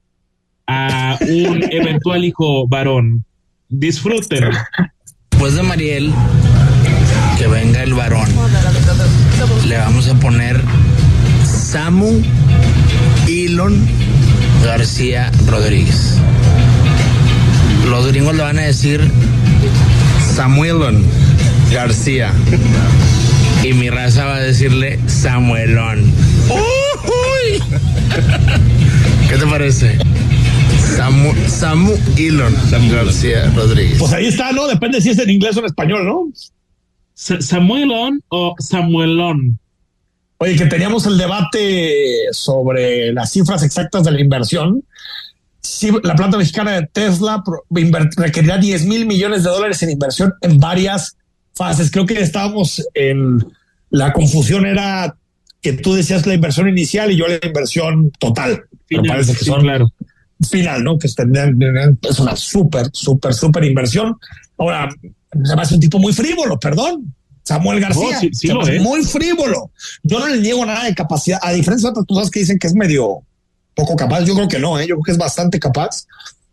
a 0.66 1.18
un 1.20 1.62
eventual 1.70 2.24
hijo 2.24 2.66
varón. 2.68 3.24
Disfruten. 3.68 4.50
Después 5.30 5.54
de 5.54 5.62
Mariel, 5.62 6.12
que 7.38 7.46
venga 7.46 7.82
el 7.82 7.94
varón, 7.94 8.28
le 9.66 9.76
vamos 9.76 10.08
a 10.08 10.14
poner 10.14 10.60
Samu 11.44 12.22
Elon 13.28 13.86
García 14.64 15.30
Rodríguez. 15.46 16.18
Los 17.88 18.06
gringos 18.08 18.34
le 18.34 18.42
van 18.42 18.58
a 18.58 18.62
decir 18.62 19.00
Samuelon 20.34 21.04
García. 21.72 22.32
Y 23.68 23.74
mi 23.74 23.90
raza 23.90 24.24
va 24.24 24.36
a 24.36 24.40
decirle 24.40 24.98
Samuelón. 25.06 26.10
¡Uy! 26.48 27.62
¿Qué 29.28 29.36
te 29.36 29.46
parece? 29.46 29.98
Samu, 30.96 31.34
Samu 31.46 31.92
Elon 32.16 32.54
García 32.90 33.52
Rodríguez. 33.54 33.98
Pues 33.98 34.14
ahí 34.14 34.28
está, 34.28 34.52
¿no? 34.52 34.66
Depende 34.68 35.02
si 35.02 35.10
es 35.10 35.18
en 35.18 35.28
inglés 35.28 35.54
o 35.58 35.60
en 35.60 35.66
español, 35.66 36.06
¿no? 36.06 36.32
Samuelón 37.12 38.22
o 38.28 38.54
Samuelón. 38.58 39.58
Oye, 40.38 40.56
que 40.56 40.64
teníamos 40.64 41.04
el 41.04 41.18
debate 41.18 41.92
sobre 42.32 43.12
las 43.12 43.32
cifras 43.32 43.62
exactas 43.62 44.02
de 44.04 44.12
la 44.12 44.20
inversión. 44.22 44.82
Sí, 45.60 45.90
la 46.04 46.14
planta 46.14 46.38
mexicana 46.38 46.70
de 46.72 46.86
Tesla 46.86 47.44
requerirá 48.16 48.56
10 48.56 48.86
mil 48.86 49.04
millones 49.04 49.44
de 49.44 49.50
dólares 49.50 49.82
en 49.82 49.90
inversión 49.90 50.32
en 50.40 50.58
varias 50.58 51.18
fases. 51.52 51.90
Creo 51.90 52.06
que 52.06 52.18
estábamos 52.18 52.82
en 52.94 53.44
la 53.90 54.12
confusión 54.12 54.66
era 54.66 55.16
que 55.60 55.72
tú 55.72 55.94
decías 55.94 56.26
la 56.26 56.34
inversión 56.34 56.68
inicial 56.68 57.10
y 57.10 57.16
yo 57.16 57.26
la 57.26 57.38
inversión 57.42 58.10
total. 58.18 58.64
Final, 58.86 59.02
pero 59.02 59.02
parece 59.04 59.34
que 59.34 59.44
son 59.44 59.60
claro. 59.60 59.92
final, 60.48 60.84
¿no? 60.84 60.98
Que 60.98 61.08
es 61.08 62.18
una 62.18 62.36
súper, 62.36 62.88
súper, 62.92 63.34
súper 63.34 63.64
inversión. 63.64 64.16
Ahora, 64.56 64.88
me 65.34 65.62
hace 65.62 65.74
un 65.74 65.80
tipo 65.80 65.98
muy 65.98 66.12
frívolo, 66.12 66.58
perdón. 66.58 67.14
Samuel 67.42 67.80
García, 67.80 68.20
muy 68.80 69.02
frívolo. 69.04 69.70
Yo 70.02 70.18
no 70.18 70.28
le 70.28 70.38
niego 70.38 70.66
nada 70.66 70.84
de 70.84 70.94
capacidad, 70.94 71.38
a 71.42 71.52
diferencia 71.52 71.88
de 71.88 71.92
otras 71.92 72.06
cosas 72.06 72.30
que 72.30 72.40
dicen 72.40 72.58
que 72.58 72.66
es 72.66 72.74
medio 72.74 73.22
poco 73.74 73.96
capaz. 73.96 74.24
Yo 74.24 74.34
creo 74.34 74.48
que 74.48 74.58
no, 74.58 74.78
¿eh? 74.78 74.86
yo 74.86 74.96
creo 74.96 75.04
que 75.04 75.12
es 75.12 75.18
bastante 75.18 75.58
capaz. 75.58 76.04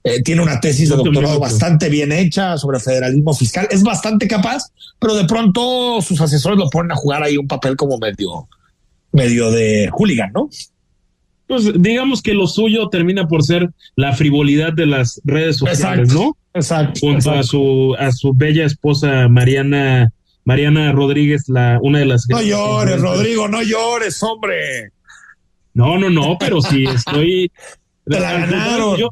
Eh, 0.08 0.22
tiene 0.22 0.44
una 0.44 0.60
tesis 0.60 0.88
de 0.90 0.98
doctorado 0.98 1.40
bastante 1.40 1.90
bien 1.90 2.12
hecha 2.12 2.60
sobre 2.60 2.80
federalismo 2.80 3.34
fiscal, 3.34 3.68
es 3.72 3.82
bastante 3.82 4.28
capaz, 4.28 4.72
pero 5.00 5.16
de 5.16 5.26
pronto 5.26 6.00
sus 6.00 6.22
asesores 6.22 6.60
lo 6.60 6.70
ponen 6.70 6.92
a 6.92 6.96
jugar 6.96 7.24
ahí 7.24 7.38
un 7.38 7.48
papel 7.48 7.76
como 7.76 7.98
medio, 7.98 8.48
medio 9.12 9.50
de 9.50 9.90
hooligan, 9.92 10.32
¿no? 10.32 10.48
Pues 11.48 11.82
digamos 11.82 12.22
que 12.22 12.36
lo 12.36 12.46
suyo 12.46 12.88
termina 12.90 13.28
por 13.28 13.44
ser 13.44 13.72
la 13.96 14.14
frivolidad 14.14 14.74
de 14.74 14.86
las 14.86 15.20
redes 15.24 15.58
sociales, 15.58 16.14
¿no? 16.14 16.38
Exacto. 16.54 17.00
Junto 17.00 17.32
a 17.32 17.42
su 17.42 17.96
a 17.98 18.12
su 18.12 18.32
bella 18.36 18.66
esposa 18.66 19.28
Mariana 19.28 20.14
Mariana 20.44 20.92
Rodríguez, 20.92 21.46
la 21.48 21.80
una 21.82 21.98
de 21.98 22.06
las 22.06 22.28
No 22.30 22.44
llores, 22.44 23.02
Rodrigo, 23.02 23.48
no 23.48 23.64
llores, 23.64 24.22
hombre. 24.22 24.92
No, 25.74 25.98
no, 25.98 26.12
no, 26.12 26.38
pero 26.40 26.62
si 26.62 26.86
estoy 26.86 27.52
Te 28.06 28.20
la 28.20 28.34
ganaron 28.34 28.98
yo, 28.98 29.10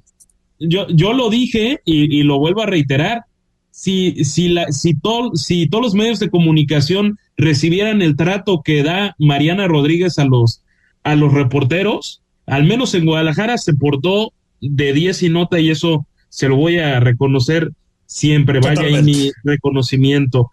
yo 0.59 1.13
lo 1.13 1.29
dije 1.29 1.79
y, 1.85 2.23
lo 2.23 2.39
vuelvo 2.39 2.61
a 2.61 2.65
reiterar. 2.65 3.23
Si, 3.71 4.23
si, 4.23 4.49
la, 4.49 4.71
si, 4.71 4.95
si 5.33 5.67
todos 5.67 5.83
los 5.83 5.95
medios 5.95 6.19
de 6.19 6.29
comunicación 6.29 7.17
recibieran 7.37 8.01
el 8.01 8.15
trato 8.15 8.61
que 8.63 8.83
da 8.83 9.15
Mariana 9.17 9.67
Rodríguez 9.67 10.19
a 10.19 10.25
los, 10.25 10.61
a 11.03 11.15
los 11.15 11.33
reporteros, 11.33 12.21
al 12.45 12.65
menos 12.65 12.93
en 12.93 13.05
Guadalajara 13.05 13.57
se 13.57 13.73
portó 13.73 14.31
de 14.61 14.93
10 14.93 15.23
y 15.23 15.29
nota 15.29 15.59
y 15.59 15.69
eso 15.69 16.05
se 16.29 16.49
lo 16.49 16.55
voy 16.55 16.77
a 16.77 16.99
reconocer 16.99 17.71
siempre. 18.05 18.59
Vaya 18.59 18.83
ahí 18.83 19.03
mi 19.03 19.31
reconocimiento. 19.43 20.51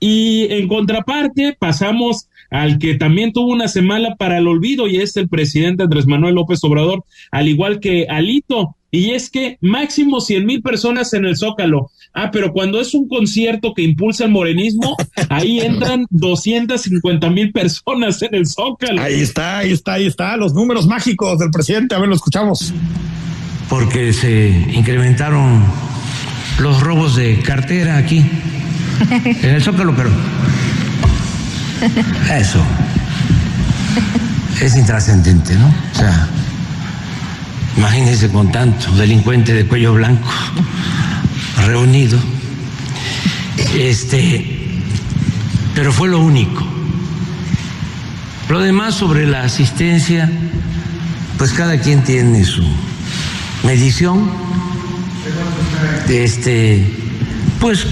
Y 0.00 0.46
en 0.50 0.66
contraparte, 0.68 1.56
pasamos 1.58 2.28
al 2.50 2.78
que 2.78 2.94
también 2.94 3.32
tuvo 3.32 3.52
una 3.52 3.68
semana 3.68 4.16
para 4.16 4.38
el 4.38 4.48
olvido 4.48 4.88
y 4.88 4.96
es 4.96 5.16
el 5.16 5.28
presidente 5.28 5.84
Andrés 5.84 6.06
Manuel 6.06 6.34
López 6.34 6.64
Obrador, 6.64 7.04
al 7.30 7.48
igual 7.48 7.80
que 7.80 8.06
Alito. 8.08 8.76
Y 8.90 9.10
es 9.10 9.30
que 9.30 9.56
máximo 9.60 10.20
cien 10.20 10.46
mil 10.46 10.62
personas 10.62 11.12
en 11.14 11.24
el 11.24 11.36
Zócalo. 11.36 11.90
Ah, 12.12 12.30
pero 12.32 12.52
cuando 12.52 12.80
es 12.80 12.92
un 12.92 13.08
concierto 13.08 13.72
que 13.72 13.82
impulsa 13.82 14.24
el 14.24 14.32
morenismo, 14.32 14.96
ahí 15.28 15.60
entran 15.60 16.06
250 16.10 17.30
mil 17.30 17.52
personas 17.52 18.20
en 18.22 18.34
el 18.34 18.46
Zócalo. 18.46 19.00
Ahí 19.00 19.20
está, 19.20 19.58
ahí 19.58 19.72
está, 19.72 19.92
ahí 19.94 20.06
está. 20.06 20.36
Los 20.36 20.54
números 20.54 20.86
mágicos 20.88 21.38
del 21.38 21.50
presidente. 21.50 21.94
A 21.94 21.98
ver, 21.98 22.08
lo 22.08 22.16
escuchamos. 22.16 22.74
Porque 23.68 24.12
se 24.12 24.48
incrementaron 24.74 25.64
los 26.58 26.80
robos 26.80 27.14
de 27.14 27.38
cartera 27.40 27.96
aquí, 27.96 28.18
en 29.42 29.54
el 29.54 29.62
Zócalo, 29.62 29.94
pero 29.94 30.10
eso 32.36 32.60
es 34.60 34.76
intrascendente, 34.76 35.54
¿no? 35.54 35.68
O 35.68 35.94
sea 35.96 36.28
Imagínense 37.80 38.28
con 38.28 38.52
tanto 38.52 38.92
delincuente 38.92 39.54
de 39.54 39.64
cuello 39.64 39.94
blanco 39.94 40.28
reunido. 41.66 42.18
Este, 43.74 44.84
pero 45.74 45.90
fue 45.90 46.10
lo 46.10 46.20
único. 46.20 46.62
Lo 48.50 48.60
demás 48.60 48.96
sobre 48.96 49.26
la 49.26 49.44
asistencia, 49.44 50.30
pues 51.38 51.54
cada 51.54 51.80
quien 51.80 52.04
tiene 52.04 52.44
su 52.44 52.62
medición. 53.64 54.30
Este, 56.10 56.84
pues 57.60 57.86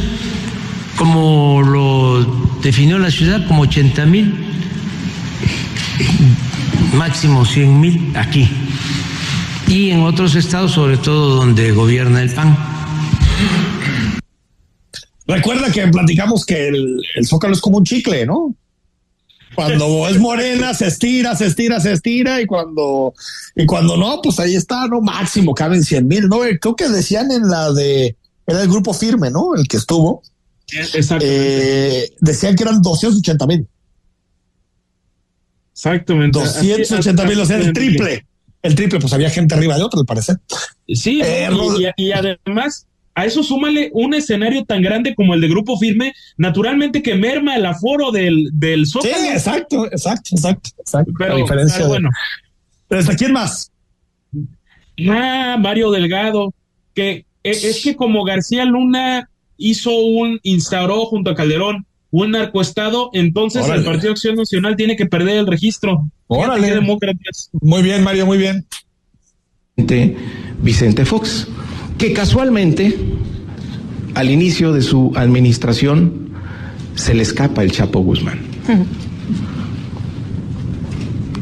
como 0.96 1.62
lo 1.62 2.58
definió 2.62 2.98
la 2.98 3.10
ciudad, 3.10 3.46
como 3.46 3.62
80 3.62 4.04
mil, 4.04 4.34
máximo 6.92 7.46
100 7.46 7.80
mil 7.80 8.12
aquí 8.14 8.57
y 9.68 9.90
en 9.90 10.00
otros 10.00 10.34
estados, 10.34 10.72
sobre 10.72 10.96
todo 10.96 11.36
donde 11.36 11.72
gobierna 11.72 12.22
el 12.22 12.30
PAN. 12.32 12.56
Recuerda 15.26 15.70
que 15.70 15.86
platicamos 15.88 16.46
que 16.46 16.68
el, 16.68 17.02
zócalo 17.24 17.52
es 17.52 17.60
como 17.60 17.78
un 17.78 17.84
chicle, 17.84 18.24
¿no? 18.24 18.54
Cuando 19.54 20.08
es 20.08 20.18
morena, 20.18 20.72
se 20.72 20.86
estira, 20.86 21.36
se 21.36 21.46
estira, 21.46 21.80
se 21.80 21.92
estira, 21.92 22.40
y 22.40 22.46
cuando, 22.46 23.12
y 23.56 23.66
cuando 23.66 23.96
no, 23.96 24.22
pues 24.22 24.38
ahí 24.38 24.54
está, 24.54 24.86
¿no? 24.86 25.00
Máximo, 25.00 25.54
caben 25.54 25.82
100 25.82 26.06
mil, 26.06 26.28
¿no? 26.28 26.38
Creo 26.60 26.76
que 26.76 26.88
decían 26.88 27.30
en 27.30 27.48
la 27.48 27.72
de, 27.72 28.16
era 28.46 28.62
el 28.62 28.68
grupo 28.68 28.94
firme, 28.94 29.30
¿no? 29.30 29.54
El 29.54 29.66
que 29.68 29.76
estuvo. 29.76 30.22
Exacto. 30.70 31.24
Eh, 31.28 32.10
decían 32.20 32.54
que 32.54 32.62
eran 32.62 32.80
280 32.80 33.46
mil. 33.46 33.66
Exactamente. 35.72 36.38
280 36.38 37.24
mil, 37.24 37.40
o 37.40 37.46
sea, 37.46 37.58
el 37.58 37.72
triple 37.72 38.27
el 38.62 38.74
triple, 38.74 38.98
pues 39.00 39.12
había 39.12 39.30
gente 39.30 39.54
arriba 39.54 39.76
de 39.76 39.84
otro, 39.84 40.00
al 40.00 40.06
parecer. 40.06 40.36
Sí, 40.88 41.20
eh, 41.22 41.48
y, 41.96 42.12
además 42.12 42.86
a 43.14 43.24
eso 43.24 43.42
súmale 43.42 43.90
un 43.94 44.14
escenario 44.14 44.64
tan 44.64 44.80
grande 44.80 45.16
como 45.16 45.34
el 45.34 45.40
de 45.40 45.48
Grupo 45.48 45.76
Firme, 45.76 46.14
naturalmente 46.36 47.02
que 47.02 47.16
merma 47.16 47.56
el 47.56 47.66
aforo 47.66 48.12
del, 48.12 48.48
del 48.52 48.86
Zócalo. 48.86 49.12
Sí, 49.12 49.28
exacto, 49.28 49.86
exacto, 49.86 50.30
exacto, 50.36 50.70
exacto. 50.78 51.12
Pero, 51.18 51.36
diferencia 51.36 51.84
bueno. 51.88 52.10
¿Desde 52.88 53.16
quién 53.16 53.32
más? 53.32 53.72
Ah, 55.10 55.56
Mario 55.58 55.90
Delgado, 55.90 56.54
que 56.94 57.26
e, 57.42 57.50
es 57.50 57.82
que 57.82 57.96
como 57.96 58.22
García 58.22 58.64
Luna 58.64 59.28
hizo 59.56 59.90
un, 59.90 60.38
instauró 60.44 61.06
junto 61.06 61.30
a 61.30 61.34
Calderón 61.34 61.87
un 62.10 62.30
narcoestado, 62.30 63.10
entonces 63.12 63.68
el 63.68 63.84
Partido 63.84 64.12
Acción 64.12 64.36
Nacional 64.36 64.76
tiene 64.76 64.96
que 64.96 65.06
perder 65.06 65.38
el 65.38 65.46
registro. 65.46 66.08
Órale. 66.26 66.74
Demócratas. 66.74 67.50
Muy 67.60 67.82
bien, 67.82 68.02
Mario, 68.02 68.26
muy 68.26 68.38
bien. 68.38 68.66
Vicente 70.62 71.04
Fox, 71.04 71.48
que 71.98 72.12
casualmente 72.12 72.98
al 74.14 74.30
inicio 74.30 74.72
de 74.72 74.82
su 74.82 75.12
administración 75.14 76.30
se 76.94 77.14
le 77.14 77.22
escapa 77.22 77.62
el 77.62 77.70
Chapo 77.70 78.00
Guzmán. 78.00 78.40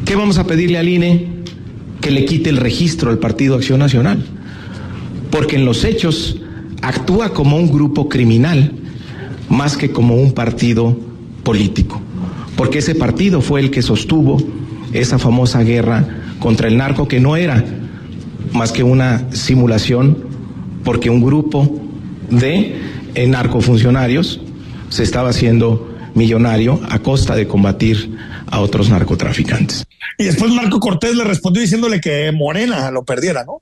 ¿Qué 0.05 0.15
vamos 0.15 0.37
a 0.37 0.45
pedirle 0.45 0.77
al 0.77 0.87
INE? 0.87 1.27
Que 1.99 2.11
le 2.11 2.25
quite 2.25 2.49
el 2.49 2.57
registro 2.57 3.09
al 3.09 3.17
Partido 3.17 3.55
Acción 3.55 3.79
Nacional. 3.79 4.23
Porque 5.31 5.55
en 5.55 5.65
los 5.65 5.83
hechos 5.83 6.37
actúa 6.81 7.33
como 7.33 7.57
un 7.57 7.71
grupo 7.71 8.07
criminal 8.07 8.71
más 9.49 9.77
que 9.77 9.91
como 9.91 10.15
un 10.15 10.33
partido 10.33 10.97
político. 11.43 12.01
Porque 12.55 12.79
ese 12.79 12.95
partido 12.95 13.41
fue 13.41 13.59
el 13.59 13.71
que 13.71 13.81
sostuvo 13.81 14.37
esa 14.93 15.19
famosa 15.19 15.63
guerra 15.63 16.05
contra 16.39 16.67
el 16.67 16.77
narco 16.77 17.07
que 17.07 17.19
no 17.19 17.35
era 17.35 17.63
más 18.53 18.71
que 18.71 18.83
una 18.83 19.31
simulación 19.31 20.17
porque 20.83 21.09
un 21.09 21.21
grupo 21.21 21.81
de 22.29 22.75
narcofuncionarios 23.27 24.39
se 24.89 25.03
estaba 25.03 25.29
haciendo 25.29 25.95
millonario 26.13 26.79
a 26.89 26.99
costa 26.99 27.35
de 27.35 27.47
combatir 27.47 28.17
a 28.47 28.59
otros 28.59 28.89
narcotraficantes. 28.89 29.85
Y 30.17 30.25
después 30.25 30.51
Marco 30.51 30.79
Cortés 30.79 31.15
le 31.15 31.23
respondió 31.23 31.61
diciéndole 31.61 31.99
que 31.99 32.31
Morena 32.31 32.89
lo 32.91 33.03
perdiera, 33.03 33.43
¿no? 33.43 33.61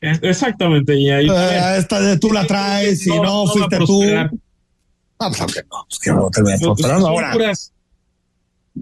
Exactamente, 0.00 0.96
y 0.98 1.10
ahí. 1.10 1.28
Eh, 1.30 1.76
esta 1.78 2.00
de 2.00 2.18
tú 2.18 2.32
la 2.32 2.46
traes 2.46 3.06
y 3.06 3.10
no, 3.10 3.46
fuiste 3.46 3.78
tú. 3.78 4.02
No, 5.20 5.28
pues 5.28 5.40
aunque 5.40 5.60
no, 5.70 5.86
pues 5.88 6.00
que 6.00 6.10
no 6.10 6.30
termine 6.30 6.58
prosperando. 6.58 7.08
Ahora, 7.08 7.52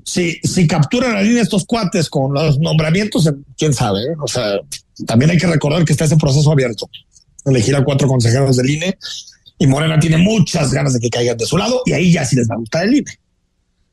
si, 0.04 0.32
si 0.42 0.66
capturan 0.66 1.14
la 1.14 1.22
línea 1.22 1.42
estos 1.42 1.64
cuates 1.64 2.08
con 2.08 2.32
los 2.32 2.58
nombramientos, 2.58 3.30
quién 3.56 3.74
sabe, 3.74 4.00
¿eh? 4.00 4.14
o 4.18 4.26
sea, 4.26 4.60
también 5.06 5.30
hay 5.30 5.38
que 5.38 5.46
recordar 5.46 5.84
que 5.84 5.92
está 5.92 6.06
ese 6.06 6.16
proceso 6.16 6.50
abierto. 6.50 6.88
Elegir 7.44 7.76
a 7.76 7.84
cuatro 7.84 8.08
consejeros 8.08 8.56
del 8.56 8.70
INE 8.70 8.96
y 9.58 9.66
Morena 9.66 9.98
tiene 9.98 10.16
muchas 10.18 10.72
ganas 10.72 10.94
de 10.94 11.00
que 11.00 11.10
caigan 11.10 11.36
de 11.36 11.46
su 11.46 11.58
lado 11.58 11.82
y 11.84 11.92
ahí 11.92 12.12
ya 12.12 12.24
sí 12.24 12.36
les 12.36 12.48
va 12.48 12.54
a 12.54 12.58
gustar 12.58 12.84
el 12.84 12.94
INE. 12.94 13.18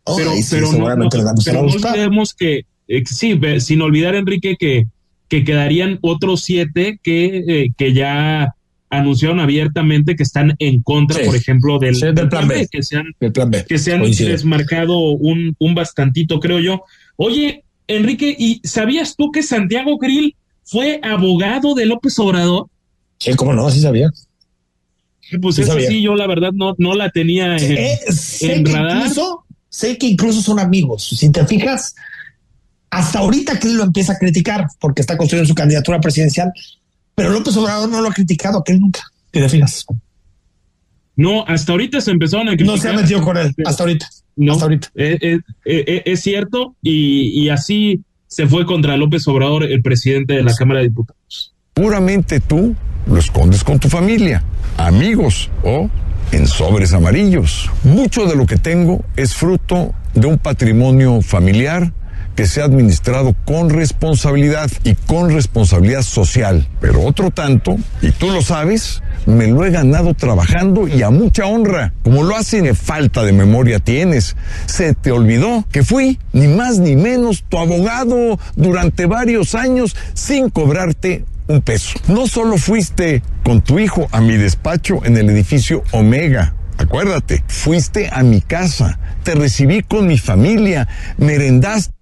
pero, 0.06 0.32
pero, 0.50 0.72
no, 0.72 1.10
pero 1.44 1.64
no 2.10 2.24
que, 2.38 2.66
eh, 2.88 3.04
sí, 3.06 3.40
sin 3.60 3.82
olvidar, 3.82 4.16
Enrique, 4.16 4.56
que, 4.58 4.86
que 5.28 5.44
quedarían 5.44 6.00
otros 6.02 6.42
siete 6.42 7.00
que, 7.04 7.44
eh, 7.48 7.68
que 7.78 7.94
ya 7.94 8.56
anunciaron 8.90 9.40
abiertamente 9.40 10.16
que 10.16 10.24
están 10.24 10.56
en 10.60 10.82
contra, 10.82 11.24
por 11.24 11.36
ejemplo, 11.36 11.78
del, 11.80 11.96
plan, 12.30 12.48
B, 12.48 12.68
que 12.72 12.82
se 12.82 12.98
han, 12.98 13.06
que 13.20 13.78
se 13.78 13.94
han 13.94 14.02
desmarcado 14.02 14.98
un, 15.00 15.56
un 15.60 15.76
bastantito, 15.76 16.40
creo 16.40 16.60
yo. 16.60 16.84
Oye, 17.16 17.64
Enrique, 17.88 18.36
¿y 18.38 18.62
sabías 18.64 19.16
tú 19.16 19.32
que 19.32 19.44
Santiago 19.44 19.98
Krill 19.98 20.36
fue 20.64 21.00
abogado 21.04 21.76
de 21.76 21.86
López 21.86 22.18
Obrador? 22.20 22.68
Sí, 23.20 23.34
cómo 23.36 23.54
no, 23.54 23.70
sí 23.70 23.82
sabía. 23.82 24.10
Pues 25.42 25.60
eso 25.60 25.80
sí, 25.80 26.02
yo 26.02 26.16
la 26.16 26.26
verdad 26.26 26.52
no, 26.54 26.74
no 26.80 26.96
la 26.96 27.12
tenía 27.12 27.58
en, 27.58 27.78
eh, 27.78 28.00
sé 28.10 28.64
que 28.64 28.72
Incluso, 28.72 29.44
sé 29.70 29.98
que 29.98 30.08
incluso 30.08 30.42
son 30.42 30.60
amigos. 30.60 31.08
Si 31.10 31.32
te 31.32 31.46
fijas, 31.46 31.96
hasta 32.90 33.20
ahorita 33.20 33.60
que 33.60 33.68
él 33.68 33.76
lo 33.76 33.84
empieza 33.84 34.14
a 34.14 34.18
criticar 34.18 34.66
porque 34.80 35.02
está 35.02 35.18
construyendo 35.18 35.48
su 35.48 35.54
candidatura 35.54 36.02
presidencial, 36.02 36.52
pero 37.20 37.34
López 37.34 37.58
Obrador 37.58 37.90
no 37.90 38.02
lo 38.02 38.08
ha 38.08 38.14
criticado, 38.14 38.64
que 38.64 38.72
él 38.72 38.80
nunca. 38.80 39.02
¿Qué 39.32 39.42
te 39.42 39.50
fijas? 39.50 39.86
No, 41.18 41.46
hasta 41.46 41.74
ahorita 41.74 42.00
se 42.00 42.12
empezaron 42.12 42.48
a 42.48 42.52
criticar. 42.52 42.76
No 42.76 42.82
se 42.82 42.90
ha 42.90 42.94
metido 42.94 43.22
con 43.22 43.36
él, 43.36 43.54
hasta 43.66 43.84
ahorita. 43.84 44.08
No, 44.38 44.54
hasta 44.54 44.64
ahorita. 44.64 44.88
Eh, 44.96 45.40
eh, 45.66 46.02
es 46.06 46.22
cierto, 46.22 46.76
y, 46.82 47.44
y 47.44 47.50
así 47.50 48.04
se 48.28 48.48
fue 48.48 48.66
contra 48.66 48.96
López 48.96 49.28
Obrador, 49.28 49.66
el 49.66 49.82
presidente 49.82 50.36
de 50.36 50.44
la 50.44 50.56
Cámara 50.56 50.80
de 50.80 50.88
Diputados. 50.88 51.54
Puramente 51.74 52.40
tú 52.40 52.74
lo 53.06 53.18
escondes 53.18 53.66
con 53.66 53.80
tu 53.80 53.90
familia, 53.90 54.44
amigos 54.78 55.50
o 55.64 55.90
en 56.32 56.48
sobres 56.48 56.94
amarillos. 56.94 57.70
Mucho 57.84 58.26
de 58.28 58.38
lo 58.38 58.46
que 58.46 58.56
tengo 58.56 59.04
es 59.18 59.34
fruto 59.36 59.94
de 60.14 60.28
un 60.28 60.38
patrimonio 60.38 61.22
familiar 61.22 61.92
que 62.40 62.48
se 62.48 62.62
ha 62.62 62.64
administrado 62.64 63.36
con 63.44 63.70
responsabilidad 63.70 64.72
y 64.86 64.96
con 64.96 65.30
responsabilidad 65.30 66.04
social. 66.04 66.70
Pero 66.80 67.02
otro 67.02 67.32
tanto, 67.32 67.76
y 68.02 68.12
tú 68.12 68.32
lo 68.32 68.42
sabes, 68.42 69.02
me 69.26 69.48
lo 69.48 69.66
he 69.66 69.72
ganado 69.72 70.14
trabajando 70.14 70.88
y 70.88 71.02
a 71.02 71.10
mucha 71.10 71.48
honra. 71.48 71.92
Como 72.02 72.24
lo 72.24 72.38
hace 72.38 72.62
ni 72.62 72.74
falta 72.74 73.24
de 73.24 73.34
memoria 73.34 73.80
tienes. 73.80 74.38
Se 74.68 74.94
te 74.94 75.12
olvidó 75.12 75.66
que 75.70 75.84
fui 75.84 76.18
ni 76.32 76.48
más 76.48 76.80
ni 76.80 76.96
menos 76.96 77.44
tu 77.44 77.58
abogado 77.58 78.40
durante 78.56 79.06
varios 79.06 79.54
años 79.54 79.98
sin 80.14 80.50
cobrarte 80.50 81.26
un 81.48 81.60
peso. 81.60 82.00
No 82.08 82.26
solo 82.26 82.58
fuiste 82.58 83.22
con 83.44 83.60
tu 83.60 83.80
hijo 83.80 84.08
a 84.14 84.22
mi 84.22 84.38
despacho 84.38 85.04
en 85.04 85.18
el 85.18 85.30
edificio 85.30 85.84
Omega, 85.92 86.56
acuérdate, 86.78 87.44
fuiste 87.48 88.10
a 88.10 88.24
mi 88.24 88.40
casa, 88.40 88.98
te 89.24 89.36
recibí 89.36 89.84
con 89.84 90.08
mi 90.08 90.18
familia, 90.18 90.88
merendaste. 91.18 91.99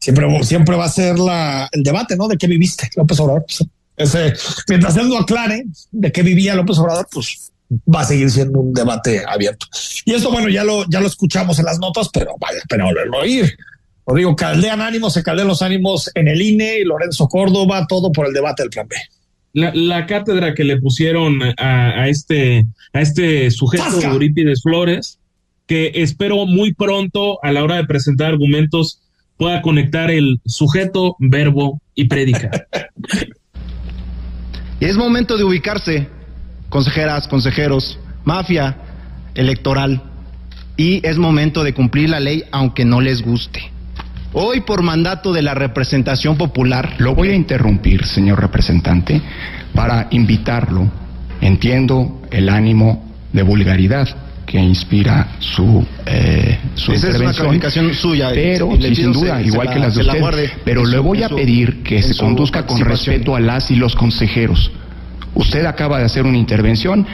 Siempre, 0.00 0.44
siempre 0.44 0.76
va 0.76 0.86
a 0.86 0.90
ser 0.90 1.18
la, 1.18 1.68
el 1.72 1.82
debate, 1.82 2.16
¿no? 2.16 2.26
De 2.26 2.38
qué 2.38 2.46
viviste, 2.46 2.88
López 2.96 3.20
Obrador. 3.20 3.44
Pues, 3.46 3.68
ese, 3.96 4.32
mientras 4.68 4.96
él 4.96 5.08
lo 5.08 5.18
aclare 5.18 5.64
de 5.90 6.10
qué 6.10 6.22
vivía 6.22 6.54
López 6.54 6.78
Obrador, 6.78 7.06
pues 7.12 7.52
va 7.94 8.00
a 8.00 8.04
seguir 8.04 8.30
siendo 8.30 8.60
un 8.60 8.72
debate 8.72 9.22
abierto. 9.26 9.66
Y 10.04 10.14
esto, 10.14 10.30
bueno, 10.30 10.48
ya 10.48 10.64
lo, 10.64 10.88
ya 10.88 11.00
lo 11.00 11.06
escuchamos 11.06 11.58
en 11.58 11.66
las 11.66 11.78
notas, 11.78 12.08
pero 12.12 12.34
vaya, 12.40 12.60
pero 12.68 12.86
volverlo 12.86 13.18
a 13.18 13.22
oír. 13.22 13.56
Rodrigo, 14.06 14.34
caldean 14.34 14.80
ánimos, 14.80 15.12
se 15.12 15.22
caldean 15.22 15.48
los 15.48 15.62
ánimos 15.62 16.10
en 16.14 16.28
el 16.28 16.40
INE, 16.40 16.82
Lorenzo 16.84 17.28
Córdoba, 17.28 17.86
todo 17.86 18.10
por 18.10 18.26
el 18.26 18.32
debate 18.32 18.62
del 18.62 18.70
plan 18.70 18.88
B. 18.88 18.96
La, 19.52 20.06
cátedra 20.06 20.54
que 20.54 20.64
le 20.64 20.80
pusieron 20.80 21.40
a, 21.58 22.08
este, 22.08 22.66
a 22.92 23.00
este 23.00 23.50
sujeto 23.50 23.98
de 23.98 24.06
Eurípides 24.06 24.62
Flores, 24.62 25.18
que 25.66 25.92
espero 25.94 26.46
muy 26.46 26.72
pronto 26.72 27.42
a 27.44 27.52
la 27.52 27.62
hora 27.62 27.76
de 27.76 27.84
presentar 27.84 28.28
argumentos 28.28 29.00
pueda 29.40 29.62
conectar 29.62 30.10
el 30.10 30.38
sujeto, 30.44 31.16
verbo 31.18 31.80
y 31.94 32.08
prédica. 32.08 32.50
y 34.80 34.84
es 34.84 34.98
momento 34.98 35.38
de 35.38 35.44
ubicarse, 35.44 36.08
consejeras, 36.68 37.26
consejeros, 37.26 37.98
mafia 38.22 38.76
electoral, 39.34 40.02
y 40.76 41.00
es 41.06 41.16
momento 41.16 41.64
de 41.64 41.72
cumplir 41.72 42.10
la 42.10 42.20
ley 42.20 42.44
aunque 42.52 42.84
no 42.84 43.00
les 43.00 43.22
guste. 43.22 43.62
Hoy, 44.34 44.60
por 44.60 44.82
mandato 44.82 45.32
de 45.32 45.40
la 45.40 45.54
representación 45.54 46.36
popular. 46.36 46.96
Lo 46.98 47.14
voy 47.14 47.30
a 47.30 47.34
interrumpir, 47.34 48.04
señor 48.04 48.42
representante, 48.42 49.22
para 49.74 50.08
invitarlo. 50.10 50.92
Entiendo 51.40 52.20
el 52.30 52.50
ánimo 52.50 53.10
de 53.32 53.42
vulgaridad 53.42 54.06
que 54.50 54.58
inspira 54.58 55.28
su, 55.38 55.86
eh, 56.04 56.58
su 56.74 56.90
Esa 56.90 57.06
intervención. 57.06 57.54
es 57.54 57.76
una 57.76 57.94
suya. 57.94 58.30
Pero, 58.34 58.68
sin 58.92 59.12
duda, 59.12 59.40
igual 59.40 59.70
que 59.70 59.78
las 59.78 59.94
de 59.94 60.00
usted. 60.00 60.50
pero 60.64 60.84
le 60.84 60.98
voy 60.98 61.22
a 61.22 61.28
pedir 61.28 61.84
que 61.84 62.02
se 62.02 62.16
conduzca 62.16 62.66
con 62.66 62.80
respeto 62.80 63.36
a 63.36 63.40
las 63.40 63.70
y 63.70 63.76
los 63.76 63.94
consejeros. 63.94 64.72
Usted 65.36 65.64
acaba 65.66 66.00
de 66.00 66.04
hacer 66.04 66.26
una 66.26 66.36
intervención 66.36 67.06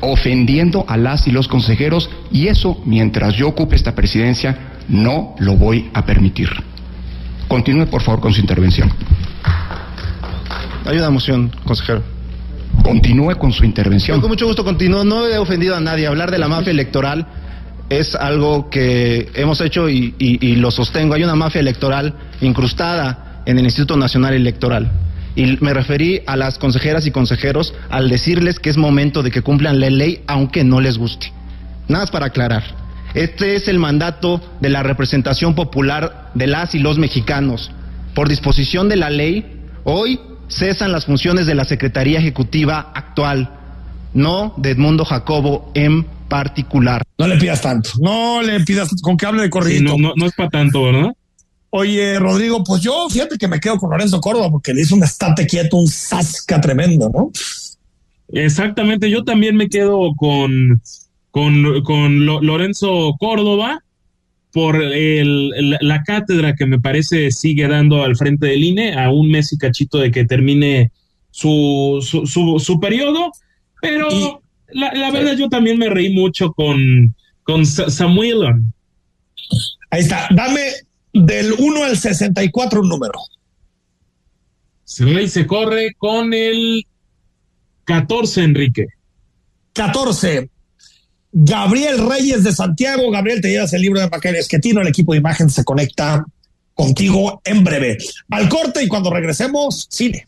ofendiendo 0.00 0.86
a 0.88 0.96
las 0.96 1.28
y 1.28 1.30
los 1.30 1.46
consejeros 1.46 2.08
y 2.32 2.46
eso, 2.46 2.80
mientras 2.86 3.34
yo 3.34 3.48
ocupe 3.48 3.76
esta 3.76 3.94
presidencia, 3.94 4.56
no 4.88 5.34
lo 5.40 5.56
voy 5.56 5.90
a 5.92 6.06
permitir. 6.06 6.48
Continúe, 7.48 7.84
por 7.88 8.00
favor, 8.00 8.20
con 8.20 8.32
su 8.32 8.40
intervención. 8.40 8.90
Hay 10.86 10.96
una 10.96 11.10
moción, 11.10 11.52
consejero. 11.66 12.02
Continúe 12.82 13.36
con 13.36 13.52
su 13.52 13.64
intervención. 13.64 14.20
con 14.20 14.30
mucho 14.30 14.46
gusto 14.46 14.64
continúo. 14.64 15.04
No 15.04 15.26
he 15.26 15.38
ofendido 15.38 15.76
a 15.76 15.80
nadie. 15.80 16.06
Hablar 16.06 16.30
de 16.30 16.38
la 16.38 16.48
mafia 16.48 16.70
electoral 16.70 17.26
es 17.90 18.14
algo 18.14 18.70
que 18.70 19.30
hemos 19.34 19.60
hecho 19.60 19.88
y, 19.88 20.14
y 20.18 20.56
lo 20.56 20.70
sostengo. 20.70 21.14
Hay 21.14 21.22
una 21.22 21.34
mafia 21.34 21.60
electoral 21.60 22.14
incrustada 22.40 23.42
en 23.46 23.58
el 23.58 23.64
Instituto 23.64 23.96
Nacional 23.96 24.34
Electoral. 24.34 24.92
Y 25.34 25.56
me 25.60 25.72
referí 25.72 26.20
a 26.26 26.36
las 26.36 26.58
consejeras 26.58 27.06
y 27.06 27.10
consejeros 27.10 27.74
al 27.90 28.08
decirles 28.08 28.58
que 28.58 28.70
es 28.70 28.76
momento 28.76 29.22
de 29.22 29.30
que 29.30 29.42
cumplan 29.42 29.80
la 29.80 29.88
ley 29.88 30.22
aunque 30.26 30.64
no 30.64 30.80
les 30.80 30.98
guste. 30.98 31.32
Nada 31.88 32.04
más 32.04 32.10
para 32.10 32.26
aclarar. 32.26 32.64
Este 33.14 33.54
es 33.54 33.68
el 33.68 33.78
mandato 33.78 34.40
de 34.60 34.68
la 34.68 34.82
representación 34.82 35.54
popular 35.54 36.30
de 36.34 36.46
las 36.46 36.74
y 36.74 36.78
los 36.78 36.98
mexicanos. 36.98 37.70
Por 38.14 38.28
disposición 38.28 38.88
de 38.88 38.96
la 38.96 39.10
ley, 39.10 39.62
hoy 39.84 40.20
cesan 40.48 40.92
las 40.92 41.06
funciones 41.06 41.46
de 41.46 41.54
la 41.54 41.64
Secretaría 41.64 42.18
Ejecutiva 42.18 42.92
actual, 42.94 43.50
no 44.14 44.54
de 44.56 44.70
Edmundo 44.70 45.04
Jacobo 45.04 45.70
en 45.74 46.04
particular. 46.28 47.02
No 47.18 47.26
le 47.26 47.36
pidas 47.36 47.62
tanto, 47.62 47.90
no 48.00 48.42
le 48.42 48.60
pidas 48.60 48.90
con 49.02 49.16
que 49.16 49.26
hable 49.26 49.42
de 49.42 49.50
corrido. 49.50 49.96
no, 49.96 50.12
no, 50.16 50.26
es 50.26 50.34
para 50.34 50.50
tanto, 50.50 50.84
¿verdad? 50.84 51.12
Oye, 51.70 52.18
Rodrigo, 52.18 52.64
pues 52.64 52.82
yo 52.82 53.08
fíjate 53.10 53.36
que 53.36 53.46
me 53.46 53.60
quedo 53.60 53.76
con 53.76 53.90
Lorenzo 53.90 54.20
Córdoba 54.20 54.50
porque 54.50 54.72
le 54.72 54.82
hizo 54.82 54.94
un 54.94 55.04
estate 55.04 55.46
quieto, 55.46 55.76
un 55.76 55.86
sasca 55.86 56.60
tremendo, 56.60 57.10
¿no? 57.12 57.30
Exactamente, 58.30 59.10
yo 59.10 59.24
también 59.24 59.56
me 59.56 59.68
quedo 59.68 60.14
con 60.16 60.80
con, 61.30 62.24
Lorenzo 62.24 63.14
Córdoba 63.18 63.82
por 64.52 64.82
el, 64.82 65.50
la, 65.80 66.02
cátedra 66.02 66.54
que 66.54 66.66
me 66.66 66.80
parece 66.80 67.30
sigue 67.30 67.68
dando 67.68 68.02
al 68.02 68.16
frente 68.16 68.46
del 68.46 68.64
INE 68.64 68.94
a 68.94 69.10
un 69.10 69.30
mes 69.30 69.52
y 69.52 69.58
cachito 69.58 69.98
de 69.98 70.10
que 70.10 70.24
termine 70.24 70.90
su, 71.30 71.98
su, 72.02 72.58
su, 72.58 72.80
periodo, 72.80 73.30
pero 73.80 74.42
la, 74.70 75.10
verdad 75.10 75.36
yo 75.36 75.48
también 75.48 75.78
me 75.78 75.90
reí 75.90 76.12
mucho 76.12 76.52
con, 76.52 77.14
con 77.42 77.66
Samuel. 77.66 78.38
Ahí 79.90 80.00
está, 80.00 80.28
dame 80.30 80.60
Del 81.12 81.54
1 81.58 81.84
al 81.84 81.96
64 81.96 82.80
un 82.80 82.88
número. 82.88 83.18
Rey 84.98 85.28
se 85.28 85.46
corre 85.46 85.94
con 85.98 86.32
el 86.32 86.86
14, 87.84 88.42
Enrique. 88.42 88.86
14. 89.74 90.50
Gabriel 91.32 92.08
Reyes 92.08 92.44
de 92.44 92.52
Santiago. 92.52 93.10
Gabriel, 93.10 93.40
te 93.40 93.50
llevas 93.50 93.72
el 93.72 93.82
libro 93.82 94.00
de 94.00 94.08
Maquel 94.08 94.36
Esquetino. 94.36 94.80
El 94.80 94.88
equipo 94.88 95.12
de 95.12 95.18
imagen 95.18 95.50
se 95.50 95.64
conecta 95.64 96.24
contigo 96.74 97.40
en 97.44 97.64
breve. 97.64 97.98
Al 98.30 98.48
corte 98.48 98.82
y 98.82 98.88
cuando 98.88 99.10
regresemos, 99.10 99.86
cine. 99.90 100.26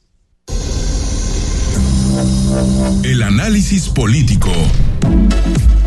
El 3.03 3.23
análisis 3.23 3.89
político. 3.89 4.53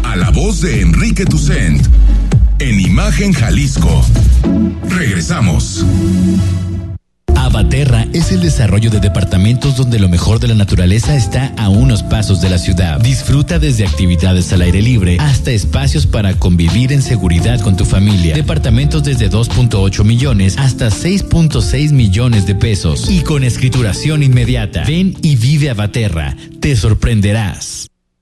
A 0.04 0.16
la 0.16 0.32
voz 0.32 0.62
de 0.62 0.82
Enrique 0.82 1.26
Tucent. 1.26 1.86
En 2.60 2.80
Imagen 2.80 3.34
Jalisco. 3.34 4.06
Regresamos. 4.90 5.86
Abaterra 7.46 8.08
es 8.14 8.32
el 8.32 8.42
desarrollo 8.42 8.90
de 8.90 9.00
departamentos 9.00 9.78
donde 9.78 10.00
lo 10.00 10.10
mejor 10.10 10.40
de 10.40 10.48
la 10.48 10.56
naturaleza 10.56 11.16
está 11.16 11.54
a 11.58 11.70
unos 11.70 12.04
pasos 12.04 12.42
de 12.42 12.50
la 12.50 12.58
ciudad. 12.58 13.00
Disfruta 13.00 13.60
desde 13.60 13.86
actividades 13.86 14.52
al 14.54 14.62
aire 14.62 14.82
libre 14.82 15.18
hasta 15.20 15.52
espacios 15.52 16.08
para 16.08 16.34
convivir 16.36 16.92
en 16.92 17.02
seguridad 17.02 17.60
con 17.62 17.78
tu 17.78 17.86
familia. 17.86 18.36
Departamentos 18.36 19.04
desde 19.04 19.30
2.8 19.30 20.04
millones 20.04 20.58
hasta 20.58 20.88
6.6 20.88 21.92
millones 21.92 22.48
de 22.48 22.56
pesos 22.56 23.10
y 23.10 23.22
con 23.22 23.44
escrituración 23.44 24.24
inmediata. 24.24 24.84
Ven 24.86 25.16
y 25.22 25.36
vive 25.36 25.70
Abaterra. 25.70 26.36
Te 26.60 26.76
sorprenderás. 26.76 27.93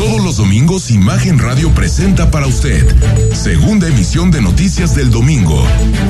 Todos 0.00 0.24
los 0.24 0.38
domingos 0.38 0.90
Imagen 0.90 1.38
Radio 1.38 1.74
presenta 1.74 2.30
para 2.30 2.46
usted 2.46 2.86
segunda 3.34 3.86
emisión 3.86 4.30
de 4.30 4.40
Noticias 4.40 4.94
del 4.94 5.10
Domingo. 5.10 5.62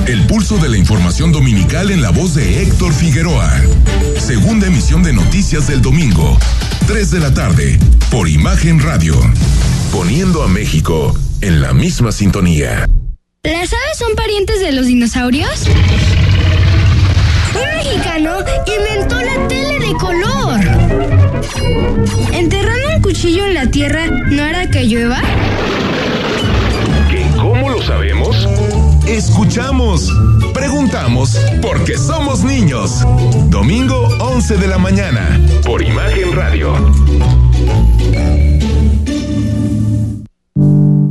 El 0.07 0.29
pulso 0.29 0.59
de 0.59 0.69
la 0.69 0.77
información 0.77 1.33
dominical 1.33 1.91
en 1.91 2.01
la 2.01 2.11
voz 2.11 2.37
de 2.37 2.63
Héctor 2.63 2.95
Figueroa. 2.95 3.53
Segunda 4.17 4.69
emisión 4.69 5.03
de 5.03 5.13
Noticias 5.13 5.67
del 5.67 5.83
Domingo. 5.83 6.39
3 6.87 7.11
de 7.11 7.19
la 7.19 7.35
tarde 7.35 7.81
por 8.13 8.29
Imagen 8.29 8.79
Radio. 8.79 9.17
Poniendo 9.91 10.45
a 10.45 10.47
México 10.47 11.13
en 11.41 11.61
la 11.61 11.73
misma 11.73 12.13
sintonía. 12.13 12.87
¿Las 13.43 13.73
aves 13.73 13.99
son 13.99 14.15
parientes 14.15 14.61
de 14.61 14.71
los 14.71 14.87
dinosaurios? 14.87 15.67
Un 17.57 17.77
mexicano 17.77 18.37
inventó 18.67 19.17
la 19.21 19.49
tele 19.49 19.81
de 19.81 19.93
color. 19.95 20.70
Enterrando 22.33 22.97
un 22.97 23.03
cuchillo 23.03 23.45
en 23.47 23.55
la 23.55 23.71
tierra 23.71 24.07
no 24.07 24.43
hará 24.43 24.71
que 24.71 24.85
llueva. 24.85 25.21
¿Cómo 27.37 27.71
lo 27.71 27.83
sabemos? 27.83 28.49
Escuchamos, 29.07 30.09
preguntamos, 30.55 31.37
porque 31.61 31.99
somos 31.99 32.45
niños. 32.45 33.05
Domingo 33.49 34.09
11 34.21 34.57
de 34.57 34.69
la 34.69 34.79
mañana, 34.79 35.41
por 35.65 35.83
Imagen 35.83 36.33
Radio. 36.33 36.75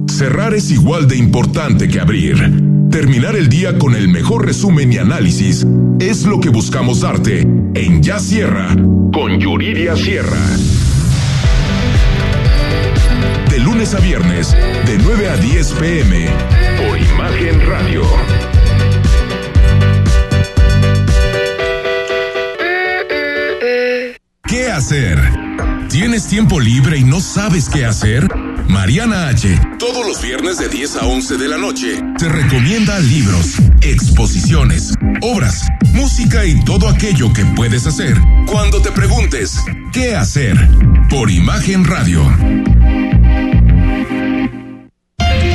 Cerrar 0.08 0.54
es 0.54 0.72
igual 0.72 1.08
de 1.08 1.18
importante 1.18 1.88
que 1.88 2.00
abrir. 2.00 2.38
Terminar 2.90 3.36
el 3.36 3.50
día 3.50 3.78
con 3.78 3.96
el 3.96 4.10
mejor 4.10 4.46
resumen 4.46 4.92
y 4.92 4.98
análisis 4.98 5.66
es 6.00 6.26
lo 6.26 6.40
que 6.40 6.50
buscamos 6.50 7.02
darte 7.02 7.42
en 7.42 8.02
Ya 8.02 8.20
Sierra 8.20 8.70
con 9.12 9.40
Yuridia 9.40 9.96
Sierra. 9.96 10.38
De 13.50 13.60
lunes 13.60 13.94
a 13.94 14.00
viernes, 14.00 14.56
de 14.86 14.98
9 14.98 15.30
a 15.30 15.38
10 15.38 15.74
pm, 15.74 16.28
por 16.78 16.98
Imagen 16.98 17.68
Radio. 17.68 18.04
¿Qué 24.48 24.72
hacer? 24.72 25.20
¿Tienes 25.90 26.28
tiempo 26.28 26.60
libre 26.60 26.98
y 26.98 27.04
no 27.04 27.20
sabes 27.20 27.70
qué 27.70 27.86
hacer? 27.86 28.28
Mariana 28.70 29.30
H. 29.30 29.60
Todos 29.80 30.06
los 30.06 30.22
viernes 30.22 30.60
de 30.60 30.70
10 30.70 30.98
a 30.98 31.08
11 31.08 31.38
de 31.38 31.48
la 31.48 31.58
noche 31.58 32.02
te 32.20 32.30
recomienda 32.30 33.00
libros, 33.00 33.56
exposiciones, 33.82 34.94
obras, 35.22 35.68
música 35.94 36.46
y 36.46 36.64
todo 36.64 36.88
aquello 36.88 37.34
que 37.34 37.44
puedes 37.46 37.88
hacer 37.88 38.16
cuando 38.46 38.80
te 38.82 38.92
preguntes 38.92 39.60
¿qué 39.92 40.16
hacer? 40.16 40.56
Por 41.10 41.32
Imagen 41.32 41.84
Radio. 41.84 42.24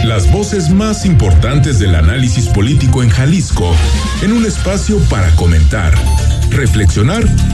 Las 0.05 0.31
voces 0.33 0.71
más 0.71 1.07
importantes 1.07 1.79
del 1.79 1.95
análisis 1.95 2.49
político 2.49 3.03
en 3.03 3.11
Jalisco 3.11 3.75
en 4.23 4.33
un 4.33 4.45
espacio 4.45 4.99
para 5.09 5.31
comentar, 5.37 5.95
reflexionar 6.51 7.25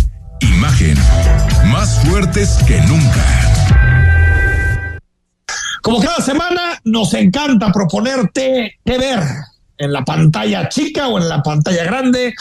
Imagen, 0.41 0.97
más 1.71 1.99
fuertes 2.05 2.57
que 2.67 2.81
nunca. 2.81 3.25
Como 5.81 5.99
cada 5.99 6.21
semana, 6.21 6.79
nos 6.83 7.13
encanta 7.13 7.71
proponerte 7.71 8.79
qué 8.85 8.97
ver 8.97 9.19
en 9.77 9.93
la 9.93 10.03
pantalla 10.03 10.69
chica 10.69 11.07
o 11.07 11.17
en 11.17 11.29
la 11.29 11.41
pantalla 11.41 11.83
grande 11.83 12.33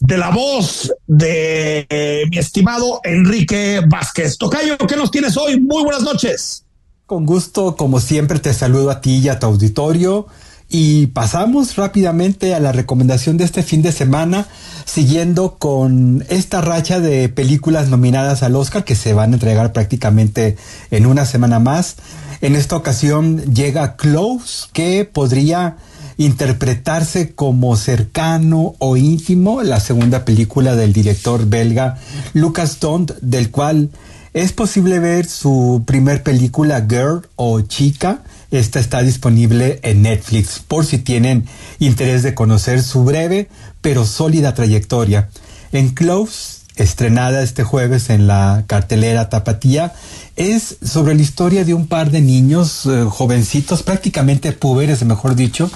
de 0.00 0.18
la 0.18 0.30
voz 0.30 0.92
de 1.06 1.86
eh, 1.88 2.24
mi 2.30 2.38
estimado 2.38 3.00
Enrique 3.04 3.80
Vázquez. 3.88 4.36
Tocayo, 4.36 4.76
¿qué 4.78 4.96
nos 4.96 5.10
tienes 5.10 5.36
hoy? 5.36 5.60
Muy 5.60 5.84
buenas 5.84 6.02
noches. 6.02 6.64
Con 7.06 7.26
gusto, 7.26 7.76
como 7.76 8.00
siempre, 8.00 8.38
te 8.38 8.52
saludo 8.52 8.90
a 8.90 9.00
ti 9.00 9.18
y 9.18 9.28
a 9.28 9.38
tu 9.38 9.46
auditorio. 9.46 10.26
Y 10.74 11.08
pasamos 11.08 11.76
rápidamente 11.76 12.54
a 12.54 12.58
la 12.58 12.72
recomendación 12.72 13.36
de 13.36 13.44
este 13.44 13.62
fin 13.62 13.82
de 13.82 13.92
semana, 13.92 14.46
siguiendo 14.86 15.58
con 15.58 16.24
esta 16.30 16.62
racha 16.62 16.98
de 16.98 17.28
películas 17.28 17.90
nominadas 17.90 18.42
al 18.42 18.56
Oscar 18.56 18.82
que 18.82 18.94
se 18.94 19.12
van 19.12 19.32
a 19.32 19.34
entregar 19.34 19.74
prácticamente 19.74 20.56
en 20.90 21.04
una 21.04 21.26
semana 21.26 21.58
más. 21.58 21.96
En 22.40 22.56
esta 22.56 22.74
ocasión 22.74 23.42
llega 23.52 23.96
Close, 23.96 24.68
que 24.72 25.04
podría 25.04 25.76
interpretarse 26.16 27.34
como 27.34 27.76
cercano 27.76 28.74
o 28.78 28.96
íntimo, 28.96 29.62
la 29.62 29.78
segunda 29.78 30.24
película 30.24 30.74
del 30.74 30.94
director 30.94 31.46
belga 31.46 31.98
Lucas 32.32 32.80
Dont, 32.80 33.12
del 33.20 33.50
cual 33.50 33.90
es 34.32 34.54
posible 34.54 35.00
ver 35.00 35.26
su 35.26 35.82
primer 35.86 36.22
película 36.22 36.86
Girl 36.88 37.28
o 37.36 37.60
Chica. 37.60 38.22
Esta 38.52 38.80
está 38.80 39.02
disponible 39.02 39.80
en 39.82 40.02
Netflix 40.02 40.60
por 40.60 40.84
si 40.84 40.98
tienen 40.98 41.46
interés 41.78 42.22
de 42.22 42.34
conocer 42.34 42.82
su 42.82 43.02
breve 43.02 43.48
pero 43.80 44.04
sólida 44.04 44.52
trayectoria. 44.52 45.30
En 45.72 45.88
Close, 45.88 46.60
estrenada 46.76 47.42
este 47.42 47.64
jueves 47.64 48.10
en 48.10 48.26
la 48.26 48.64
cartelera 48.66 49.30
Tapatía, 49.30 49.94
es 50.36 50.76
sobre 50.84 51.14
la 51.14 51.22
historia 51.22 51.64
de 51.64 51.72
un 51.72 51.86
par 51.86 52.10
de 52.10 52.20
niños 52.20 52.84
eh, 52.84 53.06
jovencitos, 53.08 53.82
prácticamente 53.82 54.52
púberes, 54.52 55.02
mejor 55.02 55.34
dicho, 55.34 55.70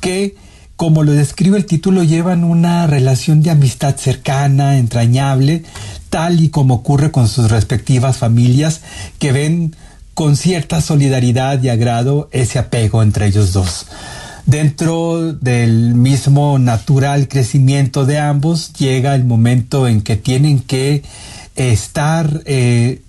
que 0.00 0.36
como 0.76 1.02
lo 1.02 1.12
describe 1.12 1.58
el 1.58 1.66
título, 1.66 2.04
llevan 2.04 2.42
una 2.42 2.86
relación 2.86 3.42
de 3.42 3.50
amistad 3.50 3.96
cercana, 3.96 4.78
entrañable, 4.78 5.64
tal 6.08 6.40
y 6.40 6.48
como 6.48 6.76
ocurre 6.76 7.10
con 7.10 7.28
sus 7.28 7.50
respectivas 7.50 8.16
familias, 8.16 8.80
que 9.18 9.32
ven 9.32 9.76
con 10.14 10.36
cierta 10.36 10.80
solidaridad 10.80 11.62
y 11.62 11.68
agrado 11.68 12.28
ese 12.32 12.58
apego 12.58 13.02
entre 13.02 13.26
ellos 13.26 13.52
dos. 13.52 13.86
Dentro 14.46 15.32
del 15.32 15.94
mismo 15.94 16.58
natural 16.58 17.28
crecimiento 17.28 18.06
de 18.06 18.18
ambos 18.18 18.72
llega 18.72 19.14
el 19.14 19.24
momento 19.24 19.86
en 19.86 20.02
que 20.02 20.16
tienen 20.16 20.60
que 20.60 21.02
estar 21.54 22.42
eh, 22.46 23.02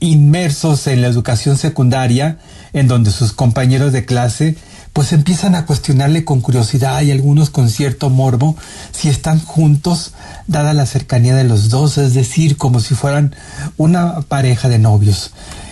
inmersos 0.00 0.86
en 0.86 1.02
la 1.02 1.08
educación 1.08 1.58
secundaria, 1.58 2.38
en 2.72 2.88
donde 2.88 3.10
sus 3.10 3.32
compañeros 3.32 3.92
de 3.92 4.04
clase 4.04 4.56
pues 4.92 5.12
empiezan 5.12 5.54
a 5.54 5.66
cuestionarle 5.66 6.24
con 6.24 6.40
curiosidad 6.40 7.00
y 7.02 7.12
algunos 7.12 7.50
con 7.50 7.70
cierto 7.70 8.10
morbo 8.10 8.56
si 8.90 9.08
están 9.08 9.38
juntos, 9.38 10.14
dada 10.48 10.74
la 10.74 10.86
cercanía 10.86 11.34
de 11.36 11.44
los 11.44 11.68
dos, 11.68 11.96
es 11.98 12.14
decir, 12.14 12.56
como 12.56 12.80
si 12.80 12.94
fueran 12.94 13.34
una 13.76 14.22
pareja 14.22 14.68
de 14.68 14.78
novios. 14.78 15.30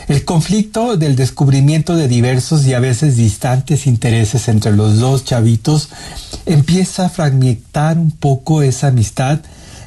El 0.09 0.25
conflicto 0.25 0.97
del 0.97 1.17
descubrimiento 1.17 1.95
de 1.95 2.09
diversos 2.09 2.65
y 2.65 2.73
a 2.73 2.81
veces 2.81 3.17
distantes 3.17 3.87
intereses 3.87 4.49
entre 4.49 4.73
los 4.73 4.99
dos 4.99 5.27
chavitos 5.27 5.91
empieza 6.47 7.05
a 7.05 7.09
fragmentar 7.11 7.99
un 7.99 8.11
poco 8.11 8.63
esa 8.63 8.87
amistad, 8.87 9.41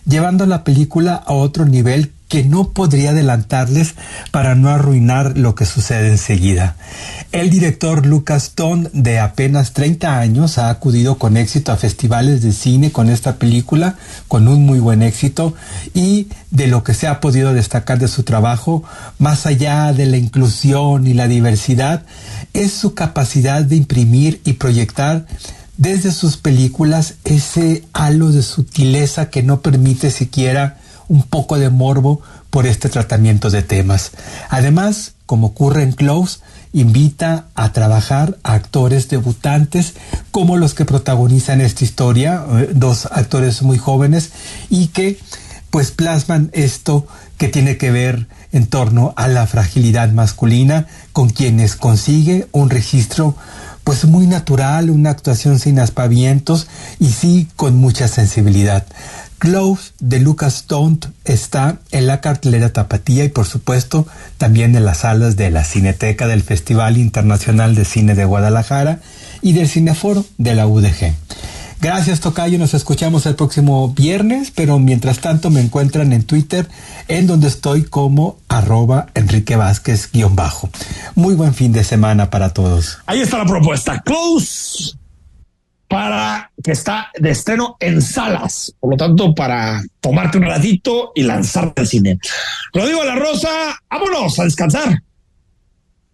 llevando 0.06 0.46
la 0.46 0.64
película 0.64 1.16
a 1.16 1.34
otro 1.34 1.66
nivel 1.66 2.12
que 2.32 2.46
no 2.46 2.70
podría 2.70 3.10
adelantarles 3.10 3.96
para 4.32 4.56
no 4.56 4.70
arruinar 4.70 5.38
lo 5.38 5.54
que 5.54 5.66
sucede 5.66 6.12
enseguida. 6.12 6.78
El 7.34 7.50
director 7.50 8.06
Lucas 8.06 8.44
Stone, 8.44 8.90
de 8.94 9.20
apenas 9.20 9.74
30 9.74 10.18
años, 10.18 10.58
ha 10.58 10.70
acudido 10.70 11.18
con 11.18 11.36
éxito 11.36 11.74
a 11.74 11.76
festivales 11.76 12.42
de 12.42 12.54
cine 12.54 12.94
con 12.94 13.10
esta 13.10 13.36
película, 13.36 13.98
con 14.30 14.48
un 14.48 14.66
muy 14.66 14.80
buen 14.80 15.04
éxito, 15.04 15.56
y 15.94 16.30
de 16.52 16.68
lo 16.68 16.86
que 16.86 16.94
se 16.94 17.08
ha 17.08 17.20
podido 17.20 17.54
destacar 17.54 18.00
de 18.00 18.08
su 18.08 18.24
trabajo, 18.24 18.82
más 19.20 19.46
allá 19.46 19.92
de 19.92 20.06
la 20.06 20.16
inclusión 20.16 21.08
y 21.08 21.14
la 21.14 21.28
diversidad, 21.28 22.06
es 22.54 22.72
su 22.72 22.94
capacidad 22.94 23.62
de 23.62 23.76
imprimir 23.76 24.40
y 24.46 24.54
proyectar 24.54 25.26
desde 25.76 26.14
sus 26.14 26.38
películas 26.38 27.16
ese 27.26 27.84
halo 27.92 28.30
de 28.32 28.42
sutileza 28.42 29.30
que 29.30 29.44
no 29.44 29.60
permite 29.60 30.12
siquiera 30.12 30.78
un 31.12 31.24
poco 31.24 31.60
de 31.60 31.70
morbo 31.70 32.22
por 32.50 32.66
este 32.66 32.88
tratamiento 32.88 33.50
de 33.50 33.64
temas. 33.64 34.12
Además, 34.50 35.12
como 35.26 35.48
ocurre 35.48 35.84
en 35.84 35.92
Close, 35.92 36.40
invita 36.72 37.48
a 37.54 37.74
trabajar 37.74 38.38
a 38.44 38.54
actores 38.54 39.10
debutantes 39.10 39.96
como 40.32 40.56
los 40.56 40.74
que 40.74 40.86
protagonizan 40.86 41.60
esta 41.60 41.84
historia, 41.84 42.46
eh, 42.50 42.70
dos 42.74 43.08
actores 43.12 43.62
muy 43.62 43.78
jóvenes 43.78 44.32
y 44.70 44.88
que 44.88 45.20
pues 45.70 45.92
plasman 45.92 46.50
esto 46.54 47.06
que 47.38 47.50
tiene 47.50 47.76
que 47.76 47.92
ver 47.92 48.28
en 48.54 48.68
torno 48.68 49.14
a 49.18 49.28
la 49.28 49.48
fragilidad 49.48 50.12
masculina 50.12 50.88
con 51.12 51.30
quienes 51.30 51.76
consigue 51.76 52.48
un 52.54 52.70
registro 52.70 53.36
pues 53.84 54.06
muy 54.06 54.28
natural, 54.28 54.90
una 54.90 55.10
actuación 55.10 55.60
sin 55.60 55.78
aspavientos 55.80 56.68
y 57.00 57.10
sí 57.10 57.50
con 57.58 57.76
mucha 57.76 58.08
sensibilidad. 58.08 58.86
Close 59.42 59.94
de 60.00 60.20
Lucas 60.20 60.58
Stone 60.58 61.00
está 61.26 61.80
en 61.90 62.06
la 62.06 62.22
cartelera 62.22 62.74
Tapatía 62.74 63.24
y 63.24 63.30
por 63.30 63.48
supuesto 63.48 64.06
también 64.38 64.76
en 64.76 64.86
las 64.86 65.00
salas 65.00 65.36
de 65.36 65.50
la 65.50 65.64
Cineteca 65.64 66.28
del 66.28 66.44
Festival 66.44 66.96
Internacional 66.98 67.74
de 67.74 67.84
Cine 67.84 68.14
de 68.14 68.24
Guadalajara 68.24 69.00
y 69.42 69.54
del 69.54 69.68
Cineforo 69.68 70.26
de 70.38 70.54
la 70.54 70.68
UDG. 70.68 71.16
Gracias 71.82 72.20
Tocayo, 72.20 72.60
nos 72.60 72.76
escuchamos 72.76 73.26
el 73.26 73.34
próximo 73.34 73.92
viernes, 73.96 74.52
pero 74.54 74.78
mientras 74.78 75.18
tanto 75.18 75.50
me 75.50 75.62
encuentran 75.62 76.14
en 76.14 76.22
Twitter, 76.22 76.70
en 77.08 77.26
donde 77.26 77.48
estoy 77.48 77.82
como 77.82 78.38
arroba 78.48 79.08
Enrique 79.16 79.56
Vázquez 79.56 80.12
bajo. 80.34 80.70
Muy 81.16 81.34
buen 81.34 81.56
fin 81.56 81.72
de 81.72 81.84
semana 81.84 82.30
para 82.30 82.54
todos. 82.54 83.00
Ahí 83.08 83.22
está 83.22 83.40
la 83.40 83.46
propuesta. 83.46 84.02
Close 84.02 85.01
para 85.92 86.50
que 86.64 86.72
está 86.72 87.12
de 87.20 87.32
estreno 87.32 87.76
en 87.82 88.02
salas, 88.02 88.74
por 88.80 88.92
lo 88.92 88.98
tanto, 88.98 89.36
para 89.36 89.84
tomarte 90.00 90.38
un 90.38 90.46
ratito 90.46 91.12
y 91.14 91.24
lanzarte 91.24 91.82
al 91.82 91.88
cine. 91.88 92.18
Rodrigo 92.74 93.04
La 93.04 93.16
Rosa, 93.16 93.78
vámonos 93.90 94.40
a 94.40 94.46
descansar. 94.46 95.04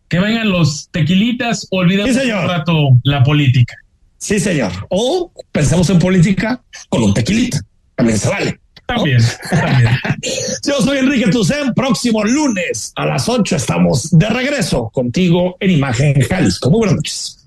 Que 0.10 0.20
vengan 0.20 0.50
los 0.50 0.90
tequilitas, 0.90 1.68
olvidemos 1.70 2.16
un 2.16 2.48
rato 2.48 2.74
la 3.04 3.22
política. 3.22 3.76
Sí, 4.18 4.40
señor. 4.40 4.72
O 4.90 5.32
pensemos 5.52 5.88
en 5.92 6.00
política 6.00 6.60
con 6.90 7.04
un 7.04 7.14
tequilita. 7.14 7.60
También 7.94 8.18
se 8.18 8.30
vale. 8.30 8.60
También, 8.88 9.22
también. 9.52 9.90
Yo 10.66 10.82
soy 10.82 10.98
Enrique 10.98 11.30
Tucen. 11.30 11.72
Próximo 11.76 12.24
lunes 12.24 12.94
a 12.96 13.06
las 13.06 13.30
8 13.30 13.58
estamos 13.58 14.10
de 14.10 14.28
regreso 14.28 14.90
contigo 14.92 15.56
en 15.60 15.70
Imagen 15.70 16.20
Jalisco. 16.22 16.72
Muy 16.72 16.80
buenas 16.80 16.96
noches. 16.96 17.47